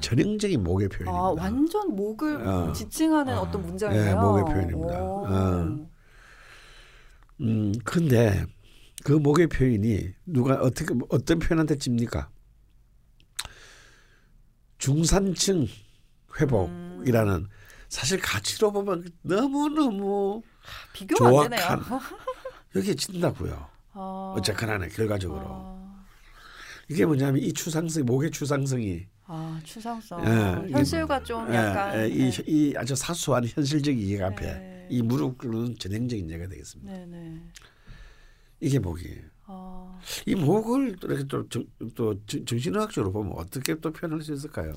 전형적인 0.00 0.62
목의 0.62 0.88
표현입니다. 0.88 1.18
아 1.18 1.30
완전 1.30 1.96
목을 1.96 2.46
어. 2.46 2.72
지칭하는 2.72 3.32
아. 3.32 3.40
어. 3.40 3.50
떤 3.50 3.62
문장이에요. 3.62 4.04
네, 4.04 4.14
목의 4.14 4.44
표현입니다. 4.44 5.02
오. 5.02 5.26
어. 5.26 5.90
음, 7.40 7.72
근데 7.84 8.44
그 9.02 9.12
목의 9.12 9.46
표현이 9.46 10.10
누가 10.26 10.56
어떻게 10.56 10.94
어떤 11.08 11.38
표현한테 11.38 11.76
찝니까? 11.76 12.28
중산층 14.80 15.68
회복이라는 16.40 17.46
사실 17.88 18.18
가치로 18.20 18.72
보면 18.72 19.10
너무 19.22 19.68
너무 19.68 20.42
비교가. 20.92 21.30
조악한 21.30 21.80
여기에 22.74 22.94
진다고요. 22.94 23.68
어. 23.92 24.34
어쨌거나 24.36 24.78
결과적으로 24.88 25.42
어. 25.44 26.04
이게 26.88 27.04
뭐냐면 27.04 27.42
이 27.42 27.52
추상성 27.52 28.04
목의 28.04 28.30
추상성이 28.30 29.06
아 29.26 29.60
추상성 29.62 30.24
예, 30.24 30.72
현실과 30.72 31.22
좀 31.22 31.52
약간 31.54 31.96
예, 31.98 32.02
예, 32.04 32.08
이, 32.08 32.30
네. 32.30 32.42
이 32.46 32.74
아주 32.76 32.96
사소한 32.96 33.46
현실적 33.46 33.96
이익 33.96 34.22
앞에 34.22 34.44
네. 34.44 34.86
이 34.90 35.02
무릎 35.02 35.38
꿇는 35.38 35.76
전형적인 35.78 36.30
예가 36.30 36.48
되겠습니다. 36.48 36.92
네네. 36.92 37.42
이게 38.60 38.78
목이에요. 38.78 39.22
어. 39.52 39.98
이 40.26 40.34
목을 40.34 40.96
또 41.00 41.08
이렇게 41.08 41.24
또, 41.24 41.48
정- 41.48 41.66
또 41.94 42.14
정- 42.26 42.44
정신의학적으로 42.44 43.12
보면 43.12 43.32
어떻게 43.36 43.74
또 43.80 43.92
표현할 43.92 44.22
수 44.22 44.32
있을까요? 44.32 44.72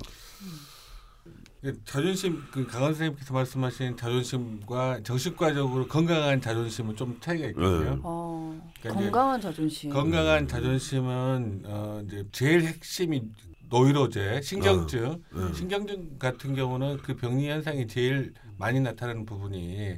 예, 1.65 1.71
자존심 1.85 2.41
그 2.51 2.65
강원 2.67 2.91
선생님께서 2.93 3.33
말씀하신 3.33 3.95
자존심과 3.95 5.01
정신과적으로 5.03 5.87
건강한 5.87 6.41
자존심은 6.41 6.95
좀 6.97 7.17
차이가 7.21 7.47
있거든요. 7.47 7.95
네. 7.95 7.99
어. 8.03 8.71
그러니까 8.81 9.01
건강한 9.01 9.39
자존심. 9.39 9.89
건강한 9.91 10.45
자존심은 10.47 11.61
어 11.65 12.01
이제 12.05 12.25
제일 12.33 12.63
핵심이 12.63 13.21
노이로제, 13.69 14.41
신경증. 14.41 15.23
어. 15.33 15.53
신경증 15.53 16.17
같은 16.19 16.53
경우는 16.53 16.97
그 16.97 17.15
병리 17.15 17.47
현상이 17.49 17.87
제일 17.87 18.33
많이 18.57 18.81
나타나는 18.81 19.25
부분이 19.25 19.97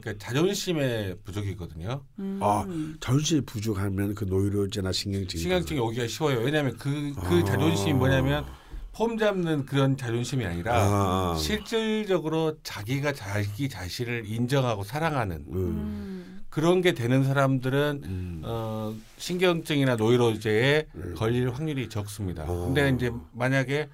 그러니까 0.00 0.24
자존심의 0.24 1.18
부족이거든요. 1.24 2.02
음. 2.18 2.38
아, 2.42 2.66
자존심이 3.00 3.42
부족하면 3.42 4.14
그 4.14 4.24
노이로제나 4.24 4.92
신경증이 4.92 5.40
신경증이 5.40 5.80
오기가 5.80 6.06
쉬워요. 6.06 6.40
왜냐하면 6.40 6.76
그, 6.78 7.12
그 7.14 7.40
아. 7.40 7.44
자존심이 7.44 7.92
뭐냐면 7.94 8.44
폼 8.92 9.16
잡는 9.16 9.64
그런 9.64 9.96
자존심이 9.96 10.44
아니라 10.44 10.72
아. 10.74 11.36
실질적으로 11.38 12.56
자기가 12.62 13.12
자기 13.12 13.68
자신을 13.68 14.24
인정하고 14.26 14.82
사랑하는 14.82 15.36
음. 15.48 15.54
음. 15.54 16.44
그런 16.48 16.80
게 16.80 16.94
되는 16.94 17.22
사람들은 17.22 18.00
음. 18.04 18.42
어, 18.44 18.94
신경증이나 19.18 19.96
노이로제에 19.96 20.86
음. 20.96 21.14
걸릴 21.16 21.50
확률이 21.50 21.88
적습니다. 21.88 22.44
어. 22.48 22.64
근데 22.66 22.90
이제 22.90 23.12
만약에 23.32 23.88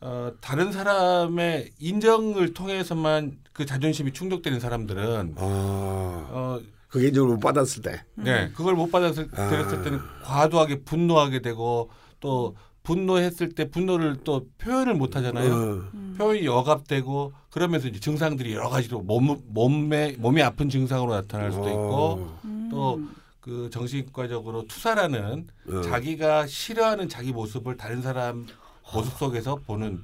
어, 0.00 0.32
다른 0.40 0.72
사람의 0.72 1.72
인정을 1.78 2.54
통해서만 2.54 3.38
그 3.54 3.64
자존심이 3.64 4.12
충족되는 4.12 4.60
사람들은 4.60 5.36
아, 5.38 5.40
어, 5.40 6.60
그게 6.88 7.08
이제 7.08 7.20
못 7.20 7.38
받았을 7.38 7.82
때. 7.82 8.04
네, 8.16 8.50
그걸 8.54 8.74
못 8.74 8.90
받았을 8.90 9.28
아. 9.32 9.48
때는 9.48 10.00
과도하게 10.24 10.82
분노하게 10.82 11.40
되고 11.40 11.88
또 12.18 12.56
분노했을 12.82 13.54
때 13.54 13.70
분노를 13.70 14.18
또 14.24 14.46
표현을 14.58 14.94
못 14.94 15.16
하잖아요. 15.16 15.52
어. 15.54 15.58
음. 15.94 16.14
표현이 16.18 16.46
억압되고 16.48 17.32
그러면서 17.50 17.88
이제 17.88 18.00
증상들이 18.00 18.54
여러 18.54 18.68
가지로 18.68 19.00
몸 19.00 19.40
몸에 19.46 20.16
몸이 20.18 20.42
아픈 20.42 20.68
증상으로 20.68 21.14
나타날 21.14 21.52
수도 21.52 21.68
있고 21.68 21.78
어. 21.80 22.40
음. 22.44 22.68
또그 22.70 23.70
정신과적으로 23.72 24.66
투사라는 24.66 25.46
어. 25.68 25.80
자기가 25.82 26.48
싫어하는 26.48 27.08
자기 27.08 27.32
모습을 27.32 27.76
다른 27.76 28.02
사람 28.02 28.46
모습 28.92 29.16
속에서 29.16 29.56
보는 29.64 30.02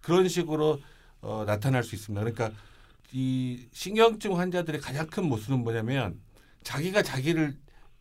그런 0.00 0.28
식으로 0.28 0.78
어, 1.20 1.42
나타날 1.46 1.82
수 1.82 1.96
있습니다. 1.96 2.20
그러니까 2.20 2.50
이 3.18 3.66
신경증 3.72 4.38
환자들의 4.38 4.82
가장 4.82 5.06
큰 5.06 5.24
모습은 5.24 5.60
뭐냐면 5.60 6.20
자기가 6.64 7.00
자기를 7.00 7.56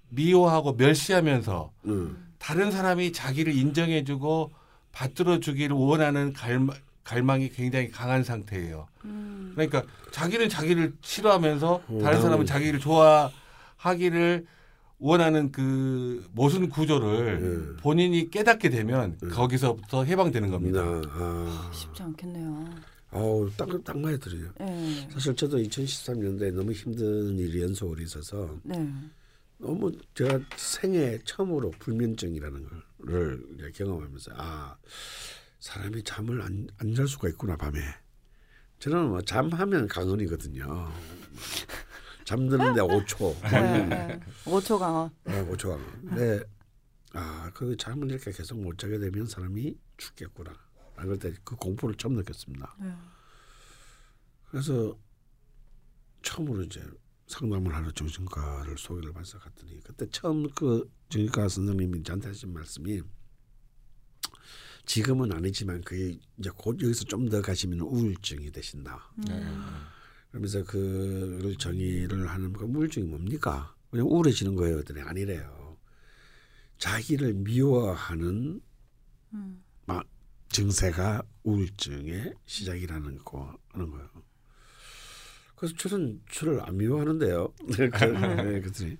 미워하고 0.09 0.73
멸시하면서 0.73 1.71
음. 1.85 2.33
다른 2.37 2.69
사람이 2.69 3.13
자기를 3.13 3.55
인정해주고 3.55 4.51
받들어 4.91 5.39
주기를 5.39 5.73
원하는 5.73 6.33
갈망, 6.33 6.75
갈망이 7.05 7.47
굉장히 7.47 7.89
강한 7.91 8.25
상태예요. 8.25 8.87
음. 9.05 9.53
그러니까 9.55 9.83
자기는 10.11 10.49
자기를 10.49 10.95
싫어하면서 10.99 11.83
오, 11.87 12.01
다른 12.01 12.21
사람은 12.21 12.45
자기를 12.45 12.81
좋아하기를 12.81 14.45
원하는 14.99 15.53
그 15.53 16.27
모순 16.33 16.67
구조를 16.67 17.39
네. 17.39 17.81
본인이 17.81 18.29
깨닫게 18.29 18.67
되면 18.69 19.17
네. 19.21 19.29
거기서부터 19.29 20.03
해방되는 20.03 20.51
겁니다. 20.51 20.81
아, 20.81 21.71
쉽지 21.73 22.03
않겠네요. 22.03 22.94
아우 23.15 23.49
딱, 23.55 23.67
딱 23.83 23.97
맞아 23.97 24.17
들어요. 24.17 24.51
네. 24.59 25.07
사실 25.09 25.33
저도 25.35 25.57
2013년도에 25.57 26.51
너무 26.53 26.73
힘든 26.73 27.37
일이 27.37 27.61
연속으로 27.61 28.01
있어서 28.01 28.59
네. 28.63 28.91
너무 29.57 29.91
제가 30.13 30.39
생애 30.57 31.17
처음으로 31.23 31.71
불면증이라는 31.79 32.67
이제 33.55 33.71
경험하면서 33.73 34.31
아 34.35 34.77
사람이 35.59 36.03
잠을 36.03 36.41
안안잘 36.41 37.07
수가 37.07 37.29
있구나 37.29 37.55
밤에 37.55 37.79
저는 38.79 39.07
뭐 39.09 39.21
잠하면 39.21 39.87
강언이거든요 39.87 40.91
잠드는데 42.25 42.81
5초 42.81 43.41
네. 43.49 43.85
네. 43.85 44.19
5초 44.43 44.77
강화. 44.77 45.09
네, 45.23 45.45
5초 45.47 45.69
강언 45.69 45.85
근데 46.05 46.43
아그 47.13 47.77
잠을 47.77 48.11
이렇게 48.11 48.31
계속 48.31 48.59
못 48.61 48.77
자게 48.77 48.99
되면 48.99 49.25
사람이 49.25 49.77
죽겠구나 49.95 50.51
아, 50.51 50.64
그럴 51.03 51.19
때 51.19 51.33
그 51.43 51.55
공포를 51.55 51.95
처음 51.95 52.15
느꼈습니다 52.15 52.75
네. 52.79 52.93
그래서 54.49 54.97
처음으로 56.23 56.63
이제 56.63 56.83
상담을 57.27 57.73
하러 57.73 57.91
정신과를 57.91 58.77
소개를 58.77 59.11
받아서 59.13 59.39
갔더니 59.39 59.79
그때 59.83 60.07
처음 60.11 60.49
그 60.51 60.89
정신과 61.09 61.49
선생님이 61.49 62.03
저한테 62.03 62.27
하신 62.29 62.53
말씀이 62.53 63.01
지금은 64.85 65.31
아니지만 65.31 65.81
그게 65.81 66.17
이제 66.37 66.49
곧 66.55 66.79
여기서 66.81 67.05
좀 67.05 67.27
더 67.29 67.41
가시면 67.41 67.79
우울증이 67.79 68.51
되신다. 68.51 69.11
네. 69.27 69.43
그러면서 70.29 70.63
그를 70.63 71.55
정의를 71.57 72.27
하는 72.29 72.53
그 72.53 72.65
우울증이 72.65 73.07
뭡니까? 73.07 73.75
그냥 73.89 74.05
우울해지는 74.07 74.53
거예요. 74.55 74.75
그랬더니 74.75 75.01
아니래요. 75.01 75.77
자기를 76.77 77.33
미워하는 77.33 78.61
음. 79.33 79.63
막 79.87 80.05
증세가 80.59 81.21
우울증의 81.43 82.33
시작이라는 82.45 83.17
거 83.25 83.57
하는 83.73 83.91
거예요. 83.91 84.07
그래서 85.57 85.75
저는 85.77 86.21
저를 86.31 86.61
안 86.61 86.77
미워하는데요. 86.77 87.53
네, 87.77 87.89
그- 87.89 88.05
네, 88.05 88.59
그랬더니 88.61 88.97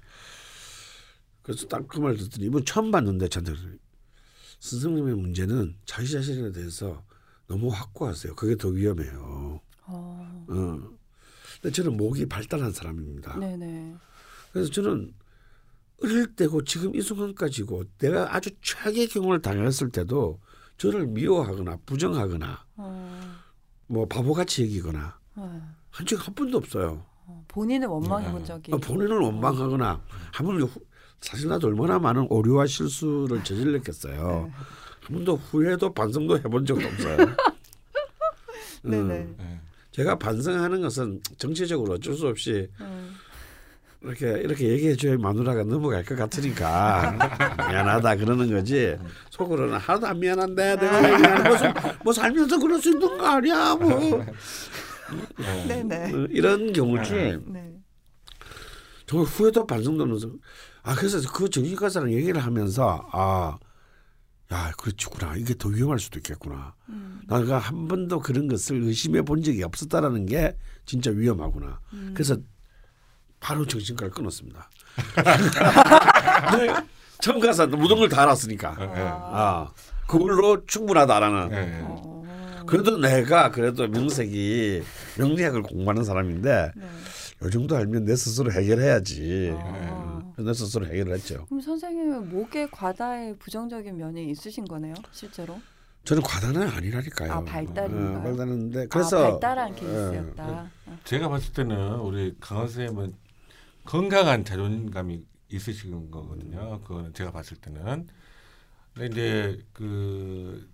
그래서 1.42 1.66
딱 1.68 1.88
그 1.88 2.02
말 2.02 2.18
듣더니 2.18 2.48
이번 2.48 2.66
처음 2.66 2.92
봤는데 2.92 3.30
저한테 3.30 3.54
선생님의 4.60 5.16
문제는 5.16 5.78
자기 5.86 6.12
자신에 6.12 6.52
대해서 6.52 7.06
너무 7.48 7.70
확고하세요. 7.70 8.36
그게 8.36 8.58
더 8.58 8.68
위험해요. 8.68 9.62
어. 9.84 10.46
어. 10.50 10.90
근데 11.62 11.74
저는 11.74 11.96
목이 11.96 12.26
발달한 12.26 12.74
사람입니다. 12.74 13.40
네네. 13.40 13.96
그래서 14.52 14.70
저는 14.72 15.14
어릴 16.04 16.36
때고 16.36 16.66
지금 16.66 16.94
이 16.96 17.02
순간까지고 17.02 17.86
내가 18.00 18.36
아주 18.36 18.50
최악의 18.62 19.08
경우를 19.08 19.42
당했을 19.42 19.90
때도 19.90 20.42
저를 20.78 21.08
미워하거나 21.08 21.78
부정하거나 21.86 22.66
어. 22.78 23.36
뭐 23.88 24.08
바보같이 24.08 24.64
여기거나 24.64 25.18
네. 25.36 25.44
한적한 25.92 26.34
번도 26.36 26.58
없어요. 26.58 27.06
어, 27.28 27.44
본인을 27.48 27.88
원망해 27.88 28.32
본 28.32 28.42
네. 28.42 28.46
적이. 28.48 28.74
어, 28.74 28.78
본인을 28.78 29.18
원망하거나 29.20 30.02
하물며 30.34 30.66
후- 30.66 30.82
사실 31.22 31.48
나도 31.50 31.68
얼마나 31.68 31.98
많은 31.98 32.28
오류와 32.30 32.68
실수를 32.68 33.44
저질렀겠어요. 33.44 34.16
네. 34.48 34.52
한 35.02 35.16
번도 35.16 35.36
후회도 35.38 35.94
반성도 35.94 36.38
해본 36.38 36.66
적도 36.66 36.88
없어요. 36.88 37.18
네네. 38.84 39.14
음, 39.24 39.36
네. 39.38 39.62
제가 39.92 40.18
반성하는 40.20 40.82
것은 40.82 41.22
정치적으로 41.38 41.94
어쩔 41.94 42.16
수 42.16 42.28
없이 42.28 42.70
음. 42.82 43.16
이렇게 44.06 44.32
이렇게 44.42 44.68
얘기해 44.70 44.96
줘야 44.96 45.18
마누라가 45.18 45.64
넘어갈 45.64 46.04
것 46.04 46.16
같으니까 46.16 47.18
미안하다 47.70 48.16
그러는 48.18 48.50
거지 48.52 48.96
속으로는 49.32 49.78
하나도 49.78 50.08
안 50.08 50.20
미안한데 50.20 50.76
내가 50.78 51.00
왜 51.02 51.18
미안해 51.18 51.50
뭐, 51.50 51.58
살- 51.58 51.74
뭐 52.04 52.14
살면서 52.14 52.60
그럴 52.60 52.82
수 52.82 52.90
있는 52.92 53.18
거 53.18 53.26
아니야 53.26 53.76
뭐 53.76 54.24
네네. 55.68 56.14
어, 56.14 56.28
이런 56.30 56.72
경우지 56.74 57.12
네. 57.48 57.72
정말 59.08 59.28
후회도 59.28 59.66
반성되면서 59.68 60.30
아 60.84 60.96
그래서 60.96 61.20
그 61.32 61.50
정신과사랑 61.50 62.12
얘기를 62.14 62.40
하면서 62.44 63.08
아. 63.12 63.58
야, 64.54 64.72
그렇지구나. 64.78 65.36
이게 65.38 65.56
더 65.58 65.70
위험할 65.70 65.98
수도 65.98 66.20
있겠구나. 66.20 66.76
음. 66.90 67.20
내가 67.28 67.58
한 67.58 67.88
번도 67.88 68.20
그런 68.20 68.48
것을 68.48 68.80
의심해 68.84 69.24
본 69.24 69.42
적이 69.42 69.64
없었다라는 69.64 70.28
게 70.28 70.56
진짜 70.86 71.10
위험하구나. 71.10 71.80
음. 71.94 72.12
그래서 72.14 72.38
바로 73.46 73.64
정신과를 73.64 74.12
끊었습니다. 74.12 74.68
네, 76.58 76.74
처음 77.22 77.40
가서 77.40 77.68
모든 77.68 77.98
걸 77.98 78.10
다 78.10 78.24
알았으니까. 78.24 78.76
예, 78.80 78.84
예. 78.86 78.90
아, 79.08 79.68
그걸로 80.08 80.66
충분하다라는. 80.66 81.52
예, 81.52 81.58
예. 81.58 81.82
어. 81.84 82.64
그래도 82.66 82.98
내가 82.98 83.52
그래도 83.52 83.88
명색이 83.88 84.82
명리학을 85.20 85.62
공부하는 85.62 86.04
사람인데 86.04 86.72
네. 86.76 86.86
요 87.44 87.50
정도 87.52 87.76
알면 87.78 88.06
내 88.06 88.16
스스로 88.16 88.52
해결해야지. 88.52 89.54
아. 89.56 90.24
내 90.40 90.52
스스로 90.52 90.88
해결했죠. 90.88 91.46
그럼 91.46 91.62
선생님은 91.62 92.30
목에 92.30 92.68
과다의 92.72 93.38
부정적인 93.38 93.96
면이 93.96 94.32
있으신 94.32 94.66
거네요, 94.66 94.96
실제로? 95.12 95.62
저는 96.06 96.24
과다는 96.24 96.68
아니라니까요. 96.68 97.32
아, 97.32 97.44
발달인가요? 97.44 98.18
어, 98.18 98.22
발달하는데 98.24 98.82
아, 98.82 98.86
그래서 98.90 99.32
발달한 99.40 99.70
예. 99.76 99.80
케이스였다. 99.80 100.72
제가 101.04 101.30
봤을 101.30 101.54
때는 101.54 101.96
우리 102.00 102.34
강원 102.40 102.68
선생님은 102.68 103.14
건강한 103.86 104.44
자존감이 104.44 105.24
있으신 105.50 106.12
거거든요. 106.12 106.82
그거는 106.82 107.14
제가 107.14 107.32
봤을 107.32 107.58
때는. 107.58 108.08
근데 108.94 109.08
이제 109.08 109.66
그 109.74 110.70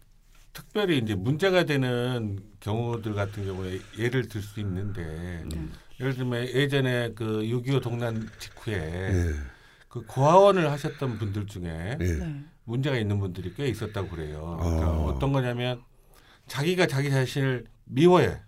특별히 0.54 0.98
이제 1.00 1.16
문제가 1.16 1.66
되는 1.66 2.40
경우들 2.60 3.14
같은 3.14 3.46
경우에 3.46 3.80
예를 3.98 4.28
들 4.28 4.42
수 4.42 4.60
있는데 4.60 5.44
네. 5.50 5.68
예를 6.00 6.16
들면 6.16 6.48
예전에 6.48 7.14
그 7.14 7.42
6.25 7.44 7.82
동란 7.82 8.30
직후에 8.40 8.76
예, 8.76 9.34
그 9.88 10.02
고아원을 10.06 10.70
하셨던 10.72 11.18
분들 11.18 11.48
중에 11.48 11.98
예. 12.00 12.06
네. 12.06 12.44
문제가 12.64 12.98
있는 12.98 13.20
분들이 13.20 13.54
꽤 13.56 13.68
있었다고 13.68 14.10
그래요. 14.10 14.58
그러니까 14.60 14.90
어. 14.92 15.06
어떤 15.06 15.32
거냐면 15.34 15.82
자기가 16.48 16.88
자기 16.88 17.10
자신을 17.10 17.66
미워해, 17.86 18.40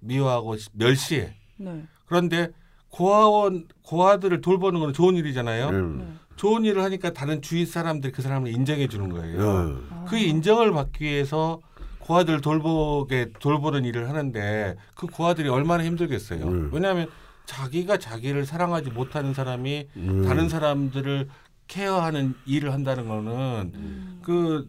미워하고 0.00 0.56
멸시해. 0.72 1.34
네. 1.56 1.84
그런데 2.06 2.48
고아원 2.90 3.66
고아들을 3.82 4.40
돌보는 4.40 4.80
건 4.80 4.92
좋은 4.92 5.16
일이잖아요. 5.16 5.68
음. 5.68 5.98
네. 5.98 6.14
좋은 6.36 6.64
일을 6.64 6.82
하니까 6.82 7.12
다른 7.12 7.42
주위 7.42 7.66
사람들이 7.66 8.12
그 8.12 8.22
사람을 8.22 8.52
인정해 8.52 8.86
주는 8.86 9.08
거예요. 9.08 9.42
어. 9.42 9.80
아. 9.90 10.04
그 10.08 10.16
인정을 10.16 10.72
받기 10.72 11.04
위해서 11.04 11.60
고아들을 12.00 12.40
돌보게 12.40 13.32
돌보는 13.38 13.84
일을 13.84 14.08
하는데 14.08 14.76
그 14.94 15.06
고아들이 15.06 15.48
얼마나 15.48 15.84
힘들겠어요. 15.84 16.46
음. 16.46 16.70
왜냐하면 16.72 17.08
자기가 17.44 17.98
자기를 17.98 18.46
사랑하지 18.46 18.90
못하는 18.90 19.34
사람이 19.34 19.88
음. 19.96 20.24
다른 20.24 20.48
사람들을 20.48 21.28
케어하는 21.66 22.34
일을 22.46 22.72
한다는 22.72 23.08
거는 23.08 23.72
음. 23.74 24.20
그, 24.22 24.68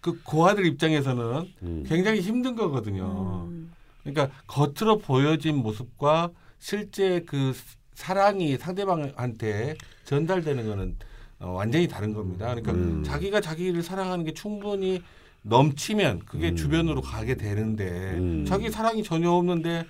그 0.00 0.20
고아들 0.22 0.64
입장에서는 0.66 1.48
음. 1.62 1.84
굉장히 1.86 2.20
힘든 2.20 2.56
거거든요. 2.56 3.46
음. 3.48 3.72
그러니까 4.02 4.34
겉으로 4.46 4.98
보여진 4.98 5.56
모습과 5.56 6.30
실제 6.58 7.20
그 7.26 7.54
사랑이 7.94 8.56
상대방한테 8.56 9.76
전달되는 10.04 10.66
거는 10.66 10.96
어, 11.40 11.50
완전히 11.50 11.86
다른 11.86 12.12
겁니다. 12.12 12.46
그러니까 12.54 12.72
음. 12.72 13.02
자기가 13.04 13.40
자기를 13.40 13.82
사랑하는 13.82 14.24
게 14.24 14.32
충분히 14.34 15.02
넘치면 15.42 16.22
그게 16.26 16.50
음. 16.50 16.56
주변으로 16.56 17.00
가게 17.00 17.36
되는데 17.36 17.84
음. 18.18 18.44
자기 18.46 18.70
사랑이 18.70 19.02
전혀 19.02 19.30
없는데 19.30 19.84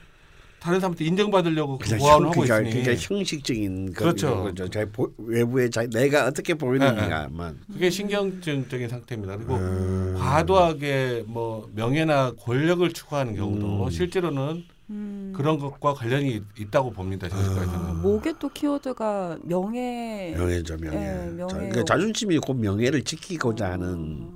다른 0.61 0.81
사람한테 0.81 1.05
인정받으려고 1.05 1.79
그 1.79 1.97
고아원을 1.97 2.27
형, 2.27 2.33
하고 2.33 2.41
그러니까, 2.43 2.69
있으니 2.69 2.83
그러니까 2.83 3.07
형식적인 3.15 3.87
그- 3.93 3.93
그렇죠. 3.93 4.53
자기 4.71 4.91
보, 4.91 5.13
외부에 5.19 5.71
자기 5.71 5.89
내가 5.97 6.27
어떻게 6.27 6.55
네, 6.55 6.59
보이는가만. 6.59 7.61
그게 7.73 7.89
신경증적인 7.91 8.89
상태입니다. 8.89 9.37
그리고 9.37 9.55
음. 9.55 10.17
과도하게 10.19 11.25
뭐 11.29 11.71
명예나 11.75 12.33
권력을 12.41 12.93
추구하는 12.93 13.37
경우도 13.37 13.85
음. 13.85 13.91
실제로는 13.91 14.65
음. 14.91 15.33
그런 15.37 15.59
것과 15.59 15.95
관련이 15.95 16.37
있- 16.37 16.61
있다고 16.61 16.91
봅니다. 16.93 17.29
아. 17.31 18.01
목의 18.03 18.35
또 18.39 18.49
키워드가 18.49 19.39
명예. 19.45 20.35
명예죠 20.37 20.77
명예. 20.79 20.97
예, 20.97 21.31
명예. 21.31 21.49
자, 21.53 21.57
그러니까 21.59 21.85
자존심이 21.85 22.39
곧 22.39 22.55
명예를 22.55 23.05
지키고자 23.05 23.69
어. 23.69 23.73
하는 23.73 24.35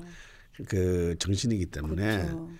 그 0.68 1.16
정신이기 1.18 1.66
때문에 1.66 2.18
그렇죠. 2.18 2.50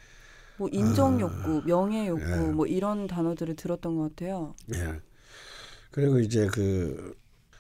뭐 0.57 0.69
인정 0.73 1.17
아. 1.17 1.21
욕구, 1.21 1.63
명예 1.67 2.09
욕구, 2.09 2.23
예. 2.31 2.37
뭐 2.53 2.67
이런 2.67 3.07
단어들을 3.07 3.57
들었던 3.57 3.97
것 3.97 4.15
같아요. 4.17 4.55
예. 4.75 5.01
그리고 5.91 6.19
이제 6.19 6.47
그 6.51 7.15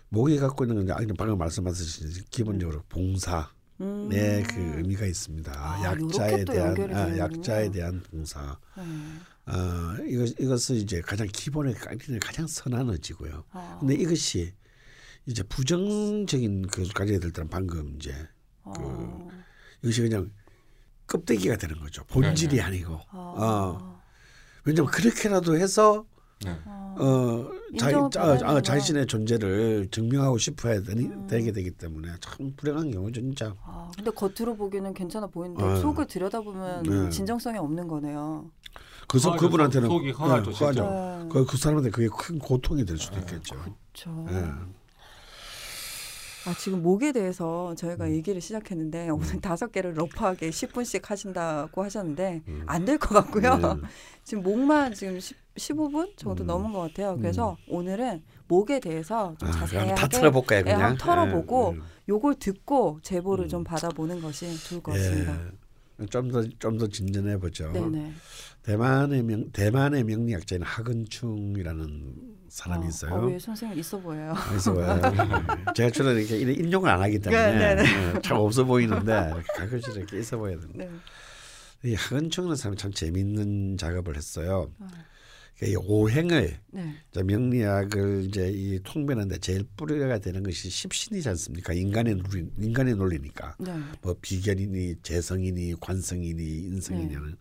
목이 0.08 0.38
갖고 0.38 0.64
있는 0.64 0.86
건 0.86 1.04
이제 1.04 1.12
방금 1.16 1.36
말씀하셨듯이 1.38 2.24
기본적으로 2.30 2.82
봉사. 2.88 3.50
음. 3.80 4.08
네, 4.10 4.42
그 4.48 4.60
의미가 4.78 5.04
있습니다. 5.06 5.52
아, 5.54 5.82
약자에 5.84 6.44
대한 6.44 6.94
아. 6.94 7.18
약자에 7.18 7.70
대한 7.70 8.00
봉사. 8.10 8.56
네. 8.76 8.82
아, 9.44 9.96
이것 10.06 10.38
이것은 10.38 10.76
이제 10.76 11.00
가장 11.00 11.26
기본의 11.26 11.74
가장 12.20 12.46
선한 12.46 12.90
의지고요. 12.90 13.44
아. 13.50 13.78
근데 13.80 13.94
이것이 13.94 14.54
이제 15.26 15.42
부정적인 15.42 16.68
그 16.68 16.86
가져야 16.88 17.18
될 17.18 17.32
때는 17.32 17.48
방금 17.50 17.96
이제 17.96 18.14
아. 18.62 18.72
그 18.72 19.28
이것이 19.82 20.02
그냥 20.02 20.30
껍데기가 21.06 21.56
되는 21.56 21.78
거죠. 21.80 22.04
본질이 22.04 22.56
네. 22.56 22.62
아니고. 22.62 23.00
아. 23.10 23.34
어. 23.36 24.02
왜냐면 24.64 24.90
그렇게라도 24.90 25.56
해서 25.56 26.06
네. 26.44 26.56
아. 26.66 26.94
어 26.98 27.48
자기 27.78 27.96
인정을 27.96 28.10
자, 28.10 28.48
아. 28.48 28.60
자신의 28.60 29.06
존재를 29.06 29.88
증명하고 29.90 30.38
싶어야 30.38 30.82
되니, 30.82 31.06
음. 31.06 31.26
되게 31.26 31.52
되기 31.52 31.70
때문에 31.70 32.08
참 32.20 32.52
불행한 32.56 32.90
경우죠 32.90 33.20
진짜. 33.20 33.54
아, 33.64 33.90
근데 33.96 34.10
겉으로 34.10 34.56
보기는 34.56 34.92
괜찮아 34.92 35.26
보이는데 35.26 35.62
어. 35.64 35.76
속을 35.76 36.06
들여다보면 36.06 36.82
네. 36.82 37.10
진정성이 37.10 37.58
없는 37.58 37.88
거네요. 37.88 38.50
그래서 39.08 39.30
허하죠. 39.30 39.44
그분한테는 39.46 39.88
속이 39.88 40.10
허하죠, 40.10 40.50
네. 40.50 40.56
허하죠. 40.58 40.82
네. 40.82 41.28
그, 41.30 41.46
그 41.46 41.56
사람한테 41.56 41.90
그게 41.90 42.08
큰 42.08 42.38
고통이 42.38 42.84
될 42.84 42.96
네. 42.96 43.02
수도 43.02 43.18
있겠죠. 43.20 43.56
그렇죠. 43.56 44.26
예. 46.46 46.50
아, 46.50 46.54
지금 46.54 46.82
목에 46.82 47.12
대해서 47.12 47.74
저희가 47.74 48.06
음. 48.06 48.12
얘기를 48.12 48.40
시작했는데 48.40 49.08
오늘 49.10 49.40
다섯 49.40 49.70
개를 49.72 49.94
러프하게 49.94 50.50
10분씩 50.50 51.04
하신다고 51.04 51.82
하셨는데 51.84 52.42
음. 52.48 52.62
안될 52.66 52.98
것 52.98 53.14
같고요. 53.14 53.56
네. 53.56 53.68
지금 54.24 54.42
목만 54.42 54.94
지금 54.94 55.18
10, 55.20 55.36
15분 55.56 56.16
정도 56.16 56.44
음. 56.44 56.46
넘은 56.46 56.72
것 56.72 56.80
같아요. 56.80 57.16
그래서 57.16 57.56
오늘은 57.68 58.22
목에 58.48 58.80
대해서 58.80 59.34
좀 59.38 59.48
아, 59.48 59.52
자세하게 59.52 59.94
다 59.94 60.08
털어볼까요 60.08 60.60
예, 60.60 60.62
그냥? 60.64 60.80
한번 60.80 60.98
털어보고 60.98 61.74
예, 61.76 61.82
요걸 62.08 62.36
듣고 62.36 63.00
제보를 63.02 63.46
음. 63.46 63.48
좀 63.48 63.64
받아보는 63.64 64.20
것이 64.20 64.46
좋을 64.68 64.82
것 64.82 64.94
예. 64.94 64.98
같습니다. 64.98 65.38
좀더 66.10 66.42
좀 66.58 66.78
더 66.78 66.86
진전해 66.88 67.38
보죠. 67.38 67.72
대만의 68.62 69.22
명 69.22 69.50
대만의 69.52 70.04
명리학자인 70.04 70.62
하근충이라는 70.62 72.41
사람이 72.52 72.84
어, 72.84 72.88
있어요. 72.90 73.14
어, 73.14 73.26
왜 73.26 73.38
선생님 73.38 73.78
있어 73.78 73.98
보여요? 73.98 74.34
그래서 74.46 74.72
왜 74.72 74.84
제가 75.74 75.88
주로 75.90 76.12
이렇게 76.12 76.38
인용을 76.38 76.90
안 76.90 77.00
하기 77.00 77.18
때문에 77.18 77.74
네, 77.74 77.74
네, 77.76 77.82
예, 78.14 78.20
참 78.20 78.36
없어 78.36 78.62
보이는데 78.66 79.32
가끔씩 79.56 79.96
이렇게 79.96 80.18
있어 80.18 80.36
보여야 80.36 80.60
되는데 80.60 80.84
네. 80.84 81.90
이 81.90 81.94
하근충이라는 81.94 82.54
사람이 82.54 82.76
참 82.76 82.92
재밌는 82.92 83.78
작업을 83.78 84.16
했어요. 84.16 84.70
아, 84.80 84.86
그러니까 85.56 85.66
이 85.66 85.84
오행을 85.86 86.58
네. 86.72 86.94
명리학을 87.24 88.26
이제 88.28 88.50
이 88.52 88.78
통변하는데 88.84 89.38
제일 89.38 89.64
뿌리가 89.74 90.18
되는 90.18 90.42
것이 90.42 90.68
십신이지 90.68 91.26
않습니까? 91.30 91.72
인간의 91.72 92.16
논리, 92.16 92.50
인간의 92.58 92.96
논리니까 92.96 93.56
네. 93.60 93.72
뭐 94.02 94.14
비결이니 94.20 94.96
재성이니 95.02 95.76
관성이니 95.80 96.42
인성이냐는 96.42 97.34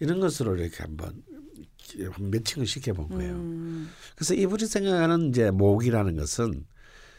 이런 0.00 0.18
것으로 0.18 0.56
이렇게 0.56 0.82
한번 0.82 1.22
한 2.10 2.30
매칭을 2.30 2.66
시켜본 2.66 3.08
거예요. 3.08 3.32
음, 3.34 3.90
그래서 4.14 4.34
이분이 4.34 4.66
생각하는 4.66 5.30
이제 5.30 5.50
목이라는 5.50 6.16
것은 6.16 6.66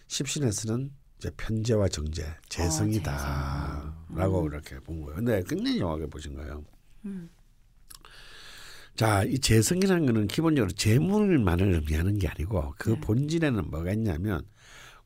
십신에서는 0.08 0.92
이제 1.18 1.32
편재와 1.38 1.88
정재, 1.88 2.26
재성이다라고 2.50 4.42
음. 4.42 4.46
이렇게 4.48 4.80
본 4.80 5.02
거예요. 5.02 5.16
근데 5.16 5.44
굉장히 5.48 5.80
정확하게 5.80 6.08
보신 6.08 6.34
거예요. 6.34 6.64
음. 7.06 7.30
자, 8.96 9.24
이 9.24 9.40
재성이라는 9.40 10.06
거는 10.06 10.28
기본적으로 10.28 10.72
재물만을 10.72 11.74
의미하는 11.74 12.18
게 12.18 12.28
아니고 12.28 12.74
그 12.78 12.90
네. 12.92 13.00
본질에는 13.02 13.70
뭐가 13.72 13.94
있냐면 13.94 14.44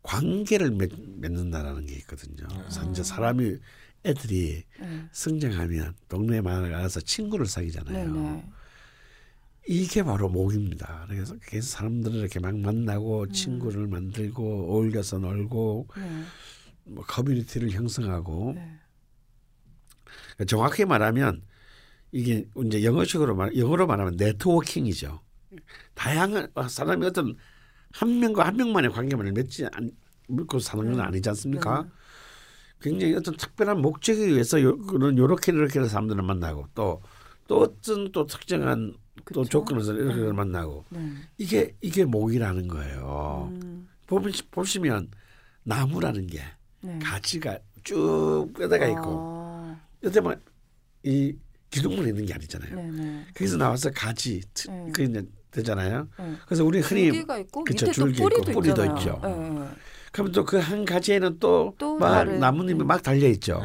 관계를 0.01 0.71
맺, 0.71 0.91
맺는다라는 0.97 1.85
게 1.85 1.95
있거든요. 1.95 2.47
그래서 2.47 2.89
이제 2.89 3.03
사람이 3.03 3.57
애들이 4.05 4.63
네. 4.79 5.05
성장하면 5.11 5.95
동네 6.07 6.41
마을 6.41 6.71
가서 6.71 7.01
친구를 7.01 7.45
사귀잖아요. 7.45 8.13
네네. 8.13 8.45
이게 9.67 10.03
바로 10.03 10.29
목입니다. 10.29 11.05
그래서 11.09 11.35
그래서 11.45 11.67
사람들을 11.67 12.19
이렇게 12.19 12.39
막 12.39 12.57
만나고 12.57 13.29
친구를 13.29 13.87
만들고 13.87 14.71
어울려서 14.71 15.17
놀고 15.19 15.87
네. 15.97 16.23
뭐 16.83 17.03
커뮤니티를 17.03 17.71
형성하고 17.71 18.53
네. 18.55 18.79
정확히 20.45 20.85
말하면 20.85 21.41
이게 22.11 22.45
이제 22.65 22.83
영어식으로 22.83 23.35
말 23.35 23.57
영어로 23.57 23.87
말하면 23.87 24.17
네트워킹이죠. 24.17 25.21
다양한 25.95 26.51
사람이 26.69 27.05
어떤 27.05 27.35
한 27.91 28.19
명과 28.19 28.45
한 28.45 28.57
명만의 28.57 28.91
관계만을 28.91 29.31
맺지 29.31 29.67
않, 29.71 29.91
맺고 30.27 30.59
사는 30.59 30.83
건 30.85 30.97
네. 30.97 31.01
아니지 31.01 31.27
않습니까? 31.29 31.83
네. 31.83 31.89
굉장히 32.81 33.15
어떤 33.15 33.35
특별한 33.35 33.81
목적에 33.81 34.19
의해서 34.19 34.61
요, 34.61 34.77
그런 34.77 35.17
요렇게 35.17 35.53
이렇게 35.53 35.83
사람들을 35.83 36.21
만나고 36.21 36.67
또또 36.75 37.61
어떤 37.61 38.11
또 38.11 38.25
특정한 38.27 38.93
또 38.93 39.04
그쵸? 39.23 39.43
조건에서 39.45 39.93
이렇게 39.93 40.31
만나고 40.33 40.85
네. 40.89 40.99
이게 41.37 41.75
이게 41.81 42.03
목이라는 42.05 42.67
거예요. 42.67 43.49
음, 43.61 43.87
보시면 44.51 45.09
나무라는 45.63 46.27
게 46.27 46.41
네. 46.81 46.99
가지가 47.01 47.57
쭉 47.83 48.47
뼈대가 48.57 48.87
있고 48.87 49.01
아, 49.05 49.79
여태 50.03 50.19
뭐이 50.19 51.35
기둥만 51.69 52.07
있는 52.07 52.25
게 52.25 52.33
아니잖아요. 52.33 52.75
네, 52.75 52.91
네. 52.91 53.25
거기서 53.33 53.57
나와서 53.57 53.89
가지 53.91 54.41
트- 54.53 54.69
네. 54.69 54.91
그 54.93 55.03
이제 55.03 55.23
되잖아요. 55.51 56.07
네. 56.19 56.33
그래서 56.45 56.65
우리 56.65 56.79
흔히 56.81 57.03
줄기가 57.05 57.37
있고 57.39 57.63
그쵸, 57.63 57.85
또 57.87 57.91
줄기 57.93 58.21
뿌리도 58.21 58.51
있고 58.51 58.61
뿌리도 58.61 58.81
있잖아요. 58.85 58.97
있죠. 58.99 59.19
네, 59.23 59.49
네. 59.49 59.67
그러면 60.11 60.31
또 60.33 60.45
그 60.45 60.57
한 60.59 60.85
가지에는 60.85 61.39
또또막 61.39 62.37
나뭇잎이 62.39 62.81
음. 62.81 62.87
막 62.87 63.01
달려 63.01 63.27
있죠. 63.29 63.59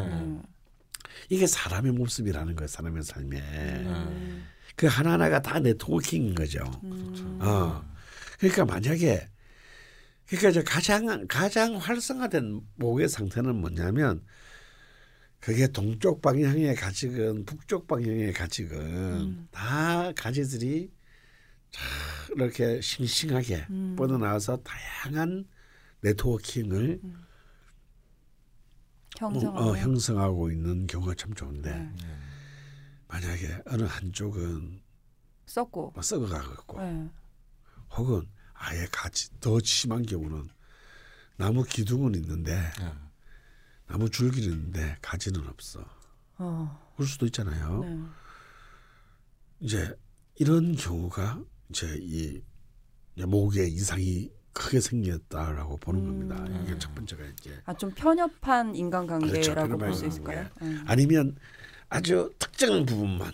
이게 1.31 1.47
사람의 1.47 1.93
모습이라는 1.93 2.57
거예요. 2.57 2.66
사람의 2.66 3.05
삶에 3.05 3.39
음, 3.39 4.47
그 4.74 4.87
하나하나가 4.87 5.41
다 5.41 5.61
네트워킹인 5.61 6.35
거죠. 6.35 6.61
음, 6.83 7.39
어. 7.41 7.89
그러니까 8.39 8.64
만약에 8.64 9.28
그러니까 10.26 10.49
이제 10.51 10.62
가장 10.64 11.26
가장 11.28 11.76
활성화된 11.76 12.61
목의 12.74 13.09
상태는 13.09 13.57
뭐냐면 13.57 14.24
그게 15.39 15.68
동쪽 15.68 16.20
방향의 16.20 16.74
가지건 16.74 17.45
북쪽 17.45 17.87
방향의 17.87 18.33
가지건 18.33 18.81
음. 18.81 19.49
다 19.53 20.12
가지들이 20.16 20.91
자, 21.70 21.81
이렇게 22.35 22.81
싱싱하게 22.81 23.66
음. 23.70 23.95
뻗어나와서 23.97 24.59
다양한 24.64 25.45
네트워킹을 26.01 27.01
형성하고 29.19 29.59
어, 29.71 29.77
형성하고 29.77 30.51
있는 30.51 30.87
경우가 30.87 31.15
참 31.15 31.35
좋은데 31.35 31.71
네. 31.71 32.19
만약에 33.09 33.63
어느 33.67 33.83
한쪽은 33.83 34.83
썼고 35.47 35.93
뭐 35.95 36.03
썩어가고 36.03 36.53
있고 36.53 36.81
네. 36.81 37.11
혹은 37.97 38.27
아예 38.55 38.87
가지 38.93 39.29
더 39.41 39.59
심한 39.61 40.03
경우는 40.03 40.49
나무 41.37 41.65
기둥은 41.65 42.15
있는데 42.15 42.55
네. 42.79 42.95
나무 43.87 44.09
줄기는 44.09 44.49
있는데 44.49 44.97
가지는 45.03 45.47
없어. 45.49 45.85
어, 46.39 46.93
그럴 46.95 47.09
수도 47.09 47.27
있잖아요. 47.27 47.81
네. 47.81 47.99
이제 49.61 49.95
이런 50.37 50.77
경우가 50.77 51.43
이제 51.71 51.99
이 52.01 52.41
목에 53.17 53.67
이상이 53.67 54.31
크게 54.53 54.81
생겼다라고 54.81 55.77
보는 55.79 56.01
음. 56.01 56.07
겁니다. 56.29 56.63
이게 56.65 56.79
첫 56.79 56.95
번째가 56.95 57.23
이제 57.39 57.51
아, 57.65 57.75
좀 57.75 57.91
편협한 57.93 58.75
인간관계라고 58.75 59.77
그렇죠. 59.77 59.79
볼 59.79 59.95
수 59.95 60.07
있을까요? 60.07 60.47
네. 60.61 60.77
아니면 60.87 61.37
아주 61.89 62.31
특정한 62.39 62.85
부분만 62.87 63.33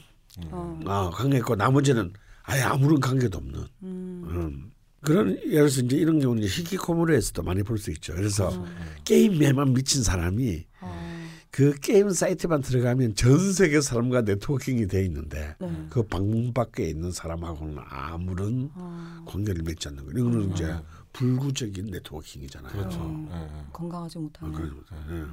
어, 0.51 0.81
어, 0.85 1.11
관계있고 1.11 1.57
나머지는 1.57 2.13
아예 2.43 2.63
아무런 2.63 3.01
관계도 3.01 3.39
없는 3.39 3.61
음, 3.83 4.25
음. 4.29 4.73
그런 5.03 5.31
예를 5.45 5.69
들어서 5.69 5.81
이제 5.83 5.97
이런 5.97 6.19
경우는 6.21 6.45
히키코모리에서도 6.45 7.43
많이 7.43 7.63
볼 7.63 7.79
수 7.79 7.91
있죠. 7.93 8.15
그래서 8.15 8.51
음. 8.51 8.65
게임에만 9.05 9.73
미친 9.73 10.03
사람이 10.03 10.65
어, 10.81 11.27
그 11.51 11.75
게임 11.81 12.11
사이트만 12.11 12.61
들어가면 12.63 13.15
전 13.15 13.53
세계 13.53 13.81
사람과 13.81 14.23
네트워킹이 14.23 14.89
돼 14.89 15.05
있는데 15.05 15.55
네. 15.61 15.87
그 15.91 16.03
방문 16.03 16.53
밖에 16.53 16.87
있는 16.89 17.13
사람하고는 17.13 17.79
아무런 17.89 18.71
어, 18.75 19.25
관계를 19.27 19.63
맺지 19.63 19.89
않는 19.89 20.05
거예요. 20.07 20.19
이거는 20.29 20.53
이제 20.53 20.75
불구적인 21.17 21.87
네트워킹이잖아요. 21.87 22.73
그렇죠. 22.73 23.01
음. 23.05 23.29
네, 23.31 23.39
네. 23.39 23.65
건강하지 23.73 24.19
어, 24.19 24.21
못하는 24.23 24.53
그런 24.55 24.77
거죠. 24.77 24.95
예. 25.11 25.25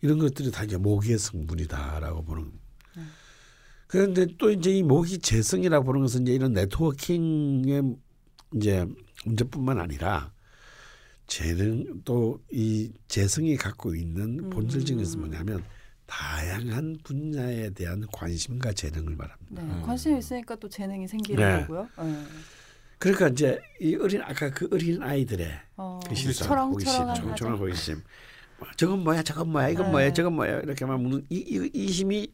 이런 0.00 0.18
것들이 0.18 0.50
다 0.50 0.64
이제 0.64 0.76
모기의 0.76 1.18
성분이다라고 1.18 2.24
보는. 2.24 2.52
그런데 3.86 4.26
또 4.36 4.50
이제 4.50 4.70
이 4.76 4.82
모기 4.82 5.18
재성이라고 5.18 5.84
보는 5.86 6.02
것은 6.02 6.22
이제 6.22 6.34
이런 6.34 6.52
네트워킹의 6.52 7.96
이제 8.56 8.86
문제뿐만 9.24 9.80
아니라 9.80 10.32
재능 11.26 12.02
또 12.04 12.38
이 12.52 12.92
재성이 13.08 13.56
갖고 13.56 13.94
있는 13.94 14.50
본질적인 14.50 15.02
것은 15.02 15.20
뭐냐면 15.20 15.64
다양한 16.06 16.98
분야에 17.02 17.70
대한 17.70 18.06
관심과 18.12 18.72
재능을 18.72 19.14
말합니다. 19.16 19.62
네. 19.62 19.82
관심 19.82 20.14
이 20.14 20.18
있으니까 20.18 20.56
또 20.56 20.68
재능이 20.68 21.06
생기는 21.06 21.42
네. 21.42 21.60
거고요. 21.66 21.88
네. 21.98 22.24
그러니까 22.98 23.28
이제 23.28 23.60
이 23.80 23.94
어린 23.96 24.22
아까 24.22 24.50
그 24.50 24.68
어린 24.72 25.02
아이들의 25.02 25.60
어, 25.76 26.00
그 26.06 26.14
시선, 26.14 26.48
철렁철렁한 26.48 27.16
호기심. 27.16 27.36
철렁 27.36 27.58
호기심. 27.58 28.02
뭐, 28.58 28.68
저건 28.76 29.04
뭐야, 29.04 29.22
저건 29.22 29.50
뭐야, 29.50 29.68
이건 29.68 29.86
네. 29.86 29.92
뭐야, 29.92 30.12
저건 30.12 30.32
뭐야 30.34 30.60
이렇게만 30.60 31.00
묻는 31.00 31.24
이, 31.30 31.36
이, 31.36 31.70
이 31.72 31.86
힘이 31.86 32.32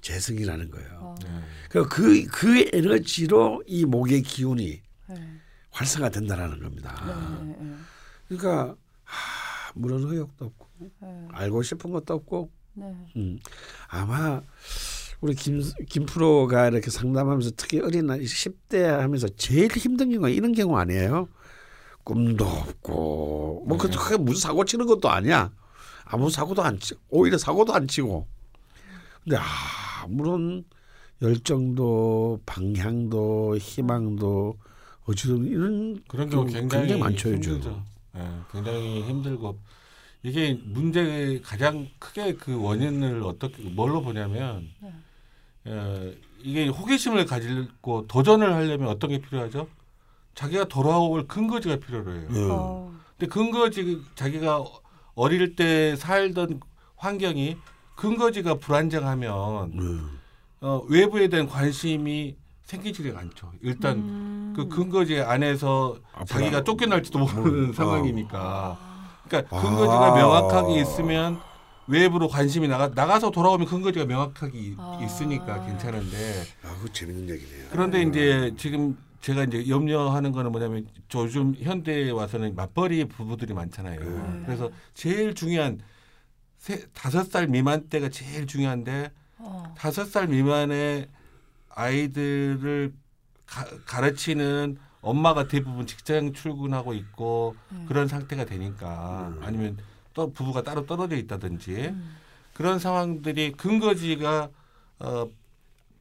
재성이라는 0.00 0.70
거예요. 0.70 0.88
어, 1.00 1.14
네. 1.22 1.28
그그 1.68 2.26
그 2.28 2.70
에너지로 2.72 3.62
이 3.66 3.84
목의 3.84 4.22
기운이 4.22 4.80
네. 5.08 5.40
활성화 5.70 6.08
된다라는 6.08 6.60
겁니다. 6.60 7.42
네, 7.44 7.54
네, 7.60 7.74
그러니까 8.28 8.76
하, 9.04 9.72
물론 9.74 10.04
의욕도 10.04 10.46
없고 10.46 10.68
네. 10.78 11.28
알고 11.32 11.62
싶은 11.62 11.90
것도 11.90 12.14
없고 12.14 12.50
네. 12.74 12.94
음, 13.16 13.38
아마 13.88 14.40
우리 15.20 15.34
김, 15.34 15.62
김 15.88 16.06
프로가 16.06 16.68
이렇게 16.68 16.90
상담하면서 16.90 17.52
특히 17.56 17.80
어린 17.80 18.06
나이 18.06 18.20
10대 18.20 18.82
하면서 18.82 19.28
제일 19.28 19.70
힘든 19.72 20.10
경우가 20.10 20.28
이런 20.28 20.52
경우 20.52 20.76
아니에요. 20.76 21.28
꿈도 22.04 22.46
없고 22.46 23.64
뭐 23.66 23.76
그, 23.76 23.90
그게 23.90 24.16
무슨 24.16 24.40
사고 24.40 24.64
치는 24.64 24.86
것도 24.86 25.10
아니야. 25.10 25.50
아무 26.04 26.30
사고도 26.30 26.62
안 26.62 26.78
치, 26.78 26.94
오히려 27.08 27.36
사고도 27.36 27.74
안 27.74 27.86
치고. 27.86 28.26
근데 29.24 29.36
아무런 30.02 30.64
열정도 31.20 32.40
방향도 32.46 33.58
희망도 33.58 34.56
어찌든 35.04 35.44
이런 35.46 36.02
그런 36.06 36.30
경우 36.30 36.44
굉장히, 36.46 36.68
굉장히 36.68 37.00
많죠, 37.00 37.32
요즘. 37.32 37.82
예, 38.16 38.20
굉장히 38.52 39.02
힘들고 39.02 39.58
이게 40.22 40.54
문제의 40.64 41.42
가장 41.42 41.88
크게 41.98 42.34
그 42.36 42.60
원인을 42.60 43.22
어떻게 43.22 43.62
뭘로 43.64 44.02
보냐면 44.02 44.68
네. 44.80 44.92
예, 45.66 46.18
이게 46.40 46.68
호기심을 46.68 47.26
가지고 47.26 48.06
도전을 48.06 48.54
하려면 48.54 48.88
어떤 48.88 49.10
게 49.10 49.18
필요하죠? 49.18 49.68
자기가 50.34 50.66
돌아올 50.66 51.26
근거지가 51.26 51.76
필요해요. 51.76 52.28
음. 52.30 52.48
어, 52.50 52.92
근데 53.18 53.28
근거지 53.32 54.02
자기가 54.14 54.64
어릴 55.14 55.56
때 55.56 55.96
살던 55.96 56.60
환경이 56.96 57.56
근거지가 57.96 58.54
불안정하면 58.54 59.72
음. 59.74 60.18
어, 60.60 60.82
외부에 60.88 61.28
대한 61.28 61.48
관심이 61.48 62.36
생기지가 62.62 63.18
않죠. 63.18 63.50
일단 63.62 63.96
음. 63.96 64.52
그 64.54 64.68
근거지 64.68 65.20
안에서 65.20 65.96
아, 66.12 66.24
자기가 66.24 66.62
쫓겨날지도 66.64 67.18
모르는 67.18 67.70
어. 67.70 67.72
상황이니까. 67.72 68.78
그러니까 69.26 69.56
아. 69.56 69.60
근거지가 69.60 70.14
명확하게 70.14 70.80
있으면 70.80 71.40
외부로 71.88 72.28
관심이 72.28 72.68
나가 72.68 72.88
나가서 72.88 73.30
돌아오면 73.30 73.66
근거지가 73.66 74.04
명확하게 74.04 74.58
이- 74.58 74.74
아. 74.78 75.00
있으니까 75.02 75.64
괜찮은데 75.66 76.42
아, 76.62 76.76
그 76.82 76.92
재밌는 76.92 77.28
얘기네요. 77.34 77.66
그런데 77.70 78.02
이제 78.02 78.52
지금 78.58 78.96
제가 79.20 79.44
이제 79.44 79.66
염려하는 79.68 80.30
거는 80.32 80.52
뭐냐면 80.52 80.86
저 81.08 81.20
요즘 81.24 81.54
현대에 81.58 82.10
와서는 82.10 82.54
맞벌이 82.54 83.06
부부들이 83.06 83.54
많잖아요. 83.54 83.98
네. 84.00 84.42
그래서 84.44 84.70
제일 84.94 85.34
중요한 85.34 85.80
세, 86.58 86.86
다섯 86.92 87.24
살 87.30 87.48
미만 87.48 87.88
때가 87.88 88.10
제일 88.10 88.46
중요한데 88.46 89.10
어, 89.38 89.74
다섯 89.76 90.04
살 90.04 90.28
미만의 90.28 91.08
아이들을 91.70 92.92
가, 93.46 93.64
가르치는 93.86 94.76
엄마가 95.00 95.48
대부분 95.48 95.86
직장 95.86 96.32
출근하고 96.32 96.92
있고 96.92 97.56
네. 97.70 97.84
그런 97.88 98.08
상태가 98.08 98.44
되니까 98.44 99.32
음. 99.36 99.40
아니면 99.42 99.78
또 100.18 100.32
부부가 100.32 100.62
따로 100.62 100.84
떨어져 100.84 101.14
있다든지 101.14 101.70
음. 101.90 102.16
그런 102.52 102.80
상황들이 102.80 103.52
근거지가 103.52 104.50
어, 104.98 105.28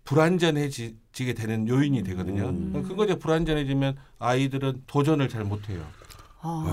불안전해지게 0.06 1.34
되는 1.36 1.68
요인이 1.68 2.02
되거든요. 2.02 2.50
음. 2.50 2.74
근거지가 2.74 3.20
불안전해지면 3.20 3.96
아이들은 4.18 4.84
도전을 4.88 5.30
잘 5.30 5.44
못해요. 5.44 5.86
아, 6.40 6.64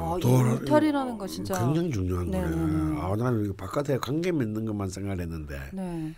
아, 0.00 0.16
이 0.18 0.20
돌아- 0.22 0.54
울타리라는 0.54 1.18
거 1.18 1.26
진짜 1.28 1.54
굉장히 1.64 1.92
중요한 1.92 2.30
네. 2.32 2.40
네, 2.40 2.48
네. 2.50 3.00
아, 3.00 3.14
나는 3.16 3.54
바깥에 3.56 3.98
관계 3.98 4.32
맺는 4.32 4.64
것만 4.64 4.88
생각했는데 4.88 5.70
네. 5.72 6.14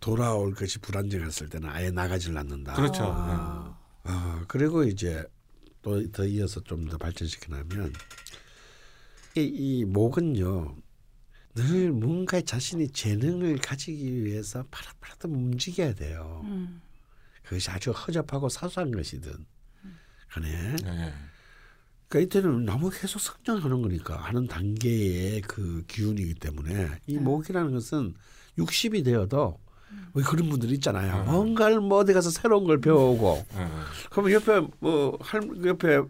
돌아올 0.00 0.54
것이 0.54 0.80
불안정했을 0.80 1.48
때는 1.48 1.68
아예 1.68 1.92
나가질 1.92 2.36
않는다. 2.36 2.72
그렇죠. 2.74 3.04
아, 3.06 3.76
아, 4.02 4.44
그리고 4.48 4.82
이제 4.82 5.24
또 5.82 6.00
더 6.10 6.24
이어서 6.24 6.60
좀 6.62 6.88
더 6.88 6.96
발전시키려면 6.98 7.92
이, 9.36 9.42
이 9.42 9.84
목은요 9.84 10.76
늘 11.54 11.92
뭔가 11.92 12.40
자신이 12.40 12.88
재능을 12.88 13.58
가지기 13.58 14.24
위해서 14.24 14.64
파릇파릇 14.70 15.24
움직여야 15.24 15.94
돼요. 15.94 16.42
음. 16.44 16.80
그것이 17.44 17.70
아주 17.70 17.92
허접하고 17.92 18.48
사소한 18.48 18.90
것이든 18.90 19.32
간에. 20.30 20.48
네. 20.76 21.14
그러니까 22.08 22.38
이때는 22.38 22.64
너무 22.64 22.90
계속 22.90 23.20
성장하는 23.20 23.82
거니까 23.82 24.16
하는 24.16 24.46
단계의 24.46 25.42
그 25.42 25.84
기운이기 25.86 26.34
때문에 26.34 26.98
이 27.06 27.14
네. 27.14 27.20
목이라는 27.20 27.72
것은 27.72 28.14
60이 28.58 29.04
되어도 29.04 29.60
왜 30.14 30.22
그런 30.24 30.48
분들이 30.48 30.74
있잖아요. 30.74 31.24
네. 31.24 31.30
뭔가를 31.30 31.80
뭐 31.80 31.98
어디 31.98 32.12
가서 32.12 32.30
새로운 32.30 32.64
걸 32.64 32.80
배워오고 32.80 33.46
네. 33.54 33.68
그러면 34.10 34.32
옆에 34.32 34.60
뭐 34.80 35.18
할 35.20 35.42
옆에 35.64 36.02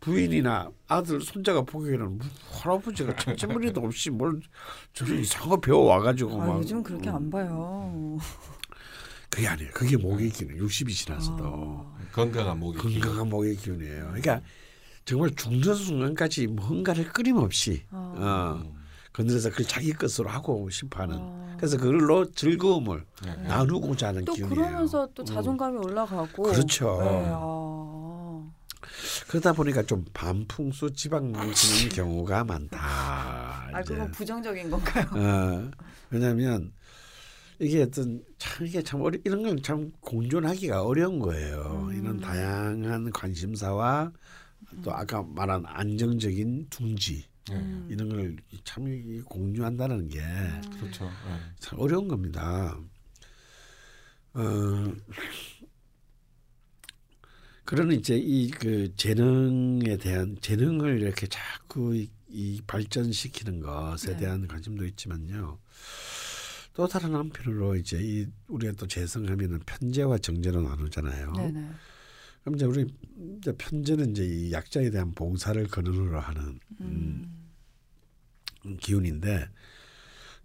부인이나 0.00 0.70
아들 0.88 1.20
손자가 1.20 1.62
보기에는 1.62 2.18
뭐 2.18 2.26
할아버지가 2.50 3.16
천체머리도 3.16 3.80
없이 3.82 4.10
뭘 4.10 4.40
저런 4.94 5.18
이상한 5.18 5.50
거 5.50 5.60
배워 5.60 5.84
와가지고 5.84 6.42
아, 6.42 6.46
막 6.46 6.58
요즘 6.58 6.82
그렇게 6.82 7.10
안 7.10 7.30
봐요. 7.30 8.18
그게 9.28 9.46
아니에요. 9.46 9.70
그게 9.72 9.96
목의 9.96 10.30
기운. 10.30 10.56
60이 10.58 10.92
지나서도 10.92 11.44
아. 11.44 11.94
건강한 12.12 12.58
목이 12.58 12.78
건강한 12.78 13.28
목의 13.28 13.56
기운이에요. 13.56 14.06
그러니까 14.06 14.40
정말 15.04 15.30
죽는 15.30 15.74
순간까지 15.74 16.48
뭔가를 16.48 17.04
끊임없이 17.12 17.84
아. 17.90 18.64
어, 18.66 18.80
건드려서 19.12 19.50
그걸 19.50 19.66
자기 19.66 19.92
것으로 19.92 20.30
하고 20.30 20.68
싶어하는. 20.70 21.16
아. 21.18 21.56
그래서 21.58 21.76
그걸로 21.76 22.30
즐거움을 22.30 23.04
네. 23.22 23.36
나누고자 23.42 24.08
하는 24.08 24.24
또 24.24 24.32
기운이에요. 24.32 24.54
그러면서 24.54 25.08
또 25.14 25.22
자존감이 25.22 25.76
올라가고 25.76 26.44
그렇죠. 26.44 26.98
네, 27.02 27.28
아. 27.28 27.59
그러다 29.28 29.52
보니까 29.52 29.82
좀 29.84 30.04
반풍수 30.12 30.92
지방 30.92 31.32
뭉치는 31.32 31.90
경우가 31.90 32.44
많다. 32.44 32.78
아. 33.72 33.82
그건 33.82 34.10
부정적인 34.10 34.70
건가요? 34.70 35.06
어, 35.14 35.70
왜냐하면 36.10 36.72
이게 37.58 37.82
어떤 37.82 38.22
참 38.38 38.66
이게 38.66 38.82
참 38.82 39.00
어려 39.02 39.18
이런 39.24 39.42
건 39.42 39.62
참 39.62 39.92
공존하기가 40.00 40.82
어려운 40.82 41.18
거예요. 41.18 41.88
음. 41.90 41.96
이런 42.02 42.20
다양한 42.20 43.10
관심사와 43.10 44.10
또 44.82 44.92
아까 44.92 45.22
말한 45.22 45.64
안정적인 45.66 46.66
둥지 46.70 47.26
네. 47.48 47.56
음. 47.56 47.86
이런 47.90 48.08
걸 48.08 48.36
참 48.64 48.84
공유한다는 49.24 50.08
게참 50.08 50.60
그렇죠. 50.80 51.04
네. 51.04 51.76
어려운 51.76 52.08
겁니다. 52.08 52.76
어, 54.34 54.92
그러는 57.70 57.94
이제 57.96 58.18
이 58.18 58.50
그 58.50 58.92
재능에 58.96 59.96
대한 59.98 60.36
재능을 60.40 61.00
이렇게 61.02 61.28
자꾸 61.28 61.94
이, 61.94 62.10
이 62.28 62.60
발전시키는 62.66 63.60
것에 63.60 64.12
네. 64.14 64.16
대한 64.18 64.48
관심도 64.48 64.84
있지만요. 64.86 65.56
또 66.74 66.88
다른 66.88 67.14
한편으로 67.14 67.76
이제 67.76 67.98
이 68.02 68.26
우리가 68.48 68.72
또 68.72 68.88
재성하면은 68.88 69.60
편재와 69.66 70.18
정재로 70.18 70.62
나누잖아요. 70.62 71.32
네네. 71.32 71.70
그럼 72.42 72.56
이제 72.56 72.64
우리 72.64 72.86
이제 73.38 73.52
편재는 73.56 74.10
이제 74.10 74.24
이 74.24 74.50
약자에 74.50 74.90
대한 74.90 75.12
봉사를 75.12 75.64
근원으로 75.68 76.18
하는 76.18 76.58
음. 76.80 77.50
기운인데 78.80 79.48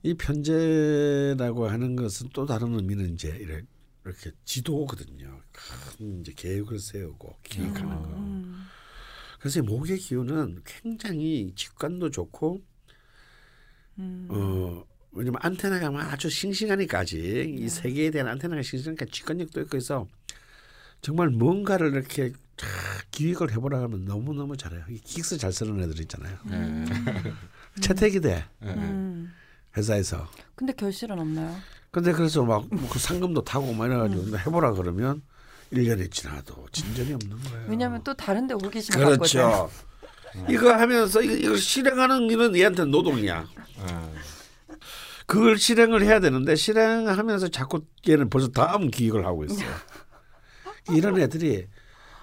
이 0.04 0.14
편재라고 0.14 1.68
하는 1.68 1.96
것은 1.96 2.30
또 2.34 2.46
다른 2.46 2.76
의미는 2.76 3.14
이제 3.16 3.36
이래- 3.42 3.64
이렇게 4.06 4.32
지도거든요. 4.46 5.42
큰 5.52 6.22
이제 6.22 6.32
계획을 6.36 6.80
세우고 6.80 7.38
기획하는 7.44 8.02
거. 8.04 8.10
음. 8.10 8.66
그래서 9.40 9.60
이 9.60 9.64
목의 9.64 9.98
기운은 9.98 10.62
굉장히 10.64 11.54
직관도 11.56 12.12
좋고 12.12 12.62
음. 14.00 14.28
어 14.30 14.86
왜냐면 15.12 15.40
안테나가 15.42 15.90
막 15.90 16.12
아주 16.12 16.30
싱싱하니까 16.30 17.00
아직 17.00 17.18
네. 17.20 17.44
이 17.46 17.70
세계에 17.70 18.12
대한 18.12 18.28
안테나가 18.28 18.62
싱싱하니까 18.62 19.06
직관력도 19.12 19.62
있고 19.62 19.78
해서 19.78 20.08
정말 21.02 21.30
뭔가를 21.30 21.94
이렇게 21.94 22.32
쫙 22.58 22.68
기획을 23.12 23.52
해보라 23.54 23.82
하면 23.84 24.06
너무 24.06 24.34
너무 24.34 24.56
잘해요. 24.56 24.86
이 24.90 25.00
기획서 25.00 25.38
잘 25.38 25.52
쓰는 25.52 25.82
애들 25.82 26.00
있잖아요. 26.02 26.38
네. 26.46 26.86
채택이 27.82 28.22
돼 28.22 28.46
네. 28.60 28.74
음. 28.74 29.34
회사에서. 29.76 30.30
근데 30.56 30.74
결실은 30.74 31.20
없나요? 31.20 31.56
근데 31.96 32.12
그래서 32.12 32.44
막 32.44 32.66
그 32.92 33.00
상금도 33.00 33.46
타고 33.46 33.72
막 33.72 33.86
이래가지고 33.86 34.38
해보라 34.38 34.74
그러면 34.74 35.22
1년이 35.72 36.12
지나도 36.12 36.68
진전이 36.74 37.14
없는 37.14 37.40
거예요. 37.42 37.66
왜냐하면 37.70 38.04
또 38.04 38.14
다른데 38.14 38.56
호기심이 38.56 39.02
갔거든요. 39.02 39.18
그렇죠. 39.18 39.70
이거 40.52 40.74
하면서 40.74 41.22
이거, 41.22 41.34
이걸 41.34 41.58
실행하는 41.58 42.30
일은 42.30 42.54
얘한테 42.58 42.84
노동이야. 42.84 43.46
네. 43.88 44.14
그걸 45.26 45.58
실행을 45.58 46.04
해야 46.04 46.20
되는데 46.20 46.58
실행하면서 46.58 47.48
자꾸 47.48 47.86
얘는 48.06 48.30
벌써 48.30 48.50
다음 48.50 48.92
기획을 48.92 49.26
하고 49.26 49.46
있어요. 49.46 49.70
이런 50.92 51.18
애들이 51.18 51.66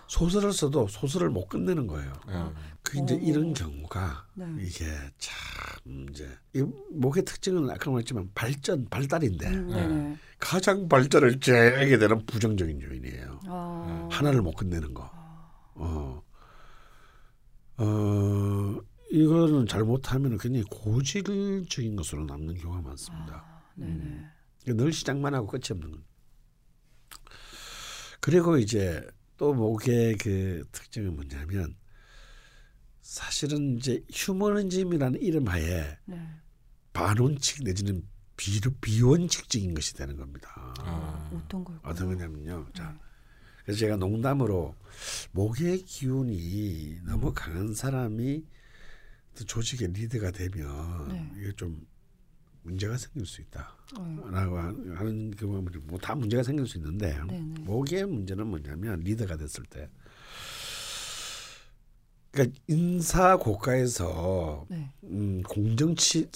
소설을 0.07 0.53
써도 0.53 0.87
소설을 0.87 1.31
못 1.31 1.49
끝내는 1.49 1.87
거예요. 1.87 2.13
네. 2.85 2.91
그 2.91 2.99
이제 2.99 3.15
오. 3.15 3.19
이런 3.19 3.55
경우가 3.55 4.27
네. 4.35 4.47
이게 4.61 4.85
참 5.19 6.07
이제 6.11 6.29
이 6.55 6.63
목의 6.91 7.25
특징은 7.25 7.71
아까 7.71 7.91
말했지만 7.91 8.31
발전 8.35 8.87
발달인데 8.89 9.49
음, 9.49 9.69
네네. 9.69 10.17
가장 10.39 10.89
발전을 10.89 11.41
제하게 11.41 11.99
되는 11.99 12.25
부정적인 12.27 12.83
요인이에요. 12.83 13.41
아. 13.47 14.09
하나를 14.11 14.43
못 14.43 14.55
끝내는 14.57 14.93
거. 14.95 15.11
어. 15.75 16.23
어, 17.79 18.77
이거는 19.11 19.67
잘못하면 19.67 20.39
굉장히 20.39 20.65
고질적인 20.71 21.97
것으로 21.97 22.25
남는 22.25 22.55
경우가 22.55 22.83
많습니다. 22.83 23.45
아, 23.47 23.63
네네. 23.77 24.27
늘 24.67 24.93
시작만 24.93 25.35
하고 25.35 25.47
끝이 25.47 25.65
없는 25.71 25.91
건. 25.91 26.05
그리고 28.21 28.57
이제 28.57 29.05
또 29.37 29.53
목의 29.53 30.17
그 30.19 30.65
특징은 30.71 31.17
뭐냐면 31.17 31.75
사실은 33.13 33.77
이제 33.77 34.03
휴머니즘이라는 34.11 35.21
이름 35.21 35.47
하에 35.47 35.99
네. 36.07 36.27
반원칙 36.95 37.63
내지는 37.63 38.03
비, 38.39 38.59
비원칙적인 38.81 39.75
것이 39.75 39.93
되는 39.93 40.17
겁니다. 40.17 40.75
아. 40.79 41.31
어떤 41.35 41.63
걸까요? 41.63 41.93
어떤 41.93 42.07
거냐면요. 42.09 42.69
자, 42.73 42.91
네. 42.91 42.99
그래서 43.65 43.81
제가 43.81 43.97
농담으로 43.97 44.75
목의 45.33 45.83
기운이 45.83 47.01
너무 47.05 47.35
강한 47.35 47.75
사람이 47.75 48.47
또 49.37 49.45
조직의 49.45 49.89
리더가 49.89 50.31
되면 50.31 51.09
네. 51.09 51.31
이게 51.37 51.53
좀 51.53 51.87
문제가 52.63 52.97
생길 52.97 53.27
수 53.27 53.43
있다. 53.43 53.77
네. 53.95 54.31
라고 54.31 54.57
하는 54.57 55.33
경우가 55.33 55.71
뭐다 55.83 56.15
문제가 56.15 56.43
생길 56.43 56.67
수 56.67 56.79
있는데 56.79 57.23
네네. 57.29 57.61
목의 57.61 58.07
문제는 58.07 58.47
뭐냐면 58.47 59.01
리더가 59.01 59.37
됐을 59.37 59.65
때 59.65 59.91
그러니까 62.33 62.59
인사 62.67 63.37
고가에서 63.37 64.67
네. 64.69 64.91
음, 65.05 65.43
공정치 65.43 66.29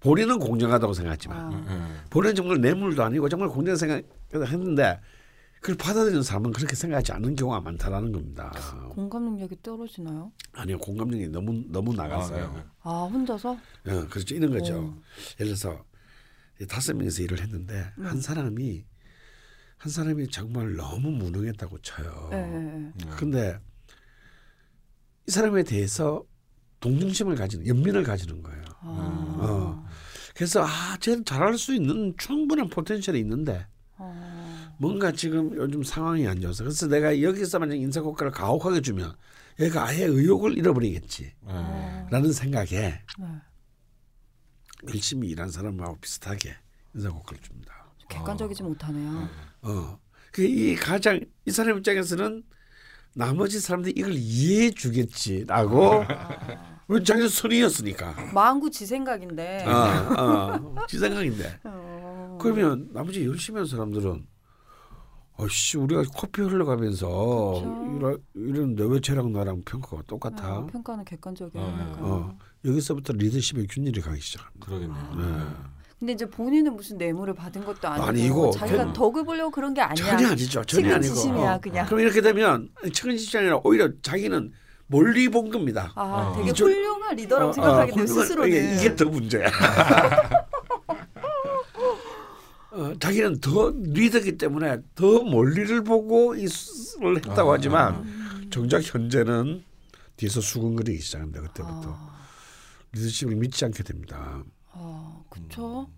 본인은 0.00 0.38
공정하다고 0.40 0.92
생각하지만 0.92 1.38
아, 1.38 1.48
네. 1.50 2.08
본인은 2.10 2.34
정말 2.34 2.60
뇌물도 2.60 3.02
아니고 3.02 3.28
정말 3.28 3.48
공정 3.48 3.76
생각했는데 3.76 5.00
그걸 5.60 5.76
받아들이는 5.76 6.22
사람은 6.22 6.52
그렇게 6.52 6.76
생각하지 6.76 7.12
않는 7.12 7.34
경우가 7.34 7.60
많다라는 7.60 8.12
겁니다. 8.12 8.52
공감 8.90 9.24
능력이 9.24 9.56
떨어지나요? 9.62 10.30
아니요 10.52 10.78
공감력이 10.78 11.28
너무 11.28 11.64
너무 11.68 11.94
나갔어요. 11.94 12.44
아, 12.44 12.54
네. 12.54 12.64
아 12.82 12.90
혼자서? 13.10 13.52
어, 13.52 14.06
그렇죠 14.10 14.34
이런 14.34 14.50
거죠. 14.52 14.76
어. 14.76 15.02
예를 15.40 15.54
들어서 15.54 15.84
이 16.60 16.66
다섯 16.66 16.94
명이서 16.94 17.22
일을 17.22 17.40
했는데 17.40 17.86
음. 17.98 18.06
한 18.06 18.20
사람이 18.20 18.84
한 19.78 19.92
사람이 19.92 20.28
정말 20.28 20.74
너무 20.74 21.10
무능했다고 21.10 21.78
쳐요. 21.78 22.28
네. 22.30 22.46
네. 22.46 22.92
네. 22.94 23.10
근데 23.16 23.58
이 25.26 25.30
사람에 25.30 25.62
대해서 25.64 26.24
동정심을 26.80 27.34
가지는 27.36 27.66
연민을 27.66 28.02
가지는 28.04 28.42
거예요. 28.42 28.64
아. 28.80 29.36
어. 29.40 29.86
그래서 30.34 30.62
아 30.64 30.96
쟤는 31.00 31.24
잘할 31.24 31.56
수 31.58 31.74
있는 31.74 32.14
충분한 32.18 32.68
포텐셜이 32.68 33.18
있는데 33.20 33.66
아. 33.96 34.74
뭔가 34.78 35.10
지금 35.12 35.56
요즘 35.56 35.82
상황이 35.82 36.26
안 36.28 36.40
좋아서 36.40 36.62
그래서 36.64 36.86
내가 36.86 37.22
여기서 37.22 37.58
만약 37.58 37.76
인사고과를 37.76 38.30
가혹하게 38.30 38.82
주면 38.82 39.14
얘가 39.58 39.86
아예 39.86 40.04
의욕을 40.04 40.58
잃어버리겠지 40.58 41.32
네. 41.40 42.06
라는 42.10 42.32
생각에 42.32 42.68
네. 42.68 43.02
열심히 44.86 45.28
일한 45.28 45.50
사람하고 45.50 45.96
비슷하게 46.00 46.54
인사고과를 46.94 47.42
줍니다. 47.42 47.86
객관적이지 48.08 48.62
못하네요. 48.62 49.28
어. 49.62 49.98
그 50.30 50.42
이 50.42 50.74
가장 50.76 51.18
이 51.46 51.50
사람 51.50 51.78
입장에서는 51.78 52.42
나머지 53.16 53.60
사람들이 53.60 53.94
이걸 53.96 54.12
이해해 54.12 54.70
주겠지라고 54.72 56.02
아. 56.02 56.76
왜 56.88 57.02
자기 57.02 57.28
선이었으니까. 57.28 58.14
마음구 58.32 58.70
지 58.70 58.86
생각인데. 58.86 59.64
어, 59.66 59.70
어, 60.20 60.86
지 60.86 60.98
생각인데. 60.98 61.58
어. 61.64 62.38
그러면 62.40 62.90
나머지 62.92 63.26
열심히 63.26 63.58
한 63.58 63.66
사람들은 63.66 64.24
어씨 65.38 65.78
우리가 65.78 66.04
커피 66.14 66.42
흘러가면서 66.42 67.08
그쵸. 67.08 67.96
이런 67.96 68.18
이런데 68.34 68.84
왜 68.84 69.00
쟤랑 69.00 69.32
나랑 69.32 69.62
평가가 69.64 70.02
똑같아? 70.06 70.46
아, 70.46 70.66
평가는 70.66 71.04
객관적이야. 71.04 71.60
어, 71.62 71.74
그러니까. 71.74 71.98
어. 72.06 72.38
여기서부터 72.64 73.14
리더십의 73.14 73.66
균일이 73.68 74.00
가기 74.00 74.20
시작합니다. 74.20 74.66
그러겠네요. 74.66 75.14
네. 75.16 75.46
네. 75.98 76.00
근데 76.00 76.12
이제 76.12 76.26
본인은 76.26 76.76
무슨 76.76 76.98
뇌물을 76.98 77.32
받은 77.34 77.64
것도 77.64 77.88
아니고 77.88 78.06
아니고, 78.06 78.50
자기가 78.50 78.86
그- 78.86 78.92
덕을 78.92 79.24
보려고 79.24 79.50
그런 79.50 79.72
게 79.72 79.80
아니야. 79.80 79.94
전혀 79.94 80.28
아니죠. 80.28 80.62
전혀 80.64 80.94
아니고. 80.94 81.02
측은지심이야 81.14 81.54
어. 81.54 81.60
그냥. 81.60 81.86
그럼 81.86 82.00
이렇게 82.00 82.20
되면 82.20 82.68
측은지심이 82.92 83.40
아니라 83.40 83.60
오히려 83.64 83.88
자기는 84.02 84.52
멀리 84.88 85.28
본 85.28 85.50
겁니다. 85.50 85.92
아, 85.96 86.02
어. 86.02 86.36
되게 86.36 86.50
이쪽- 86.50 86.66
훌륭한 86.68 87.16
리더라고 87.16 87.50
어, 87.50 87.52
생각하게 87.52 87.92
어, 87.92 87.94
돼 87.94 88.02
훌륭한- 88.02 88.06
스스로는. 88.22 88.48
이게, 88.48 88.74
이게 88.76 88.94
더 88.96 89.04
문제야. 89.06 89.46
어, 92.72 92.92
자기는 93.00 93.40
더 93.40 93.72
리더기 93.74 94.36
때문에 94.36 94.78
더 94.94 95.22
멀리를 95.24 95.82
보고 95.82 96.34
이를 96.34 97.16
했다고 97.16 97.50
아, 97.50 97.54
하지만 97.54 97.94
음. 98.04 98.46
정작 98.50 98.82
현재는 98.82 99.64
뒤에서 100.18 100.40
수근거리기 100.42 101.00
시작합니다. 101.00 101.40
그때부터 101.40 101.82
아, 101.96 102.16
리더십을 102.92 103.34
믿지 103.36 103.64
않게 103.64 103.82
됩니다. 103.82 104.42
아, 104.78 105.22
그쵸. 105.30 105.88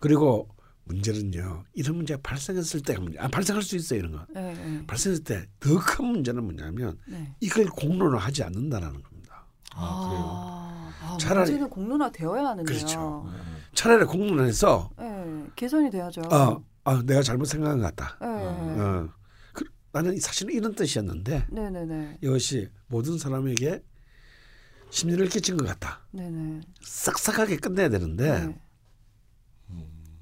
그리고 0.00 0.48
문제는요. 0.84 1.64
이런 1.72 1.96
문제가 1.96 2.20
발생했을 2.22 2.80
때가 2.82 3.00
문제. 3.00 3.18
아, 3.18 3.28
발생할 3.28 3.62
수 3.62 3.76
있어요. 3.76 3.98
이런 4.00 4.12
거. 4.12 4.26
네, 4.34 4.52
네, 4.54 4.86
발생했을 4.86 5.24
때 5.24 5.46
더 5.60 5.78
큰 5.78 6.06
문제는 6.06 6.42
뭐냐면 6.44 6.98
네. 7.06 7.34
이걸 7.40 7.66
공론화 7.66 8.18
하지 8.18 8.42
않는다라는 8.44 9.02
겁니다. 9.02 9.46
아, 9.74 10.08
그래요. 10.08 11.12
아, 11.12 11.16
차라리- 11.18 11.50
문제는 11.50 11.70
공론화 11.70 12.10
되어야 12.12 12.48
하는데요. 12.48 12.64
그렇죠. 12.76 13.26
네. 13.32 13.38
차라리 13.74 14.04
공론화해서 14.04 14.90
네, 14.98 15.44
개선이 15.56 15.90
돼야죠. 15.90 16.20
어, 16.30 16.62
아, 16.84 17.02
내가 17.04 17.22
잘못 17.22 17.46
생각한 17.46 17.78
것 17.80 17.94
같다. 17.94 18.18
네, 18.20 18.26
어, 18.80 19.08
그, 19.54 19.64
나는 19.92 20.18
사실은 20.20 20.52
이런 20.54 20.74
뜻이었는데 20.74 21.46
네, 21.50 21.70
네, 21.70 21.84
네, 21.86 22.18
이것이 22.22 22.68
모든 22.88 23.16
사람에게 23.18 23.82
심리를 24.90 25.26
끼친 25.28 25.56
것 25.56 25.66
같다. 25.66 26.00
네, 26.12 26.28
네. 26.30 26.60
싹싹하게 26.82 27.56
끝내야 27.56 27.88
되는데 27.88 28.46
네. 28.46 28.58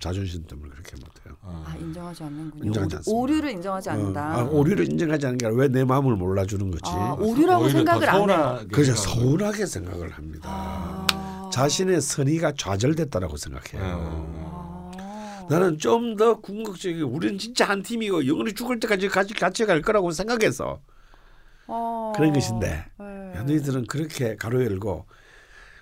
자존심 0.01 0.45
때문에 0.45 0.71
그렇게 0.71 0.97
못해요. 0.97 1.37
어. 1.43 1.65
아 1.67 1.77
인정하지 1.77 2.25
않는군요. 2.25 2.65
인정하지 2.65 2.95
오류- 2.95 2.97
않습니다. 2.97 3.21
오류를 3.21 3.51
인정하지 3.51 3.91
않는다. 3.91 4.37
어, 4.37 4.41
아, 4.41 4.43
오류를 4.45 4.91
인정하지 4.91 5.27
않는 5.27 5.39
게 5.39 5.47
아니라 5.47 5.61
왜 5.63 5.69
내 5.69 5.85
마음을 5.85 6.17
몰라주는 6.17 6.71
거지. 6.73 6.83
아, 6.87 7.13
오류라고 7.21 7.69
생각을 7.69 8.07
더안 8.07 8.31
해요. 8.31 8.61
그래서. 8.73 8.95
서운하게 8.95 9.65
생각을 9.67 10.11
합니다. 10.11 10.49
아. 10.51 11.51
자신의 11.53 12.01
선의가 12.01 12.55
좌절됐다라고 12.59 13.37
생각해요. 13.37 13.83
어. 13.97 14.93
아. 14.99 15.47
나는 15.51 15.79
좀 15.79 16.17
더 16.17 16.41
궁극적이고 16.41 17.09
우리는 17.09 17.39
진짜 17.39 17.65
한 17.67 17.83
팀이고 17.83 18.27
영원히 18.27 18.55
죽을 18.55 18.81
때까지 18.81 19.09
같이 19.09 19.35
같이 19.35 19.65
갈 19.67 19.83
거라고 19.83 20.11
생각해서 20.11 20.81
아. 21.73 22.13
그런 22.15 22.33
것인데 22.33 22.85
네. 22.99 23.33
야, 23.35 23.43
너희들은 23.45 23.87
그렇게 23.87 24.37
가로 24.37 24.63
열고 24.63 25.07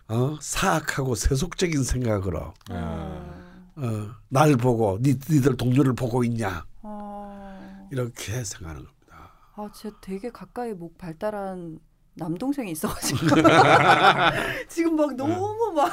어? 0.09 0.39
사악하고 0.41 1.15
세속적인 1.17 1.83
생각으로 1.83 2.55
네. 2.69 2.77
어, 2.77 4.11
날 4.29 4.57
보고 4.57 4.99
니, 5.01 5.15
니들 5.29 5.57
동료를 5.57 5.95
보고 5.95 6.23
있냐 6.25 6.65
아. 6.83 7.89
이렇게 7.91 8.45
생각하는 8.45 8.85
겁니다. 8.85 9.33
아, 9.57 9.69
진짜 9.75 9.97
되게 10.01 10.31
가까이 10.31 10.73
목 10.73 10.97
발달한 10.97 11.81
남동생이 12.15 12.71
있어가지고 12.73 13.27
지금 14.69 14.97
막 14.97 15.15
너무 15.15 15.73
막 15.75 15.91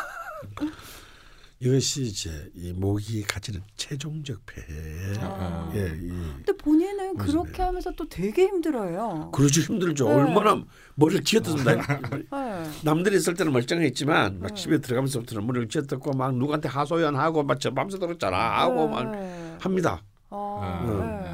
이것이 1.59 2.03
이제 2.03 2.51
이 2.55 2.71
모기 2.71 3.23
가지는 3.23 3.61
최종적 3.75 4.45
폐해. 4.45 5.17
아. 5.21 5.71
예, 5.73 5.87
이 5.87 6.09
근데 6.09 6.53
본인은 6.55 7.17
무슨 7.17 7.41
그렇게. 7.41 7.63
하면서 7.63 7.91
또 7.95 8.07
되게 8.07 8.43
힘들어요. 8.43 9.31
그러지 9.33 9.61
힘들죠. 9.61 10.07
네. 10.07 10.13
얼마나 10.13 10.63
머리를 10.95 11.23
쥐어뜯는다. 11.23 11.99
네. 12.11 12.63
남들이 12.83 13.15
있을 13.15 13.33
때는 13.33 13.51
멀쩡했지만 13.53 14.39
막 14.39 14.49
네. 14.49 14.53
집에 14.61 14.77
들어가면서부터는 14.77 15.47
머리를 15.47 15.67
쥐어뜯고 15.69 16.13
막 16.13 16.35
누구한테 16.35 16.69
하소연하고 16.69 17.43
막저 17.43 17.71
밤새도록 17.73 18.19
자라하고 18.19 18.87
막 18.89 19.11
네. 19.11 19.57
합니다. 19.59 20.03
아, 20.29 20.83
음. 20.85 21.26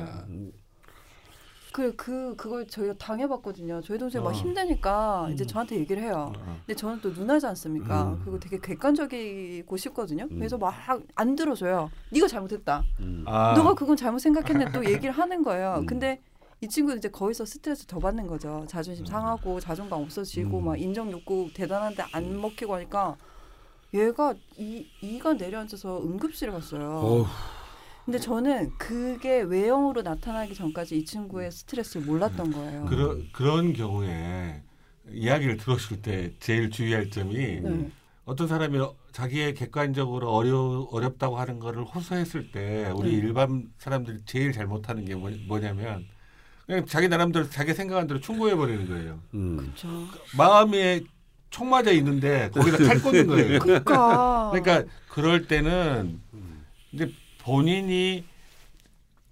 네. 1.74 1.92
그, 1.92 1.96
그, 1.96 2.36
그걸 2.36 2.68
저희가 2.68 2.94
당해봤거든요. 3.00 3.82
저희 3.82 3.98
동생 3.98 4.24
막 4.24 4.30
어. 4.30 4.32
힘드니까 4.34 5.26
음. 5.28 5.34
이제 5.34 5.46
저한테 5.46 5.76
얘기를 5.78 6.04
해요. 6.04 6.32
어. 6.38 6.58
근데 6.66 6.76
저는 6.76 7.02
또 7.02 7.10
누나지 7.10 7.48
않습니까? 7.48 8.12
음. 8.12 8.20
그리고 8.24 8.40
되게 8.40 8.60
객관적이고 8.60 9.76
싶거든요. 9.78 10.28
그래서 10.30 10.58
막 10.58 10.74
안 11.16 11.36
들어줘요. 11.36 11.90
네가 12.12 12.28
잘못했다. 12.28 12.84
음. 13.00 13.24
아. 13.28 13.54
너가 13.58 13.74
그건 13.74 13.96
잘못 13.96 14.20
생각했네 14.20 14.72
또 14.72 14.84
얘기를 14.86 15.12
하는 15.12 15.42
거예요. 15.44 15.78
음. 15.80 15.86
근데 15.86 16.22
이 16.62 16.68
친구는 16.68 17.00
이제 17.00 17.10
거기서 17.10 17.46
스트레스 17.46 17.86
더 17.86 18.00
받는 18.00 18.28
거죠. 18.28 18.66
자존심 18.68 19.06
상하고 19.06 19.60
자존감 19.60 20.02
없어지고 20.02 20.60
음. 20.60 20.66
막 20.66 20.80
인정 20.80 21.12
욕구 21.12 21.50
대단한데 21.54 22.04
안 22.14 22.40
먹히고 22.40 22.76
하니까 22.76 23.18
얘가 23.94 24.34
이 24.58 24.86
이가 25.02 25.34
내려앉아서 25.34 26.02
응급실에 26.04 26.52
갔어요. 26.52 26.90
어휴, 27.04 27.26
근데 28.06 28.20
저는 28.20 28.72
그게 28.78 29.42
외형으로 29.42 30.02
나타나기 30.02 30.54
전까지 30.56 30.98
이 30.98 31.06
친구의 31.06 31.52
스트레스를 31.52 32.06
몰랐던 32.06 32.52
거예요. 32.52 32.86
그런 32.86 33.30
그런 33.32 33.74
경우에 33.74 34.62
이야기를 35.10 35.58
들었을 35.58 36.02
때 36.02 36.34
제일 36.40 36.70
주의할 36.70 37.10
점이 37.10 37.62
네. 37.62 37.92
어떤 38.26 38.48
사람이 38.48 38.80
자기의 39.12 39.54
객관적으로 39.54 40.32
어려 40.32 40.88
어렵다고 40.92 41.38
하는 41.38 41.60
거를 41.60 41.84
호소했을 41.84 42.52
때 42.52 42.92
우리 42.96 43.12
네. 43.12 43.18
일반 43.18 43.70
사람들이 43.78 44.20
제일 44.26 44.52
잘못하는 44.52 45.06
게 45.06 45.16
뭐, 45.16 45.32
뭐냐면 45.48 46.06
그냥 46.66 46.86
자기 46.86 47.08
나름대로 47.08 47.50
자기 47.50 47.74
생각한 47.74 48.08
대로 48.08 48.20
충고해 48.20 48.56
버리는 48.56 48.86
거예요. 48.88 49.20
음. 49.34 49.58
그렇죠. 49.58 49.88
마음에 50.38 51.02
총 51.50 51.70
맞아 51.70 51.92
있는데 51.92 52.50
거기다 52.50 52.78
칼 52.78 53.02
꽂는 53.02 53.28
거예요. 53.28 53.60
그러니까. 53.60 54.52
그러니까 54.52 54.92
그럴 55.08 55.48
때는 55.48 56.20
이제 56.92 57.12
본인이 57.44 58.24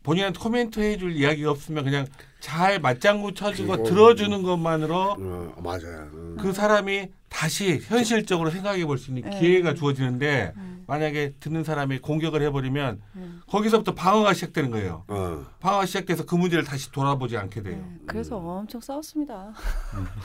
본인한테 0.04 0.40
코멘트 0.40 0.80
해줄 0.80 1.16
이야기가 1.16 1.52
없으면 1.52 1.84
그냥 1.84 2.06
잘 2.40 2.80
맞장구 2.80 3.34
쳐주고 3.34 3.84
들어주는 3.84 4.42
것만으로 4.44 5.16
어, 5.20 5.62
맞아요. 5.62 6.10
음. 6.14 6.38
그 6.40 6.54
사람이 6.54 7.10
다시 7.32 7.80
현실적으로 7.80 8.50
생각해 8.52 8.86
볼 8.86 8.98
수 8.98 9.10
있는 9.10 9.28
네. 9.30 9.40
기회가 9.40 9.74
주어지는데 9.74 10.54
음, 10.58 10.84
만약에 10.86 11.34
듣는 11.40 11.64
사람이 11.64 12.00
공격을 12.00 12.42
해버리면 12.44 13.02
음. 13.16 13.42
거기서부터 13.48 13.96
방어가 13.96 14.34
시작되는 14.34 14.70
거예요. 14.70 15.06
어. 15.08 15.46
방어가 15.60 15.86
시작돼서 15.86 16.26
그 16.26 16.36
문제를 16.36 16.64
다시 16.66 16.92
돌아보지 16.92 17.38
않게 17.38 17.64
돼요. 17.64 17.78
네, 17.78 18.00
그래서 18.06 18.38
엄청 18.38 18.82
싸웠습니다. 18.82 19.54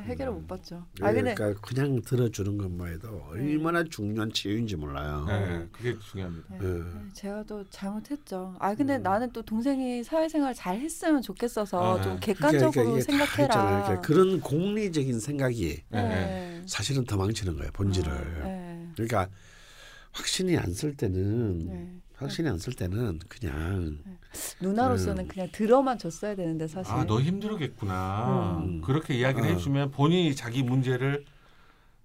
해결을 0.00 0.32
못 0.32 0.48
봤죠. 0.48 0.76
아 1.02 1.08
아, 1.08 1.12
그러니까 1.12 1.52
그냥 1.60 2.00
들어주는 2.00 2.56
것만 2.56 2.94
해도 2.94 3.22
얼마나 3.28 3.84
중요한 3.84 4.32
치유인지 4.32 4.76
몰라요. 4.76 5.26
네, 5.28 5.66
그게 5.70 5.98
중요합니다. 5.98 6.46
네, 6.48 6.58
예. 6.62 6.66
네, 6.66 6.82
제가 7.12 7.42
또 7.42 7.62
잘못했죠. 7.68 8.54
아 8.58 8.74
근데 8.74 8.96
음. 8.96 9.02
나는 9.02 9.30
또 9.34 9.42
동생이 9.42 10.02
사회생활 10.02 10.54
잘 10.54 10.78
했으면 10.80 11.20
좋겠어서 11.20 11.98
아, 11.98 12.00
좀 12.00 12.14
네. 12.14 12.20
객관적으로 12.20 12.70
그러니까 12.70 12.90
이게 12.90 13.04
다 13.18 13.26
생각해라. 13.26 13.82
그러니까 13.82 14.00
그런 14.00 14.40
공리적인 14.40 15.20
생각이 15.20 15.82
네. 15.90 15.98
네. 16.32 16.62
사실은 16.66 17.04
더 17.04 17.16
망치는 17.16 17.56
거예요. 17.56 17.70
본질을. 17.72 18.12
아, 18.12 18.44
네. 18.44 18.88
그러니까 18.94 19.28
확신이 20.12 20.56
안 20.58 20.72
쓸 20.74 20.96
때는 20.96 21.66
네. 21.66 21.88
확신이 22.14 22.48
안 22.48 22.58
쓸 22.58 22.74
때는 22.74 23.18
그냥 23.28 23.98
누나로서는 24.60 25.24
음. 25.24 25.28
그냥 25.28 25.48
들어만 25.52 25.98
줬어야 25.98 26.34
되는데 26.34 26.66
사실. 26.68 26.92
아, 26.92 27.04
너 27.04 27.20
힘들겠구나. 27.20 28.62
음. 28.64 28.80
그렇게 28.82 29.14
이야기를 29.14 29.48
어. 29.48 29.52
해주면 29.52 29.90
본인이 29.90 30.34
자기 30.34 30.62
문제를 30.62 31.24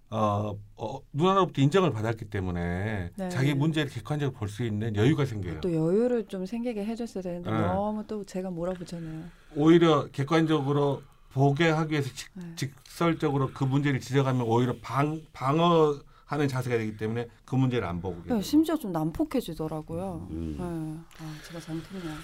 어, 0.10 0.58
어, 0.78 0.99
누나로부터 1.12 1.62
인정을 1.62 1.91
받았기 1.91 2.26
때문에 2.26 3.10
네. 3.18 3.30
자기 3.30 3.54
문제를 3.54 3.91
객관적으로 3.91 4.38
볼 4.38 4.48
수 4.48 4.64
있는 4.64 4.95
여유가 4.95 5.26
생겨요. 5.26 5.60
또 5.60 5.74
여유를 5.74 6.28
좀 6.28 6.45
생기게 6.45 6.86
해줬어야 6.86 7.22
되는데 7.22 7.52
네. 7.52 7.58
너무 7.58 8.06
또 8.08 8.24
제가 8.24 8.49
몰아붙잖아요. 8.49 9.24
오히려 9.56 10.08
객관적으로 10.12 11.04
보게 11.34 11.70
하기 11.70 11.91
위해서 11.91 12.10
직, 12.16 12.30
네. 12.36 12.44
직 12.56 12.74
설적으로 13.02 13.52
그 13.53 13.64
문제를 13.64 13.99
지적하면 13.99 14.41
오히려 14.41 14.76
방, 14.82 15.22
방어하는 15.32 16.48
자세가 16.48 16.80
되기 16.80 16.98
때문에 16.98 17.28
그 17.45 17.53
문제를 17.53 17.88
안 17.88 18.02
보고 18.02 18.15
네, 18.15 18.24
계세요. 18.24 18.41
심지어 18.41 18.76
좀 18.76 18.91
난폭해지더라고요. 18.91 20.28
음. 20.32 20.56
네. 20.57 21.24
아, 21.24 21.38
제가 21.45 21.60
잘못했네요. 21.60 22.18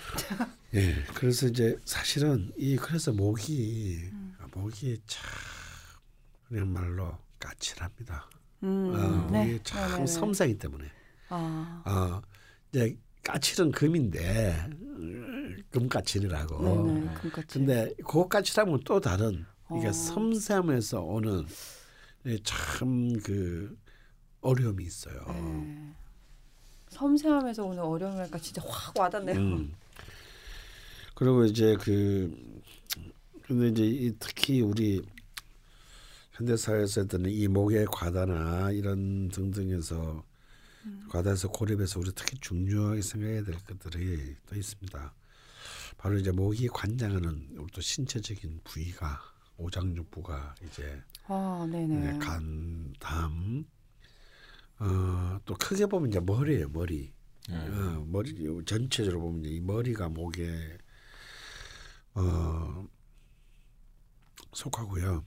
예. 0.74 0.95
그래서 1.14 1.45
이제 1.45 1.78
사실은 1.86 2.52
이 2.58 2.76
그래서 2.76 3.12
목이 3.14 4.00
음. 4.14 4.36
목이 4.52 5.00
참 5.06 5.30
그냥 6.48 6.74
말로 6.74 7.16
까칠합니다. 7.40 8.28
음, 8.64 8.94
어, 8.95 9.32
네. 9.32 9.45
목이 9.45 9.60
참 9.64 9.91
네네네. 9.91 10.08
섬세하기 10.08 10.58
때문에. 10.58 10.86
아, 11.30 11.84
어, 11.86 12.22
이제 12.72 12.98
까칠은 13.24 13.72
금인데 13.74 14.70
음, 14.72 15.64
금까칠이라고. 15.70 16.64
네네. 16.64 17.14
금까지. 17.14 17.48
근데 17.48 17.94
그 18.08 18.28
까칠함은 18.28 18.80
또 18.86 19.00
다른 19.00 19.45
이게 19.72 19.88
어. 19.88 19.91
섬세함에서 19.94 21.02
오는 21.02 21.45
참 22.44 23.19
그 23.23 23.77
어려움이 24.41 24.84
있어요. 24.84 25.23
네. 25.27 25.94
섬세함에서 26.90 27.64
오는 27.65 27.80
어려움이니까 27.81 28.38
진짜 28.40 28.61
확 28.68 28.98
와닿네요. 28.98 29.38
음. 29.38 29.73
그리고 31.15 31.45
이제 31.45 31.76
그 31.80 32.61
근데 33.44 33.69
이제 33.69 33.84
이 33.85 34.14
특히 34.19 34.61
우리 34.61 35.02
현대 36.34 36.57
사회에서 36.57 37.02
어떤 37.02 37.26
이 37.27 37.48
목의 37.48 37.85
과다나 37.91 38.72
이런 38.72 39.30
등등에서 39.30 40.23
과다해서 41.10 41.49
고립해서 41.49 41.99
우리 41.99 42.11
특히 42.14 42.38
중요하게 42.40 43.02
생각해야 43.02 43.44
될 43.44 43.56
것들이 43.65 44.35
또 44.49 44.56
있습니다. 44.56 45.14
바로 45.98 46.18
이제 46.18 46.31
모기 46.31 46.68
관장하는 46.68 47.48
우리 47.57 47.68
또 47.72 47.80
신체적인 47.81 48.61
부위가 48.64 49.22
오장육부가 49.58 50.56
이제 50.66 51.02
아, 51.28 51.68
네네. 51.72 51.96
네, 52.14 52.20
간, 52.20 52.94
담, 53.00 53.66
어, 54.80 55.40
또 55.46 55.56
크게 55.56 55.86
보면 55.86 56.10
이제 56.10 56.20
머리예요, 56.20 56.70
머리. 56.70 57.14
예. 57.50 57.56
어, 57.56 58.04
머리 58.08 58.36
전체적으로 58.66 59.22
보면 59.22 59.46
이 59.46 59.60
머리가 59.60 60.10
목에 60.10 60.78
어, 62.16 62.88
속하고요. 64.54 65.26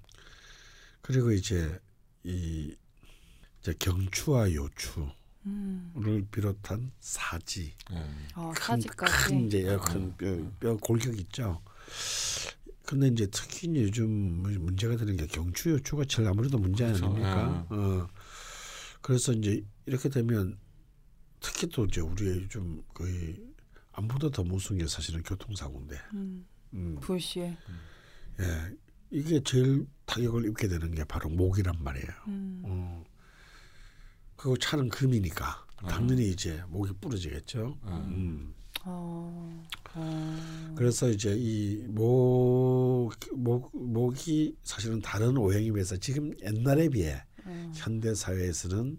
그리고 1.02 1.32
이제 1.32 1.78
이 2.24 2.74
이제 3.60 3.74
경추와 3.78 4.52
요추를 4.52 5.12
음. 5.46 6.28
비롯한 6.30 6.92
사지, 7.00 7.74
예. 7.92 7.96
아, 8.34 8.52
큰, 8.54 8.62
사지까지. 8.80 9.12
큰 9.12 9.46
이제 9.46 9.78
큰 9.84 10.16
뼈, 10.16 10.50
뼈 10.60 10.76
골격 10.76 11.18
있죠. 11.20 11.62
근데 12.86 13.08
이제 13.08 13.26
특히 13.32 13.68
이제 13.68 13.82
요즘 13.82 14.08
문제가 14.08 14.96
되는 14.96 15.16
게 15.16 15.26
경추 15.26 15.70
요추가 15.70 16.04
제일 16.04 16.28
아무래도 16.28 16.56
문제 16.56 16.86
그렇죠. 16.86 17.06
아닙니까? 17.06 17.66
어. 17.68 18.08
그래서 19.02 19.32
이제 19.32 19.62
이렇게 19.86 20.08
되면 20.08 20.56
특히 21.40 21.68
또 21.68 21.84
이제 21.84 22.00
우리 22.00 22.26
요즘 22.28 22.82
거의 22.94 23.44
안보다 23.92 24.30
더 24.30 24.44
무서운 24.44 24.78
게 24.78 24.86
사실은 24.86 25.22
교통사고인데, 25.22 25.96
음. 26.14 26.46
음, 26.74 26.98
불시에. 27.00 27.56
예, 28.40 28.76
이게 29.10 29.42
제일 29.42 29.86
타격을 30.04 30.44
입게 30.46 30.68
되는 30.68 30.94
게 30.94 31.02
바로 31.04 31.28
목이란 31.30 31.82
말이에요. 31.82 32.08
음. 32.28 32.62
어. 32.64 33.04
그리고 34.36 34.56
차는 34.58 34.90
금이니까 34.90 35.66
음. 35.82 35.88
당연히 35.88 36.30
이제 36.30 36.62
목이 36.68 36.92
부러지겠죠. 37.00 37.78
음. 37.84 38.54
음. 38.86 38.88
어. 38.88 39.66
어. 39.94 40.74
그래서 40.76 41.08
이제 41.08 41.34
이 41.36 41.84
목, 41.88 43.12
목, 43.34 43.70
목이 43.74 44.56
사실은 44.62 45.00
다른 45.00 45.36
오행에 45.36 45.70
비해서 45.72 45.96
지금 45.96 46.32
옛날에 46.42 46.88
비해 46.88 47.22
어. 47.44 47.72
현대 47.74 48.14
사회에서는 48.14 48.98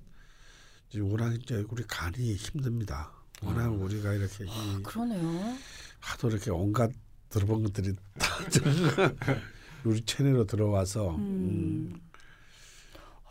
워낙 1.01 1.33
이제 1.35 1.63
우리 1.69 1.83
간이 1.83 2.35
힘듭니다. 2.35 3.11
워낙 3.41 3.67
음. 3.67 3.81
우리가 3.81 4.13
이렇게 4.13 4.45
이 4.45 4.83
그러네요. 4.83 5.55
하도 5.99 6.29
이렇게 6.29 6.49
온갖 6.51 6.91
들어본 7.29 7.63
것들이 7.63 7.93
다 8.17 8.37
우리 9.83 10.01
체내로 10.03 10.45
들어와서 10.45 11.15
음. 11.15 11.21
음. 11.21 12.01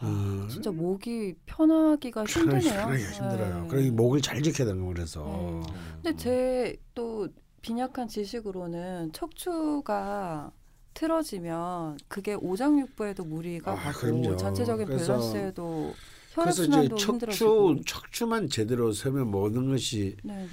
음, 0.02 0.46
진짜 0.50 0.70
목이 0.70 1.34
편하기가 1.46 2.24
편하기 2.24 2.66
힘드네요. 2.66 2.80
편하기가 2.86 3.10
힘들어요. 3.10 3.62
네. 3.62 3.68
그러니 3.68 3.90
목을 3.92 4.20
잘 4.20 4.42
지켜야 4.42 4.66
되는 4.68 4.82
거 4.82 4.92
그래서 4.92 5.24
네. 5.24 5.72
근데 6.02 6.16
제 6.16 6.76
또 6.94 7.28
빈약한 7.62 8.06
지식으로는 8.08 9.12
척추가 9.12 10.50
틀어지면 10.94 11.98
그게 12.08 12.34
오장육부에도 12.34 13.24
무리가 13.24 13.72
아, 13.72 13.74
가고 13.74 13.98
그럼요. 13.98 14.36
전체적인 14.36 14.86
그래서- 14.86 15.12
밸런스에도 15.14 15.92
그래서 16.42 16.64
이제 16.64 16.94
척추. 16.98 17.80
척추만 17.86 18.48
제대로 18.48 18.92
서면 18.92 19.30
모든 19.30 19.68
것이 19.68 20.16
네네. 20.22 20.48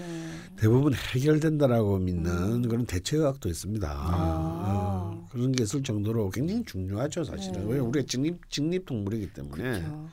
대부분 0.55 0.93
해결된다라고 0.93 1.99
믿는 1.99 2.31
음. 2.31 2.67
그런 2.67 2.85
대체의학도 2.85 3.49
있습니다. 3.49 3.89
아. 3.89 5.11
어, 5.13 5.27
그런 5.31 5.51
게 5.51 5.63
있을 5.63 5.83
정도로 5.83 6.29
굉장히 6.29 6.63
중요하죠, 6.63 7.23
사실은. 7.25 7.65
네. 7.67 7.73
왜 7.73 7.79
우리가 7.79 8.05
직립 8.07 8.49
직립 8.49 8.85
동물이기 8.85 9.33
때문에. 9.33 9.63
그렇죠. 9.63 10.09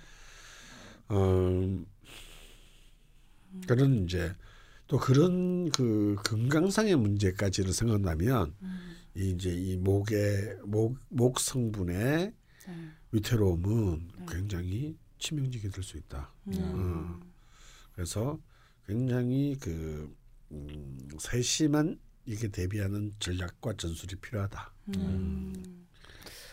어, 1.08 1.84
그런 3.66 4.04
이제 4.04 4.32
또 4.86 4.98
그런 4.98 5.70
그 5.70 6.16
건강상의 6.24 6.96
문제까지를 6.96 7.72
생각하면 7.72 8.54
음. 8.62 8.78
이 9.16 9.30
이제 9.30 9.50
이 9.50 9.76
목의 9.76 10.58
목, 10.64 10.96
목 11.08 11.38
성분의 11.38 11.96
네. 11.96 12.32
위태로움은 13.12 14.08
네. 14.18 14.26
굉장히 14.28 14.96
치명적이 15.20 15.70
될 15.70 15.84
수 15.84 15.96
있다. 15.96 16.28
음. 16.48 17.20
그래서 17.92 18.38
굉장히 18.86 19.56
그 19.60 20.12
음, 20.50 20.98
세심한 21.18 21.98
이게 22.26 22.48
대비하는 22.48 23.14
전략과 23.20 23.74
전술이 23.76 24.16
필요하다. 24.16 24.72
음. 24.96 25.52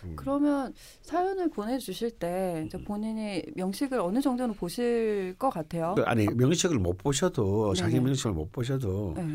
음. 0.03 0.15
그러면 0.15 0.73
사연을 1.02 1.49
보내주실 1.49 2.11
때 2.19 2.69
본인이 2.85 3.44
명식을 3.56 3.99
어느 3.99 4.22
정도는 4.22 4.53
보실 4.53 5.35
것 5.39 5.49
같아요. 5.49 5.95
그 5.95 6.03
아니 6.03 6.27
명식을 6.27 6.77
못 6.77 6.98
보셔도 6.98 7.73
자기 7.73 7.94
네네. 7.94 8.06
명식을 8.06 8.31
못 8.34 8.52
보셔도 8.52 9.14
네. 9.18 9.27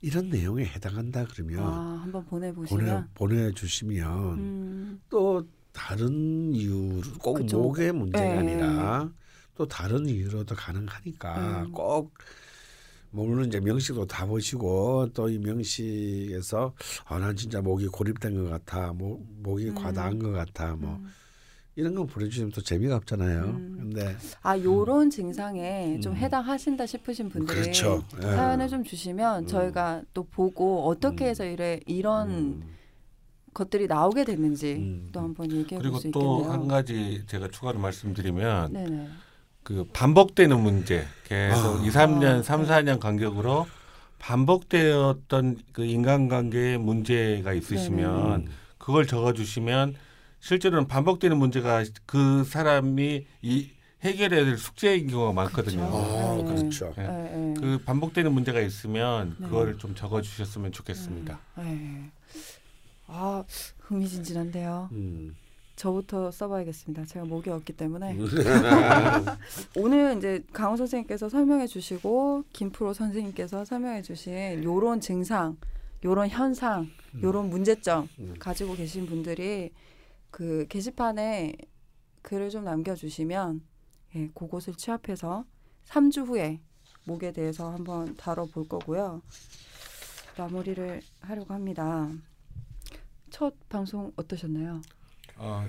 이런 0.00 0.28
내용에 0.28 0.64
해당한다 0.64 1.26
그러면 1.32 1.62
아, 1.64 2.00
한번 2.02 2.24
보내 2.26 2.52
보내보시면. 2.52 3.10
보내주시면 3.14 4.38
음. 4.38 5.00
또 5.08 5.46
다른 5.78 6.52
이유로 6.52 7.02
꼭 7.22 7.34
그쵸. 7.34 7.56
목의 7.62 7.92
문제가 7.92 8.24
네. 8.24 8.38
아니라 8.38 9.08
또 9.54 9.66
다른 9.68 10.06
이유로도 10.06 10.56
가능하니까 10.56 11.62
음. 11.66 11.72
꼭 11.72 12.12
물론 13.10 13.46
이제 13.46 13.60
명식도 13.60 14.06
다 14.06 14.26
보시고 14.26 15.08
또 15.14 15.28
이 15.30 15.38
명식에서 15.38 16.74
아난 17.06 17.36
진짜 17.36 17.60
목이 17.62 17.86
고립된 17.86 18.34
것 18.42 18.50
같아 18.50 18.92
목, 18.92 19.24
목이 19.42 19.68
음. 19.68 19.74
과다한 19.76 20.18
것 20.18 20.32
같아 20.32 20.74
뭐 20.74 20.96
음. 20.96 21.06
이런 21.76 21.94
거 21.94 22.04
보내주시면 22.06 22.50
또 22.50 22.60
재미가 22.60 22.96
없잖아요 22.96 23.44
음. 23.44 23.76
근데 23.80 24.16
아 24.42 24.58
요런 24.58 25.10
증상에 25.10 26.00
좀 26.00 26.12
음. 26.12 26.16
해당하신다 26.16 26.86
싶으신 26.86 27.28
분들이 27.28 27.60
그렇죠 27.60 28.02
예. 28.16 28.22
사연을 28.22 28.68
좀 28.68 28.82
주시면 28.82 29.44
음. 29.44 29.46
저희가 29.46 30.02
또 30.12 30.24
보고 30.24 30.88
어떻게 30.88 31.26
음. 31.26 31.30
해서 31.30 31.44
이래 31.44 31.78
이런 31.86 32.30
음. 32.30 32.62
것들이 33.58 33.88
나오게 33.88 34.24
됐는지 34.24 34.74
음. 34.74 35.08
또 35.12 35.20
한번 35.20 35.50
얘기해 35.50 35.80
볼 35.80 35.82
그리고 35.82 35.98
수또 35.98 36.20
있겠네요. 36.20 36.52
한 36.52 36.68
가지 36.68 37.24
제가 37.26 37.48
추가로 37.48 37.80
말씀드리면 37.80 38.72
네네. 38.72 39.08
그 39.64 39.84
반복되는 39.92 40.60
문제 40.60 41.06
계속 41.24 41.80
아. 41.80 41.84
2, 41.84 41.88
3년, 41.90 42.38
아, 42.38 42.42
3, 42.42 42.62
네. 42.62 42.68
4년 42.68 43.00
간격으로 43.00 43.66
반복되었던 44.20 45.58
그 45.72 45.84
인간관계에 45.84 46.78
문제가 46.78 47.52
있으시면 47.52 48.46
음. 48.46 48.48
그걸 48.78 49.06
적어주시면 49.06 49.96
실제로는 50.40 50.86
반복되는 50.86 51.36
문제가 51.36 51.84
그 52.06 52.44
사람이 52.44 53.26
이 53.42 53.70
해결해야 54.02 54.44
될 54.44 54.56
숙제인 54.56 55.08
경우가 55.08 55.32
많거든요. 55.32 55.90
그렇죠. 55.90 55.96
아 55.96 56.36
네. 56.36 56.44
그렇죠 56.44 56.94
네. 56.96 57.06
네, 57.08 57.36
네. 57.36 57.54
그 57.60 57.78
반복되는 57.84 58.32
문제가 58.32 58.60
있으면 58.60 59.36
네. 59.38 59.48
그거를 59.48 59.78
좀 59.78 59.96
적어주셨으면 59.96 60.70
좋겠습니다. 60.70 61.40
네. 61.56 62.10
아 63.08 63.44
흥미진진한데요. 63.80 64.90
음. 64.92 65.34
저부터 65.76 66.30
써봐야겠습니다. 66.30 67.04
제가 67.06 67.24
목이 67.24 67.50
없기 67.50 67.72
때문에 67.72 68.16
음. 68.16 68.26
오늘 69.76 70.16
이제 70.16 70.44
강호 70.52 70.76
선생님께서 70.76 71.28
설명해 71.28 71.68
주시고 71.68 72.44
김프로 72.52 72.92
선생님께서 72.92 73.64
설명해 73.64 74.02
주신 74.02 74.62
요런 74.64 75.00
증상, 75.00 75.56
요런 76.04 76.28
현상, 76.28 76.88
요런 77.22 77.48
문제점 77.48 78.08
음. 78.18 78.34
가지고 78.38 78.74
계신 78.74 79.06
분들이 79.06 79.72
그 80.30 80.66
게시판에 80.68 81.54
글을 82.22 82.50
좀 82.50 82.64
남겨주시면 82.64 83.62
예, 84.16 84.30
그곳을 84.34 84.74
취합해서 84.74 85.44
3주 85.86 86.26
후에 86.26 86.60
목에 87.04 87.32
대해서 87.32 87.70
한번 87.70 88.16
다뤄볼 88.16 88.68
거고요. 88.68 89.22
마무리를 90.36 91.00
하려고 91.20 91.54
합니다. 91.54 92.08
첫 93.30 93.54
방송 93.68 94.12
어떠셨나요? 94.16 94.80
어, 95.36 95.64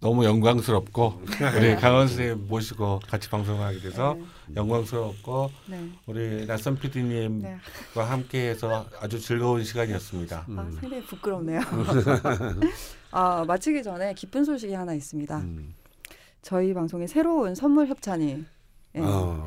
너무 0.00 0.24
영광스럽고 0.24 1.22
우리 1.56 1.76
강원 1.76 2.08
선생님 2.08 2.48
모시고 2.48 3.00
같이 3.06 3.28
방송하게 3.28 3.80
돼서 3.80 4.16
영광스럽고 4.56 5.50
네. 5.66 5.90
우리 6.06 6.46
낯선 6.46 6.76
PD님과 6.76 7.48
네. 7.48 7.58
함께해서 7.94 8.86
아주 8.98 9.20
즐거운 9.20 9.62
시간이었습니다. 9.62 10.46
음. 10.48 10.58
아, 10.58 10.70
상당히 10.70 11.02
부끄럽네요. 11.04 11.60
아, 13.12 13.44
마치기 13.46 13.82
전에 13.82 14.14
기쁜 14.14 14.44
소식이 14.44 14.72
하나 14.72 14.94
있습니다. 14.94 15.38
음. 15.38 15.74
저희 16.40 16.72
방송에 16.72 17.06
새로운 17.06 17.54
선물 17.54 17.86
협찬이 17.88 18.44
예, 18.96 19.00
어. 19.00 19.46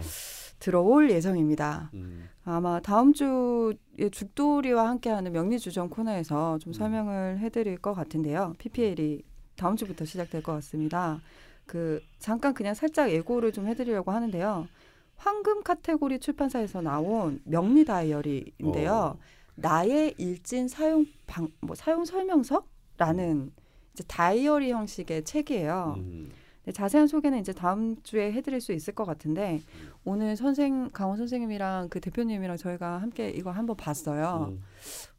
들어올 0.64 1.11
예정입니다. 1.11 1.91
음. 1.94 2.30
아마 2.45 2.80
다음 2.80 3.11
주에 3.11 4.10
죽돌이와 4.10 4.88
함께하는 4.88 5.34
명리주점 5.34 5.90
코너에서 5.90 6.53
음. 6.53 6.60
좀 6.60 6.72
설명을 6.72 7.40
해드릴 7.40 7.77
것 7.80 7.94
같은데요. 7.94 8.53
PPL이 8.60 9.23
다음 9.57 9.76
주부터 9.76 10.06
시작될 10.06 10.41
것 10.41 10.53
같습니다. 10.53 11.19
그 11.65 12.02
잠깐 12.18 12.53
그냥 12.53 12.73
살짝 12.76 13.11
예고를 13.11 13.52
좀 13.52 13.68
해드리려고 13.68 14.11
하는데요. 14.11 14.69
황금 15.18 15.64
카테고리 15.64 16.19
출판사에서 16.19 16.81
나온 16.81 17.41
명리 17.44 17.84
다이어리인데요. 17.84 18.94
어. 18.94 19.19
나의 19.56 20.15
일진 20.18 20.69
사용 20.69 21.06
방, 21.27 21.49
뭐 21.60 21.76
사용 21.76 22.06
설명서라는 22.06 23.52
이제 23.91 24.03
다이어리 24.07 24.72
형식의 24.72 25.26
책이에요. 25.26 25.95
음. 25.98 26.31
네, 26.65 26.72
자세한 26.72 27.07
소개는 27.07 27.40
이제 27.40 27.52
다음 27.52 28.02
주에 28.03 28.31
해드릴 28.31 28.61
수 28.61 28.72
있을 28.72 28.95
것 28.95 29.03
같은데 29.06 29.61
오늘 30.06 30.35
선생 30.35 30.90
강원 30.91 31.18
선생님이랑 31.18 31.90
그 31.90 31.99
대표님이랑 31.99 32.56
저희가 32.57 33.02
함께 33.02 33.30
이거 33.30 33.52
한번 33.52 33.76
봤어요. 33.76 34.48
음. 34.52 34.61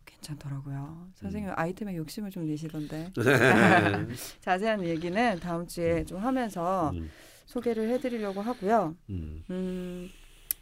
괜찮더라고요. 0.06 1.08
선생님 1.14 1.52
아이템에 1.54 1.96
욕심을 1.96 2.30
좀 2.30 2.46
내시던데 2.46 3.12
음. 3.18 4.14
자세한 4.40 4.84
얘기는 4.84 5.40
다음 5.40 5.66
주에 5.66 6.04
좀 6.04 6.18
하면서 6.18 6.90
음. 6.94 7.10
소개를 7.44 7.90
해드리려고 7.90 8.40
하고요. 8.40 8.96
음. 9.10 9.44
음, 9.50 10.08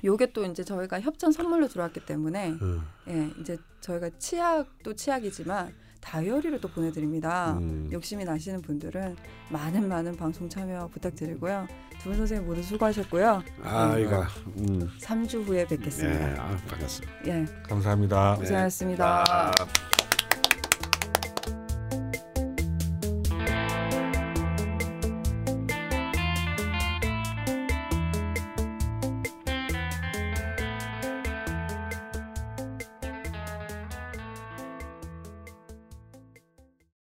요게 0.03 0.33
또 0.33 0.45
이제 0.45 0.65
저희가 0.65 1.01
협찬 1.01 1.31
선물로 1.31 1.69
들어왔기 1.69 2.05
때문에 2.07 2.51
어. 2.61 2.83
예, 3.09 3.31
이제 3.41 3.57
저희가 3.81 4.11
치약도 4.19 4.95
치약이지만 4.95 5.73
다이어리를 6.03 6.61
또 6.61 6.69
보내드립니다. 6.69 7.53
음. 7.59 7.89
욕심이 7.91 8.25
나시는 8.25 8.61
분들은 8.61 9.17
많은 9.51 9.89
많은 9.89 10.17
방송 10.17 10.49
참여 10.49 10.89
부탁드리고요. 10.93 11.67
두 12.03 12.09
분 12.09 12.17
선생님 12.19 12.47
모두 12.49 12.61
수고하셨고요. 12.63 13.43
아, 13.63 13.97
이거 13.97 14.25
음. 14.59 14.89
3주 15.01 15.45
후에 15.47 15.65
뵙겠습니다. 15.67 16.33
예, 16.33 16.37
아, 16.37 16.57
반갑습니다. 16.69 17.13
예, 17.29 17.47
감사합니다. 17.69 18.33
네. 18.35 18.41
고생하셨습니다. 18.41 19.25
아. 19.29 19.51